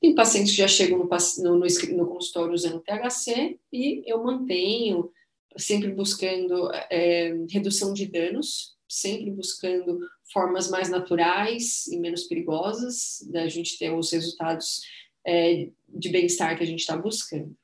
[0.00, 5.10] Tem pacientes que já chegam no, no, no, no consultório usando THC e eu mantenho,
[5.56, 9.98] sempre buscando é, redução de danos, sempre buscando
[10.32, 14.82] formas mais naturais e menos perigosas da gente ter os resultados
[15.26, 17.56] é, de bem-estar que a gente está buscando.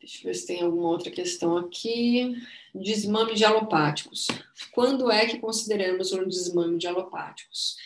[0.00, 2.34] Deixa eu ver se tem alguma outra questão aqui.
[2.74, 4.26] Desmame de alopáticos.
[4.72, 7.76] Quando é que consideramos um desmame de alopáticos?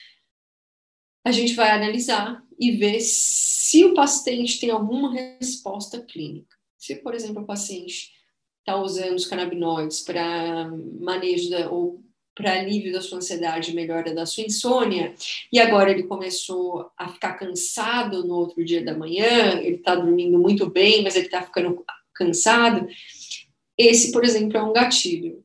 [1.24, 6.57] A gente vai analisar e ver se o paciente tem alguma resposta clínica.
[6.77, 8.12] Se, por exemplo, o paciente
[8.61, 10.70] está usando os canabinoides para
[11.01, 12.03] manejo da, ou
[12.35, 15.15] para alívio da sua ansiedade, melhora da sua insônia,
[15.53, 20.39] e agora ele começou a ficar cansado no outro dia da manhã, ele está dormindo
[20.39, 21.85] muito bem, mas ele está ficando
[22.15, 22.89] cansado,
[23.77, 25.44] esse, por exemplo, é um gatilho.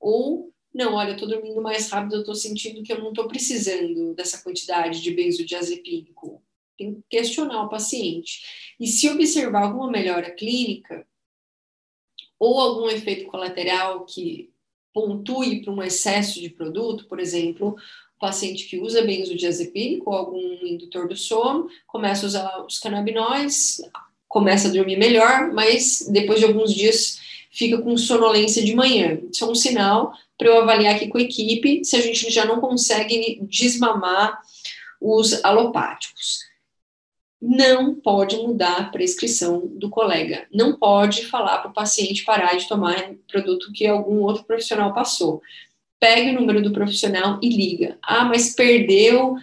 [0.00, 0.47] Ou
[0.78, 4.14] não, olha, eu estou dormindo mais rápido, eu estou sentindo que eu não estou precisando
[4.14, 6.40] dessa quantidade de benzodiazepínico.
[6.78, 8.74] Tem que questionar o paciente.
[8.78, 11.04] E se observar alguma melhora clínica
[12.38, 14.52] ou algum efeito colateral que
[14.94, 17.70] pontue para um excesso de produto, por exemplo,
[18.16, 23.82] o paciente que usa benzodiazepínico ou algum indutor do sono, começa a usar os canabinóides,
[24.28, 27.18] começa a dormir melhor, mas depois de alguns dias
[27.50, 29.20] fica com sonolência de manhã.
[29.28, 32.44] Isso é um sinal para eu avaliar aqui com a equipe se a gente já
[32.44, 34.38] não consegue desmamar
[35.00, 36.46] os alopáticos.
[37.40, 40.46] Não pode mudar a prescrição do colega.
[40.52, 45.40] Não pode falar para o paciente parar de tomar produto que algum outro profissional passou.
[46.00, 47.98] Pegue o número do profissional e liga.
[48.02, 49.36] Ah, mas perdeu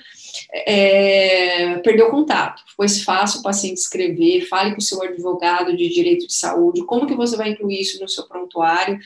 [0.52, 6.28] é, perdeu contato, pois faça o paciente escrever, fale com o seu advogado de direito
[6.28, 8.99] de saúde, como que você vai incluir isso no seu prontuário,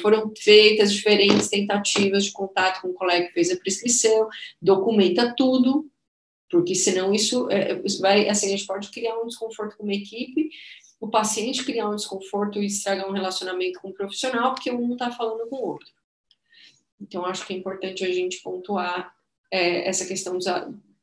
[0.00, 4.28] foram feitas diferentes tentativas de contato com o colega que fez a prescrição,
[4.60, 5.88] documenta tudo,
[6.50, 9.94] porque senão isso, é, isso vai, assim, a gente pode criar um desconforto com uma
[9.94, 10.50] equipe,
[11.00, 14.92] o paciente criar um desconforto e estragar um relacionamento com o profissional, porque um não
[14.92, 15.88] está falando com o outro.
[17.00, 19.14] Então, acho que é importante a gente pontuar
[19.50, 20.46] é, essa questão dos,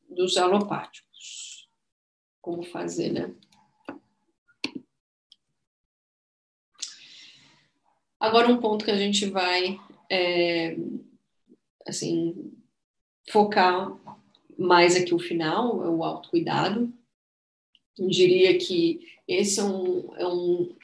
[0.08, 1.68] dos alopáticos.
[2.40, 3.34] Como fazer, né?
[8.18, 9.78] Agora, um ponto que a gente vai,
[10.10, 10.76] é,
[11.86, 12.52] assim,
[13.30, 13.96] focar
[14.58, 16.92] mais aqui o final, é o autocuidado.
[17.96, 20.74] Eu diria que esse é um, é um,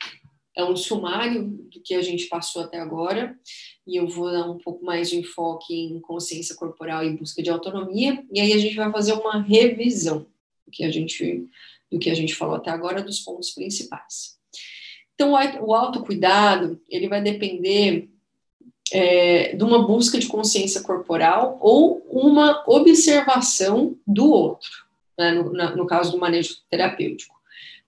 [0.56, 3.38] é um sumário do que a gente passou até agora
[3.86, 7.50] e eu vou dar um pouco mais de enfoque em consciência corporal e busca de
[7.50, 10.26] autonomia, e aí a gente vai fazer uma revisão
[10.64, 11.46] do que a gente,
[11.90, 14.38] do que a gente falou até agora, dos pontos principais.
[15.14, 18.08] Então, o autocuidado, ele vai depender
[18.92, 24.84] é, de uma busca de consciência corporal ou uma observação do outro,
[25.16, 27.33] né, no, no caso do manejo terapêutico.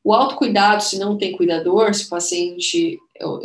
[0.07, 2.97] O autocuidado, se não tem cuidador, se o paciente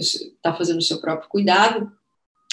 [0.06, 1.92] está fazendo o seu próprio cuidado,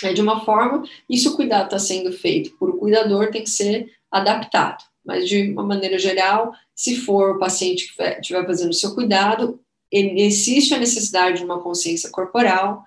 [0.02, 3.42] é de uma forma, e se o cuidado está sendo feito por o cuidador, tem
[3.42, 4.82] que ser adaptado.
[5.04, 9.60] Mas, de uma maneira geral, se for o paciente que estiver fazendo o seu cuidado,
[9.92, 12.84] existe a necessidade de uma consciência corporal,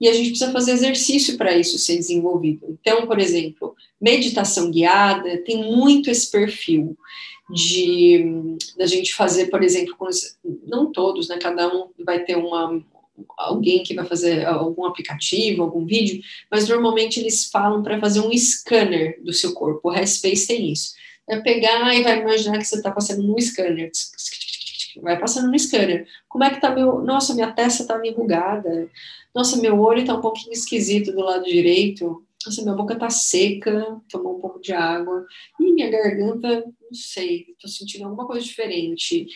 [0.00, 2.78] e a gente precisa fazer exercício para isso ser desenvolvido.
[2.80, 6.96] Então, por exemplo, meditação guiada tem muito esse perfil
[7.52, 11.38] de da gente fazer, por exemplo, os, não todos, né?
[11.38, 12.82] Cada um vai ter uma
[13.36, 18.32] alguém que vai fazer algum aplicativo, algum vídeo, mas normalmente eles falam para fazer um
[18.36, 19.88] scanner do seu corpo.
[19.88, 20.94] O Headspace tem isso.
[21.28, 23.90] Vai pegar e vai imaginar que você está passando num scanner
[25.00, 26.06] vai passando no scanner.
[26.28, 27.00] Como é que tá meu.
[27.00, 28.88] Nossa, minha testa tá enrugada.
[29.34, 32.22] Nossa, meu olho tá um pouquinho esquisito do lado direito.
[32.46, 35.26] Nossa, minha boca tá seca, tomou um pouco de água.
[35.60, 39.26] E minha garganta, não sei, tô sentindo alguma coisa diferente.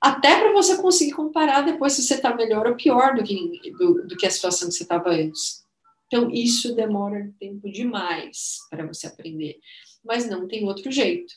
[0.00, 4.06] Até para você conseguir comparar depois se você tá melhor ou pior do que, do,
[4.06, 5.64] do que a situação que você estava antes.
[6.06, 9.58] Então, isso demora tempo demais para você aprender.
[10.04, 11.32] Mas não tem outro jeito.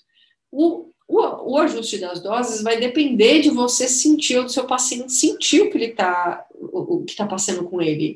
[0.52, 5.14] O, o, o, ajuste das doses vai depender de você sentir, ou do seu paciente
[5.14, 8.16] sentir o que ele está o, o, que está passando com ele.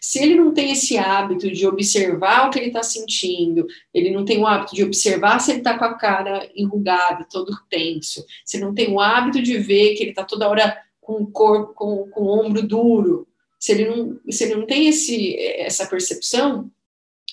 [0.00, 4.24] Se ele não tem esse hábito de observar o que ele está sentindo, ele não
[4.24, 8.58] tem o hábito de observar se ele está com a cara enrugada, todo tenso, se
[8.60, 12.08] não tem o hábito de ver que ele está toda hora com o corpo, com,
[12.10, 16.70] com o ombro duro, se ele não, se ele não tem esse, essa percepção,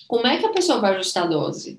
[0.08, 1.78] como é que a pessoa vai ajustar a dose?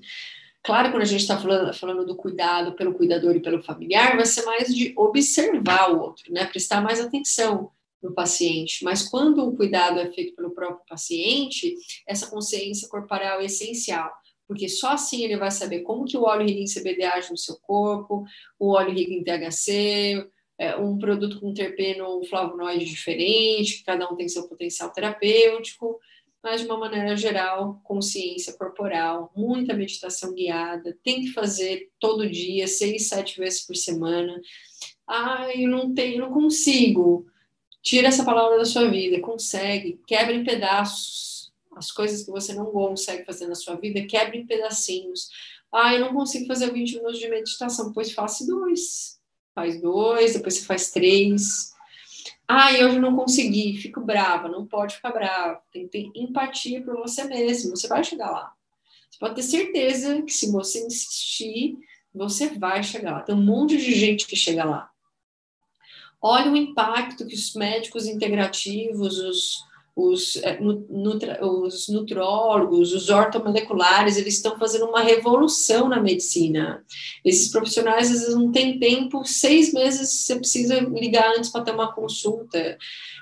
[0.63, 4.25] Claro, quando a gente está falando, falando, do cuidado pelo cuidador e pelo familiar, vai
[4.25, 6.45] ser mais de observar o outro, né?
[6.45, 8.83] Prestar mais atenção no paciente.
[8.83, 11.75] Mas quando o cuidado é feito pelo próprio paciente,
[12.07, 14.11] essa consciência corporal é essencial,
[14.47, 17.57] porque só assim ele vai saber como que o óleo em CBD age no seu
[17.57, 18.23] corpo,
[18.59, 24.27] o óleo em THC, é, um produto com terpeno ou flavonoide diferente, cada um tem
[24.27, 25.99] seu potencial terapêutico
[26.43, 32.67] mas de uma maneira geral, consciência corporal, muita meditação guiada, tem que fazer todo dia,
[32.67, 34.41] seis, sete vezes por semana.
[35.53, 37.27] Eu não tenho, não consigo.
[37.81, 42.65] Tira essa palavra da sua vida, consegue, quebra em pedaços as coisas que você não
[42.65, 45.29] consegue fazer na sua vida, quebra em pedacinhos.
[45.73, 49.19] Ah, eu não consigo fazer 20 minutos de meditação, pois faça dois.
[49.55, 51.71] Faz dois, depois você faz três
[52.53, 54.49] ah, hoje não consegui, fico brava.
[54.49, 55.61] Não pode ficar brava.
[55.71, 57.69] Tem que ter empatia por você mesmo.
[57.69, 58.51] Você vai chegar lá.
[59.09, 61.77] Você pode ter certeza que se você insistir,
[62.13, 63.21] você vai chegar lá.
[63.21, 64.90] Tem um monte de gente que chega lá.
[66.21, 69.63] Olha o impacto que os médicos integrativos, os,
[69.95, 76.83] os, é, nutra, os nutrólogos, os ortomoleculares, eles estão fazendo uma revolução na medicina.
[77.25, 81.71] Esses profissionais, às vezes, não têm tempo, seis meses você precisa ligar antes para ter
[81.71, 82.77] uma consulta.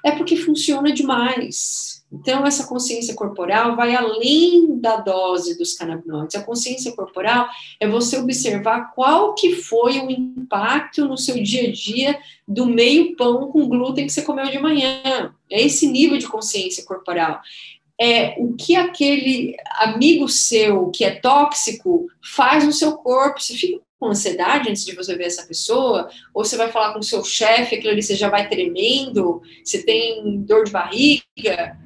[0.05, 1.98] É porque funciona demais.
[2.11, 6.35] Então, essa consciência corporal vai além da dose dos canabinoides.
[6.35, 7.47] A consciência corporal
[7.79, 13.15] é você observar qual que foi o impacto no seu dia a dia do meio
[13.15, 15.33] pão com glúten que você comeu de manhã.
[15.51, 17.41] É esse nível de consciência corporal.
[18.01, 23.39] É o que aquele amigo seu que é tóxico faz no seu corpo.
[23.39, 26.99] Você fica com ansiedade antes de você ver essa pessoa, ou você vai falar com
[26.99, 31.77] o seu chefe, aquilo ali você já vai tremendo, você tem dor de barriga.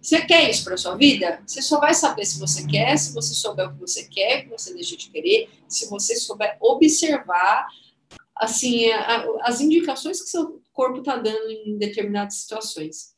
[0.00, 1.40] Você quer isso para sua vida?
[1.46, 4.42] Você só vai saber se você quer, se você souber o que você quer, o
[4.42, 7.66] que você deixa de querer, se você souber observar
[8.36, 13.14] assim a, as indicações que seu corpo está dando em determinadas situações.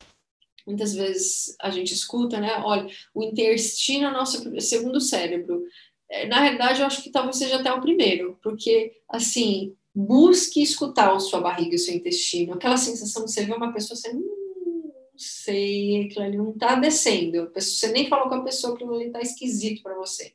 [0.65, 2.61] Muitas vezes a gente escuta, né?
[2.63, 5.63] Olha, o intestino é o nosso segundo cérebro.
[6.09, 11.13] É, na realidade, eu acho que talvez seja até o primeiro, porque, assim, busque escutar
[11.13, 12.53] a sua barriga e o seu intestino.
[12.53, 16.75] Aquela sensação de você ver uma pessoa assim, hum, não sei, aquilo ali não está
[16.75, 17.49] descendo.
[17.53, 20.33] Você nem falou com a pessoa, aquilo ali está esquisito para você.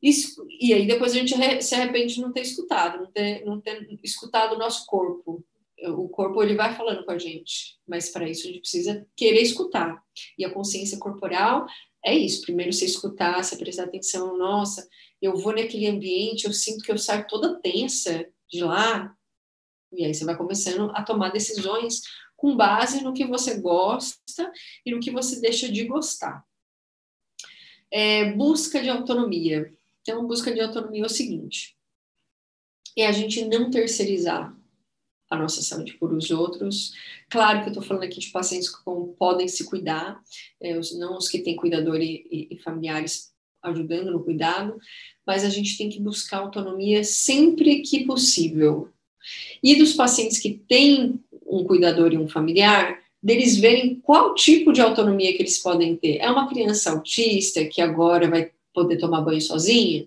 [0.00, 3.60] Isso, e aí depois a gente se arrepende de não ter escutado, não ter, não
[3.60, 5.44] ter escutado o nosso corpo.
[5.88, 9.42] O corpo ele vai falando com a gente, mas para isso a gente precisa querer
[9.42, 10.02] escutar.
[10.38, 11.66] E a consciência corporal
[12.06, 12.42] é isso.
[12.42, 14.88] Primeiro você escutar, você prestar atenção, nossa,
[15.20, 19.12] eu vou naquele ambiente, eu sinto que eu saio toda tensa de lá.
[19.92, 22.02] E aí você vai começando a tomar decisões
[22.36, 24.52] com base no que você gosta
[24.84, 26.44] e no que você deixa de gostar.
[27.90, 29.74] É, busca de autonomia.
[30.02, 31.76] Então, busca de autonomia é o seguinte:
[32.96, 34.55] é a gente não terceirizar
[35.30, 36.92] a nossa saúde por os outros.
[37.28, 38.82] Claro que eu estou falando aqui de pacientes que
[39.18, 40.20] podem se cuidar,
[40.60, 43.32] é, não os que têm cuidador e, e, e, familiares
[43.62, 44.76] ajudando no cuidado,
[45.26, 48.90] mas a gente tem que buscar autonomia sempre que possível.
[49.62, 54.80] E dos pacientes que têm um cuidador e um familiar, deles verem qual tipo de
[54.80, 56.18] autonomia que eles podem ter.
[56.18, 60.06] É uma criança autista que agora vai poder tomar banho sozinha?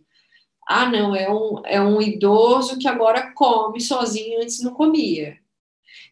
[0.72, 5.40] Ah, não, é um, é um idoso que agora come sozinho, antes não comia.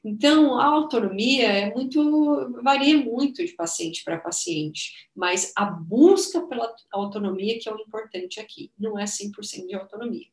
[0.04, 6.76] Então, a autonomia é muito varia muito de paciente para paciente, mas a busca pela
[6.92, 10.26] autonomia que é o importante aqui, não é 100% de autonomia.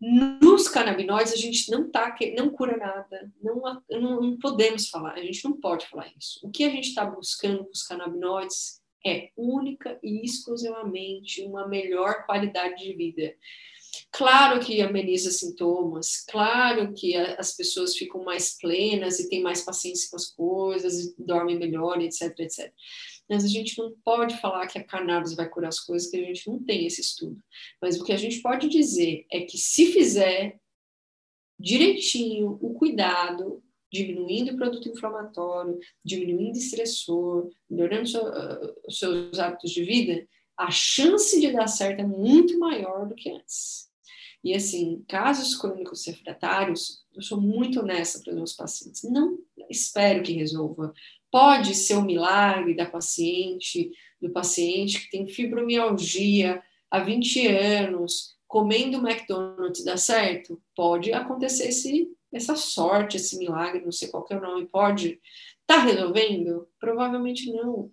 [0.00, 5.22] Nos canabinoides, a gente não tá, não cura nada, não, não, não podemos falar, a
[5.22, 6.40] gente não pode falar isso.
[6.42, 12.24] O que a gente está buscando com os canabinoides é única e exclusivamente uma melhor
[12.26, 13.34] qualidade de vida.
[14.10, 20.10] Claro que ameniza sintomas, claro que as pessoas ficam mais plenas e têm mais paciência
[20.10, 22.72] com as coisas, dormem melhor, etc, etc.
[23.28, 26.24] Mas a gente não pode falar que a cannabis vai curar as coisas, que a
[26.24, 27.38] gente não tem esse estudo.
[27.80, 30.58] Mas o que a gente pode dizer é que se fizer
[31.58, 33.62] direitinho o cuidado,
[33.92, 38.02] diminuindo o produto inflamatório, diminuindo o estressor, melhorando
[38.86, 43.30] os seus hábitos de vida, a chance de dar certo é muito maior do que
[43.30, 43.88] antes.
[44.42, 49.02] E assim, casos crônicos refratários, eu sou muito honesta para os meus pacientes.
[49.04, 49.38] Não
[49.68, 50.92] espero que resolva.
[51.30, 53.90] Pode ser um milagre da paciente,
[54.20, 60.60] do paciente que tem fibromialgia há 20 anos, comendo McDonald's dá certo?
[60.74, 65.20] Pode acontecer esse, essa sorte, esse milagre, não sei qual é o nome, pode.
[65.60, 66.68] Está resolvendo?
[66.78, 67.90] Provavelmente não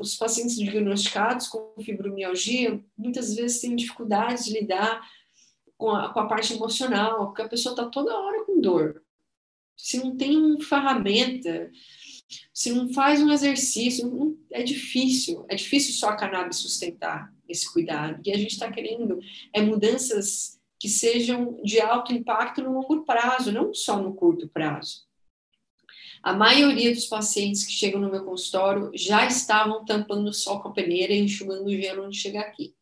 [0.00, 5.00] os pacientes diagnosticados com fibromialgia muitas vezes têm dificuldade de lidar
[5.76, 9.02] com a, com a parte emocional, porque a pessoa está toda hora com dor.
[9.76, 11.70] Se não tem ferramenta,
[12.52, 15.46] se não faz um exercício, não, é difícil.
[15.48, 18.20] É difícil só a cannabis sustentar esse cuidado.
[18.26, 19.20] E a gente está querendo
[19.52, 25.06] é mudanças que sejam de alto impacto no longo prazo, não só no curto prazo.
[26.22, 30.68] A maioria dos pacientes que chegam no meu consultório já estavam tampando o sol com
[30.68, 32.74] a peneira e enxugando o gelo antes de chegar aqui.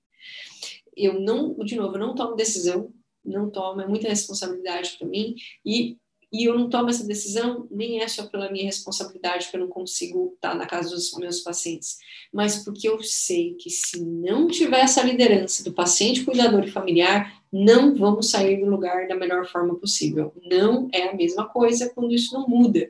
[0.96, 2.92] Eu não, de novo, eu não tomo decisão,
[3.24, 5.98] não tomo, é muita responsabilidade para mim e
[6.32, 9.68] e eu não tomo essa decisão, nem é só pela minha responsabilidade, porque eu não
[9.68, 11.98] consigo estar na casa dos meus pacientes,
[12.32, 17.42] mas porque eu sei que se não tiver essa liderança do paciente, cuidador e familiar,
[17.52, 20.32] não vamos sair do lugar da melhor forma possível.
[20.50, 22.88] Não é a mesma coisa quando isso não muda.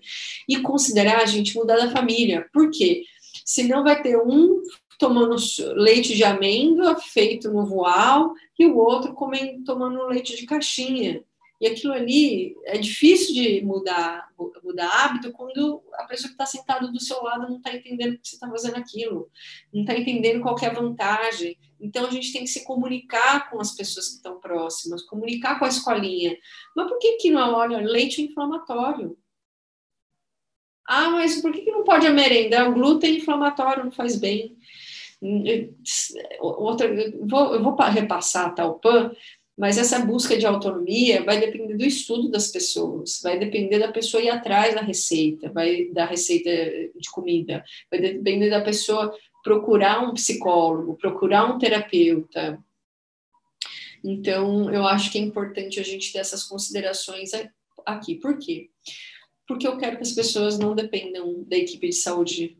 [0.49, 2.47] E considerar a gente mudar da família.
[2.53, 3.05] Por quê?
[3.45, 4.63] Senão vai ter um
[4.99, 5.37] tomando
[5.75, 11.23] leite de amêndoa feito no voal e o outro comendo, tomando leite de caixinha.
[11.61, 14.29] E aquilo ali é difícil de mudar,
[14.63, 18.29] mudar hábito quando a pessoa que está sentada do seu lado não está entendendo que
[18.29, 19.31] você está fazendo aquilo,
[19.73, 21.59] não está entendendo qual é a vantagem.
[21.81, 25.65] Então a gente tem que se comunicar com as pessoas que estão próximas, comunicar com
[25.65, 26.37] a escolinha.
[26.75, 29.17] Mas por que, que não olha leite inflamatório?
[30.87, 32.69] Ah, mas por que, que não pode a merenda?
[32.69, 34.57] O glúten inflamatório não faz bem.
[36.41, 39.13] Outra, eu vou, eu vou repassar tal tá, PAN,
[39.57, 44.23] mas essa busca de autonomia vai depender do estudo das pessoas, vai depender da pessoa
[44.23, 46.51] ir atrás da receita, vai da receita
[46.95, 52.63] de comida, vai depender da pessoa procurar um psicólogo, procurar um terapeuta.
[54.05, 57.31] Então, eu acho que é importante a gente ter essas considerações
[57.85, 58.17] aqui.
[58.17, 58.69] Por quê?
[59.49, 62.59] Porque eu quero que as pessoas não dependam da equipe de saúde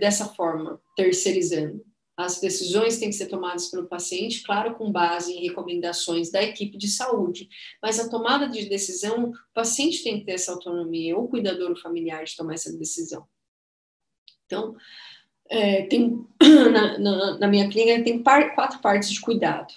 [0.00, 1.84] dessa forma, terceirizando.
[2.18, 6.76] As decisões têm que ser tomadas pelo paciente, claro, com base em recomendações da equipe
[6.76, 7.48] de saúde,
[7.80, 11.80] mas a tomada de decisão, o paciente tem que ter essa autonomia, ou o cuidador
[11.80, 13.24] familiar de tomar essa decisão.
[14.46, 14.74] Então,
[15.48, 16.26] é, tem,
[16.72, 19.72] na, na, na, minha clínica tem par, quatro partes de cuidado.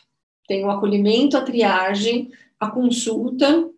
[0.47, 3.69] Tem o acolhimento, a triagem, a consulta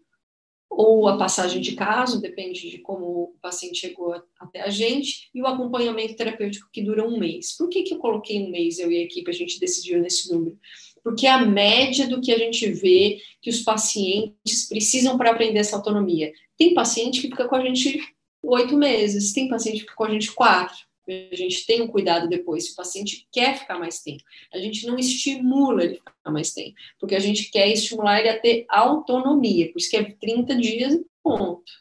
[0.76, 5.42] ou a passagem de caso, depende de como o paciente chegou até a gente, e
[5.42, 7.56] o acompanhamento terapêutico que dura um mês.
[7.58, 10.32] Por que, que eu coloquei um mês, eu e a equipe, a gente decidiu nesse
[10.32, 10.58] número?
[11.04, 15.60] Porque é a média do que a gente vê que os pacientes precisam para aprender
[15.60, 16.32] essa autonomia.
[16.58, 18.00] Tem paciente que fica com a gente
[18.44, 22.30] oito meses, tem paciente que fica com a gente quatro a gente tem um cuidado
[22.30, 24.24] depois, se o paciente quer ficar mais tempo.
[24.54, 28.40] A gente não estimula ele ficar mais tempo, porque a gente quer estimular ele a
[28.40, 31.72] ter autonomia, por isso que é 30 dias e ponto.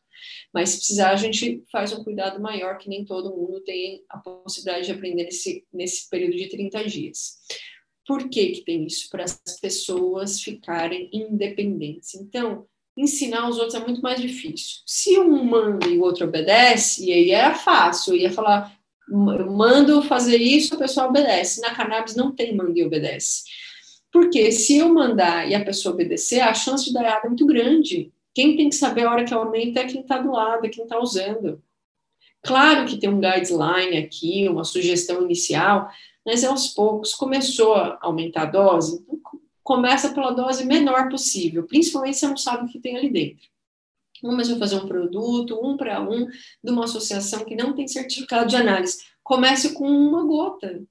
[0.53, 4.19] Mas se precisar, a gente faz um cuidado maior, que nem todo mundo tem a
[4.19, 7.39] possibilidade de aprender nesse, nesse período de 30 dias.
[8.07, 9.09] Por que, que tem isso?
[9.09, 12.15] Para as pessoas ficarem independentes.
[12.15, 12.67] Então,
[12.97, 14.81] ensinar os outros é muito mais difícil.
[14.87, 18.77] Se um manda e o outro obedece, e aí era fácil, eu ia falar,
[19.09, 21.61] eu mando fazer isso, a pessoa obedece.
[21.61, 23.43] Na cannabis não tem manda e obedece.
[24.11, 27.47] Porque se eu mandar e a pessoa obedecer, a chance de dar errado é muito
[27.47, 28.13] grande.
[28.35, 30.85] Quem tem que saber a hora que aumenta é quem está do lado, é quem
[30.85, 31.63] está usando.
[32.43, 35.89] Claro que tem um guideline aqui, uma sugestão inicial,
[36.25, 37.15] mas é aos poucos.
[37.15, 39.21] Começou a aumentar a dose, então
[39.63, 43.52] começa pela dose menor possível, principalmente se você não sabe o que tem ali dentro.
[44.23, 48.57] Vamos fazer um produto, um para um, de uma associação que não tem certificado de
[48.57, 48.99] análise.
[49.23, 50.83] Comece com uma gota.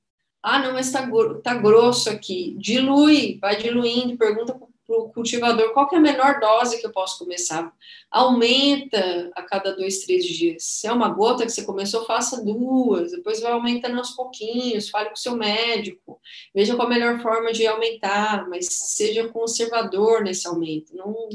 [0.44, 1.08] Ah, não, mas está
[1.44, 2.56] tá grosso aqui.
[2.58, 4.68] Dilui, vai diluindo, pergunta para
[4.98, 7.72] o cultivador qual é a menor dose que eu posso começar.
[8.10, 10.64] Aumenta a cada dois, três dias.
[10.64, 15.10] Se é uma gota que você começou, faça duas, depois vai aumentando aos pouquinhos, fale
[15.10, 16.20] com o seu médico,
[16.54, 20.96] veja qual a melhor forma de aumentar, mas seja conservador nesse aumento.
[20.96, 21.30] Não,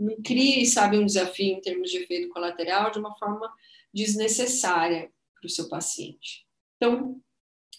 [0.00, 3.52] não crie, sabe, um desafio em termos de efeito colateral de uma forma
[3.92, 6.46] desnecessária para o seu paciente.
[6.76, 7.20] Então,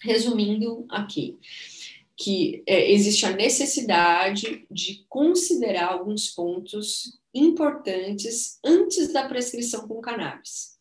[0.03, 1.37] resumindo aqui,
[2.15, 10.77] que é, existe a necessidade de considerar alguns pontos importantes antes da prescrição com cannabis.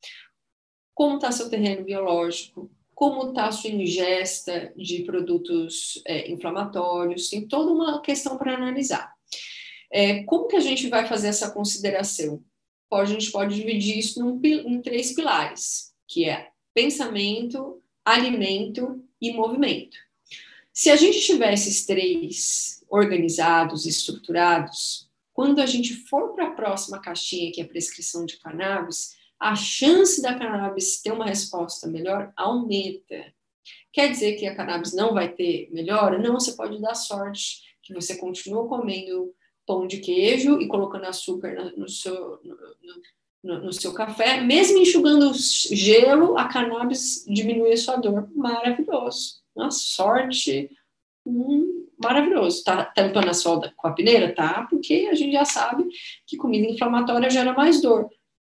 [0.95, 2.71] Como está seu terreno biológico?
[2.95, 7.31] Como está sua ingesta de produtos é, inflamatórios?
[7.31, 9.15] Tem toda uma questão para analisar.
[9.93, 12.43] É, como que a gente vai fazer essa consideração?
[12.93, 19.97] A gente pode dividir isso num, em três pilares, que é pensamento, alimento e movimento.
[20.73, 27.01] Se a gente tiver esses três organizados, estruturados, quando a gente for para a próxima
[27.01, 32.33] caixinha, que é a prescrição de cannabis, a chance da cannabis ter uma resposta melhor
[32.37, 33.33] aumenta.
[33.93, 36.19] Quer dizer que a cannabis não vai ter melhora?
[36.19, 39.35] Não, você pode dar sorte que você continua comendo
[39.67, 42.57] pão de queijo e colocando açúcar no seu, no,
[43.43, 48.29] no, no seu café, mesmo enxugando gelo, a cannabis diminui a sua dor.
[48.35, 50.71] Maravilhoso uma sorte
[51.27, 52.65] hum, maravilhoso.
[52.65, 54.35] Tá tampando a solda com a peneira?
[54.35, 55.87] Tá, porque a gente já sabe
[56.27, 58.09] que comida inflamatória gera mais dor.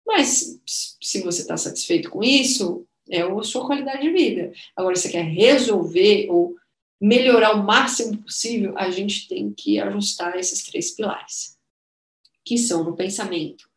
[0.06, 4.52] Mas se você está satisfeito com isso, é a sua qualidade de vida.
[4.76, 6.56] Agora, você quer resolver ou
[7.04, 11.58] melhorar o máximo possível, a gente tem que ajustar esses três pilares,
[12.46, 13.68] que são no pensamento,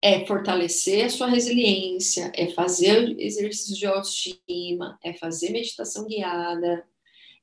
[0.00, 6.86] é fortalecer a sua resiliência, é fazer exercícios de autoestima, é fazer meditação guiada,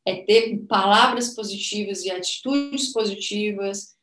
[0.06, 3.98] é ter palavras positivas e atitudes positivas.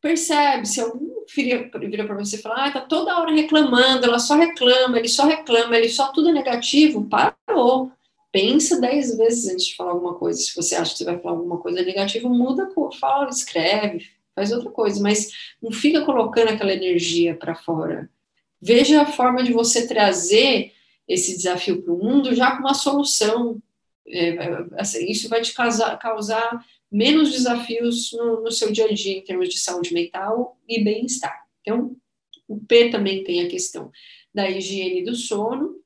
[0.00, 4.18] Percebe, se algum vira, vira para você e fala, ah, tá toda hora reclamando, ela
[4.18, 7.92] só reclama, ele só reclama, ele só tudo é negativo, parou.
[8.32, 10.40] Pensa dez vezes antes de falar alguma coisa.
[10.40, 14.70] Se você acha que você vai falar alguma coisa negativa, muda, fala, escreve, faz outra
[14.70, 15.30] coisa, mas
[15.60, 18.08] não fica colocando aquela energia para fora.
[18.60, 20.72] Veja a forma de você trazer
[21.08, 23.60] esse desafio para o mundo já com uma solução.
[24.06, 24.36] É,
[24.78, 29.22] assim, isso vai te causar, causar menos desafios no, no, seu dia a dia em
[29.22, 31.46] termos de saúde mental e bem-estar.
[31.60, 31.96] Então,
[32.48, 33.90] o P também tem a questão
[34.34, 35.76] da higiene do sono,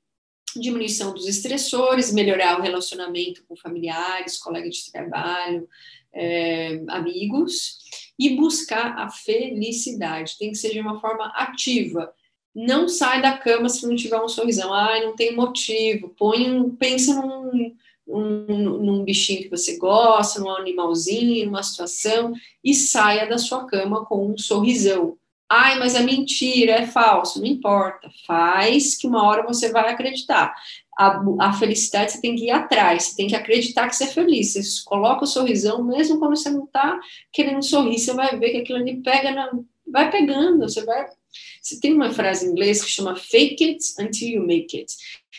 [0.60, 5.68] diminuição dos estressores, melhorar o relacionamento com familiares, colegas de trabalho,
[6.12, 7.78] é, amigos,
[8.18, 10.36] e buscar a felicidade.
[10.38, 12.12] Tem que ser de uma forma ativa.
[12.54, 14.72] Não sai da cama se não tiver um sorrisão.
[14.72, 16.14] Ai, não tem motivo.
[16.16, 17.74] Põe, pensa num,
[18.06, 22.32] num, num bichinho que você gosta, num animalzinho, numa situação,
[22.62, 25.18] e saia da sua cama com um sorrisão.
[25.50, 27.38] Ai, mas é mentira, é falso.
[27.40, 28.10] Não importa.
[28.26, 30.54] Faz que uma hora você vai acreditar
[30.96, 34.08] a, a, felicidade você tem que ir atrás, você tem que acreditar que você é
[34.08, 34.52] feliz.
[34.52, 36.98] Você coloca o sorrisão, mesmo quando você não está
[37.32, 39.50] querendo sorrir, você vai ver que aquilo ali pega na,
[39.86, 41.06] vai pegando, você vai.
[41.60, 44.92] Você tem uma frase em inglês que chama fake it until you make it.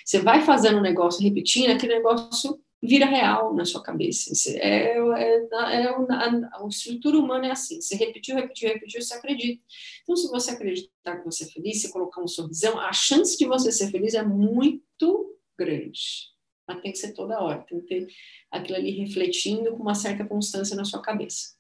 [0.04, 4.32] Você vai fazendo um negócio, repetindo, aquele negócio vira real na sua cabeça.
[4.58, 7.82] É, é, é, a, a, estrutura humana é assim.
[7.82, 9.64] Você repetiu, repetiu, repetiu, você acredita.
[10.04, 13.46] Então, se você acreditar que você é feliz, se colocar um sorrisão, a chance de
[13.46, 16.34] você ser feliz é muito grande.
[16.68, 18.08] Mas tem que ser toda hora, tem que ter
[18.52, 21.56] aquilo ali refletindo com uma certa constância na sua cabeça.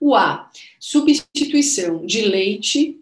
[0.00, 0.50] O A,
[0.80, 2.98] substituição de leite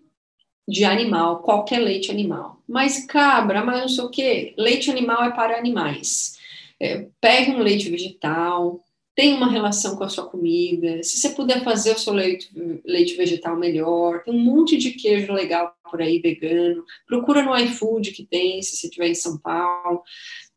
[0.68, 2.62] de animal, qualquer leite animal.
[2.68, 6.38] Mas cabra, mas não sei o quê, leite animal é para animais.
[6.81, 8.82] É, pegue um leite vegetal,
[9.15, 11.02] tem uma relação com a sua comida.
[11.02, 12.51] Se você puder fazer o seu leite,
[12.85, 16.82] leite vegetal melhor, tem um monte de queijo legal por aí, vegano.
[17.07, 20.02] Procura no iFood que tem, se você estiver em São Paulo.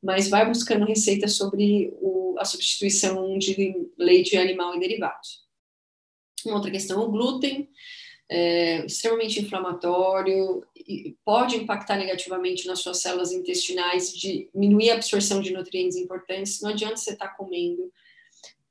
[0.02, 5.44] Mas vai buscando receitas sobre o, a substituição de leite animal e derivados.
[6.45, 7.70] Uma outra questão, o glúten.
[8.30, 10.64] É, extremamente inflamatório,
[11.24, 16.62] pode impactar negativamente nas suas células intestinais, diminuir a absorção de nutrientes importantes.
[16.62, 17.91] Não adianta você estar tá comendo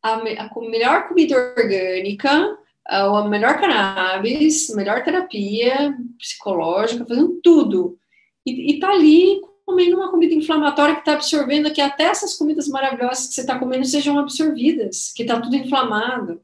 [0.02, 7.98] a, a melhor comida orgânica, a, a melhor cannabis, melhor terapia psicológica, fazendo tudo.
[8.44, 12.68] E, e tá ali comendo uma comida inflamatória que está absorvendo que até essas comidas
[12.68, 16.40] maravilhosas que você está comendo sejam absorvidas, que está tudo inflamado.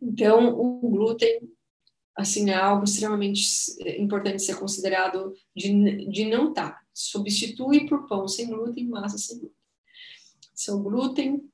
[0.00, 1.40] Então, o glúten
[2.16, 3.42] assim, é algo extremamente
[3.98, 6.72] importante ser considerado de, de não estar.
[6.72, 6.80] Tá.
[6.92, 9.56] Substitui por pão sem glúten, massa sem glúten.
[10.54, 11.48] São glúten,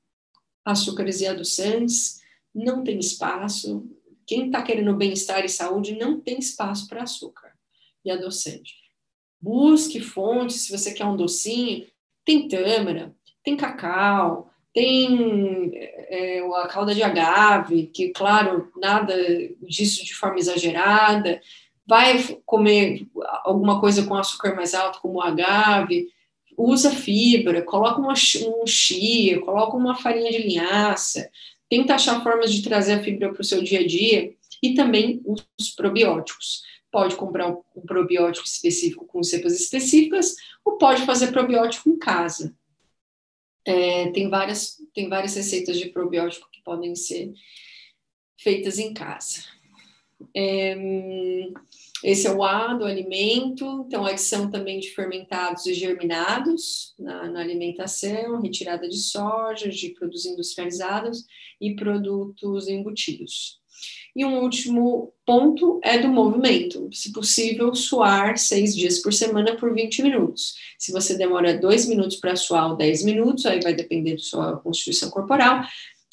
[0.64, 2.20] açúcares e adoçantes,
[2.54, 3.88] não tem espaço.
[4.26, 7.56] Quem está querendo bem-estar e saúde não tem espaço para açúcar
[8.04, 8.74] e adoçante.
[9.40, 11.86] Busque fontes, se você quer um docinho,
[12.24, 13.14] tem tâmara,
[13.44, 19.16] tem cacau, tem é, a calda de agave, que, claro, nada
[19.62, 21.40] disso de forma exagerada,
[21.86, 23.06] vai comer
[23.42, 26.08] alguma coisa com açúcar mais alto, como o agave,
[26.58, 31.30] usa fibra, coloca uma, um chia, coloca uma farinha de linhaça,
[31.70, 35.22] tenta achar formas de trazer a fibra para o seu dia a dia, e também
[35.24, 36.60] os probióticos.
[36.92, 42.54] Pode comprar um probiótico específico com cepas específicas, ou pode fazer probiótico em casa.
[43.66, 47.32] É, tem, várias, tem várias receitas de probiótico que podem ser
[48.38, 49.42] feitas em casa.
[50.34, 50.76] É,
[52.04, 57.40] esse é o A do alimento, então adição também de fermentados e germinados na, na,
[57.40, 61.24] alimentação, retirada de soja, de produtos industrializados
[61.60, 63.60] e produtos embutidos.
[64.16, 66.88] E um último ponto é do movimento.
[66.90, 70.54] Se possível, suar seis dias por semana por 20 minutos.
[70.78, 74.56] Se você demora dois minutos para suar ou 10 minutos, aí vai depender da sua
[74.56, 75.62] constituição corporal,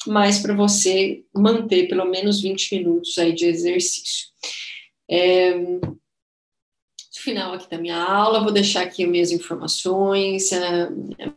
[0.06, 4.26] mas para você manter pelo menos 20 minutos aí de exercício.
[5.10, 5.54] É,
[7.10, 10.90] final aqui da minha aula, vou deixar aqui minhas informações, a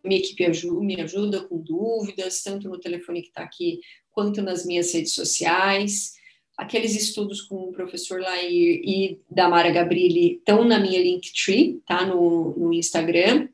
[0.03, 3.79] minha equipe ajuda, me ajuda com dúvidas, tanto no telefone que está aqui,
[4.11, 6.16] quanto nas minhas redes sociais
[6.57, 12.05] aqueles estudos com o professor Lair e da Mara Gabrilli estão na minha Linktree, tá?
[12.05, 13.47] No, no Instagram.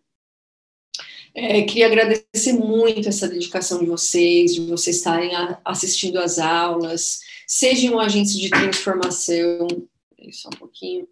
[1.35, 7.21] É, queria agradecer muito essa dedicação de vocês, de vocês estarem a, assistindo às aulas,
[7.45, 9.67] sejam agentes de transformação.
[10.31, 11.07] Só um pouquinho.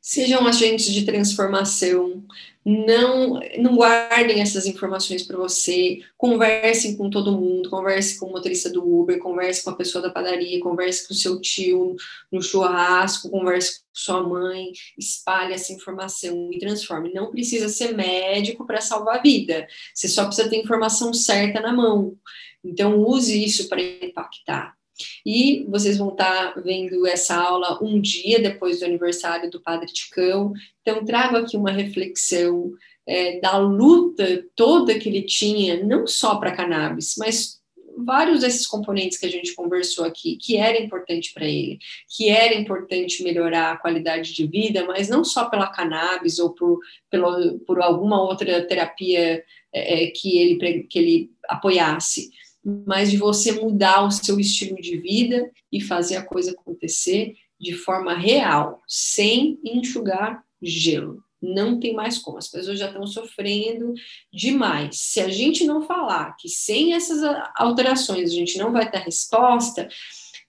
[0.00, 2.24] Sejam agentes de transformação,
[2.68, 8.68] não, não guardem essas informações para você, conversem com todo mundo, converse com o motorista
[8.68, 11.94] do Uber, converse com a pessoa da padaria, converse com o seu tio
[12.30, 17.14] no churrasco, converse com sua mãe, espalhe essa informação e transforme.
[17.14, 21.72] Não precisa ser médico para salvar a vida, você só precisa ter informação certa na
[21.72, 22.16] mão.
[22.64, 24.76] Então, use isso para impactar.
[25.24, 30.52] E vocês vão estar vendo essa aula um dia depois do aniversário do Padre Ticão.
[30.82, 32.72] Então, trago aqui uma reflexão
[33.06, 37.60] é, da luta toda que ele tinha, não só para cannabis, mas
[37.96, 41.78] vários desses componentes que a gente conversou aqui, que era importante para ele,
[42.14, 46.78] que era importante melhorar a qualidade de vida, mas não só pela cannabis ou por,
[47.10, 49.42] pelo, por alguma outra terapia
[49.72, 52.30] é, é que, ele, que ele apoiasse,
[52.68, 57.72] mas de você mudar o seu estilo de vida e fazer a coisa acontecer de
[57.72, 61.22] forma real, sem enxugar gelo.
[61.40, 63.94] Não tem mais como, as pessoas já estão sofrendo
[64.32, 64.98] demais.
[64.98, 67.22] Se a gente não falar que sem essas
[67.54, 69.88] alterações a gente não vai ter resposta,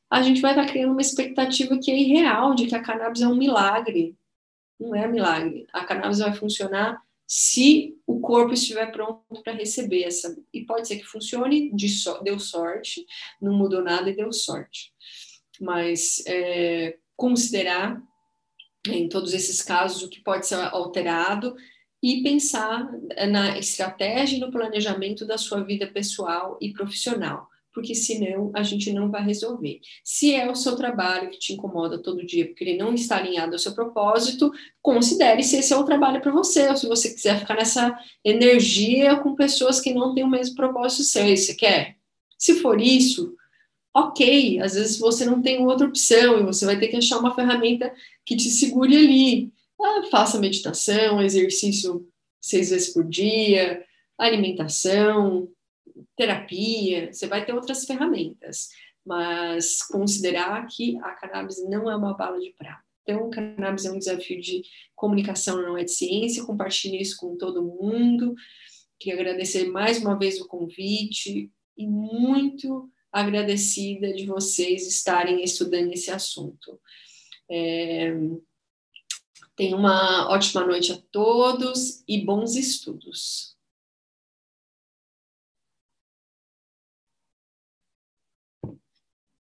[0.10, 3.28] a gente vai estar criando uma expectativa que é irreal de que a cannabis é
[3.28, 4.16] um milagre.
[4.80, 5.68] Não é milagre.
[5.72, 10.36] A cannabis vai funcionar se o corpo estiver pronto para receber essa.
[10.54, 13.06] E pode ser que funcione, de so, deu sorte,
[13.42, 14.94] não mudou nada e deu sorte.
[15.60, 18.02] Mas é, considerar
[18.88, 21.56] em todos esses casos o que pode ser alterado
[22.02, 22.90] e pensar
[23.30, 28.92] na estratégia e no planejamento da sua vida pessoal e profissional porque senão a gente
[28.92, 29.80] não vai resolver.
[30.04, 33.54] Se é o seu trabalho que te incomoda todo dia, porque ele não está alinhado
[33.54, 34.52] ao seu propósito,
[34.82, 37.96] considere se esse é o trabalho para você, ou se você quiser ficar nessa
[38.26, 41.98] energia com pessoas que não têm o mesmo propósito seu, você quer.
[42.36, 43.36] Se for isso,
[43.94, 47.36] ok, às vezes você não tem outra opção e você vai ter que achar uma
[47.36, 47.94] ferramenta
[48.26, 49.54] que te segure ali.
[49.80, 52.08] Ah, faça meditação, exercício
[52.42, 53.86] seis vezes por dia,
[54.18, 55.48] alimentação,
[56.18, 58.70] terapia, você vai ter outras ferramentas,
[59.06, 62.84] mas considerar que a cannabis não é uma bala de prata.
[63.04, 64.64] Então, cannabis é um desafio de
[64.94, 68.36] comunicação, não é de ciência, compartilhe isso com todo mundo.
[69.00, 76.12] Queria agradecer mais uma vez o convite e muito agradecida de vocês estarem estudando esse
[76.12, 76.82] assunto.
[77.50, 78.14] É...
[79.60, 83.57] Uma ótima noite a todos e bons estudos.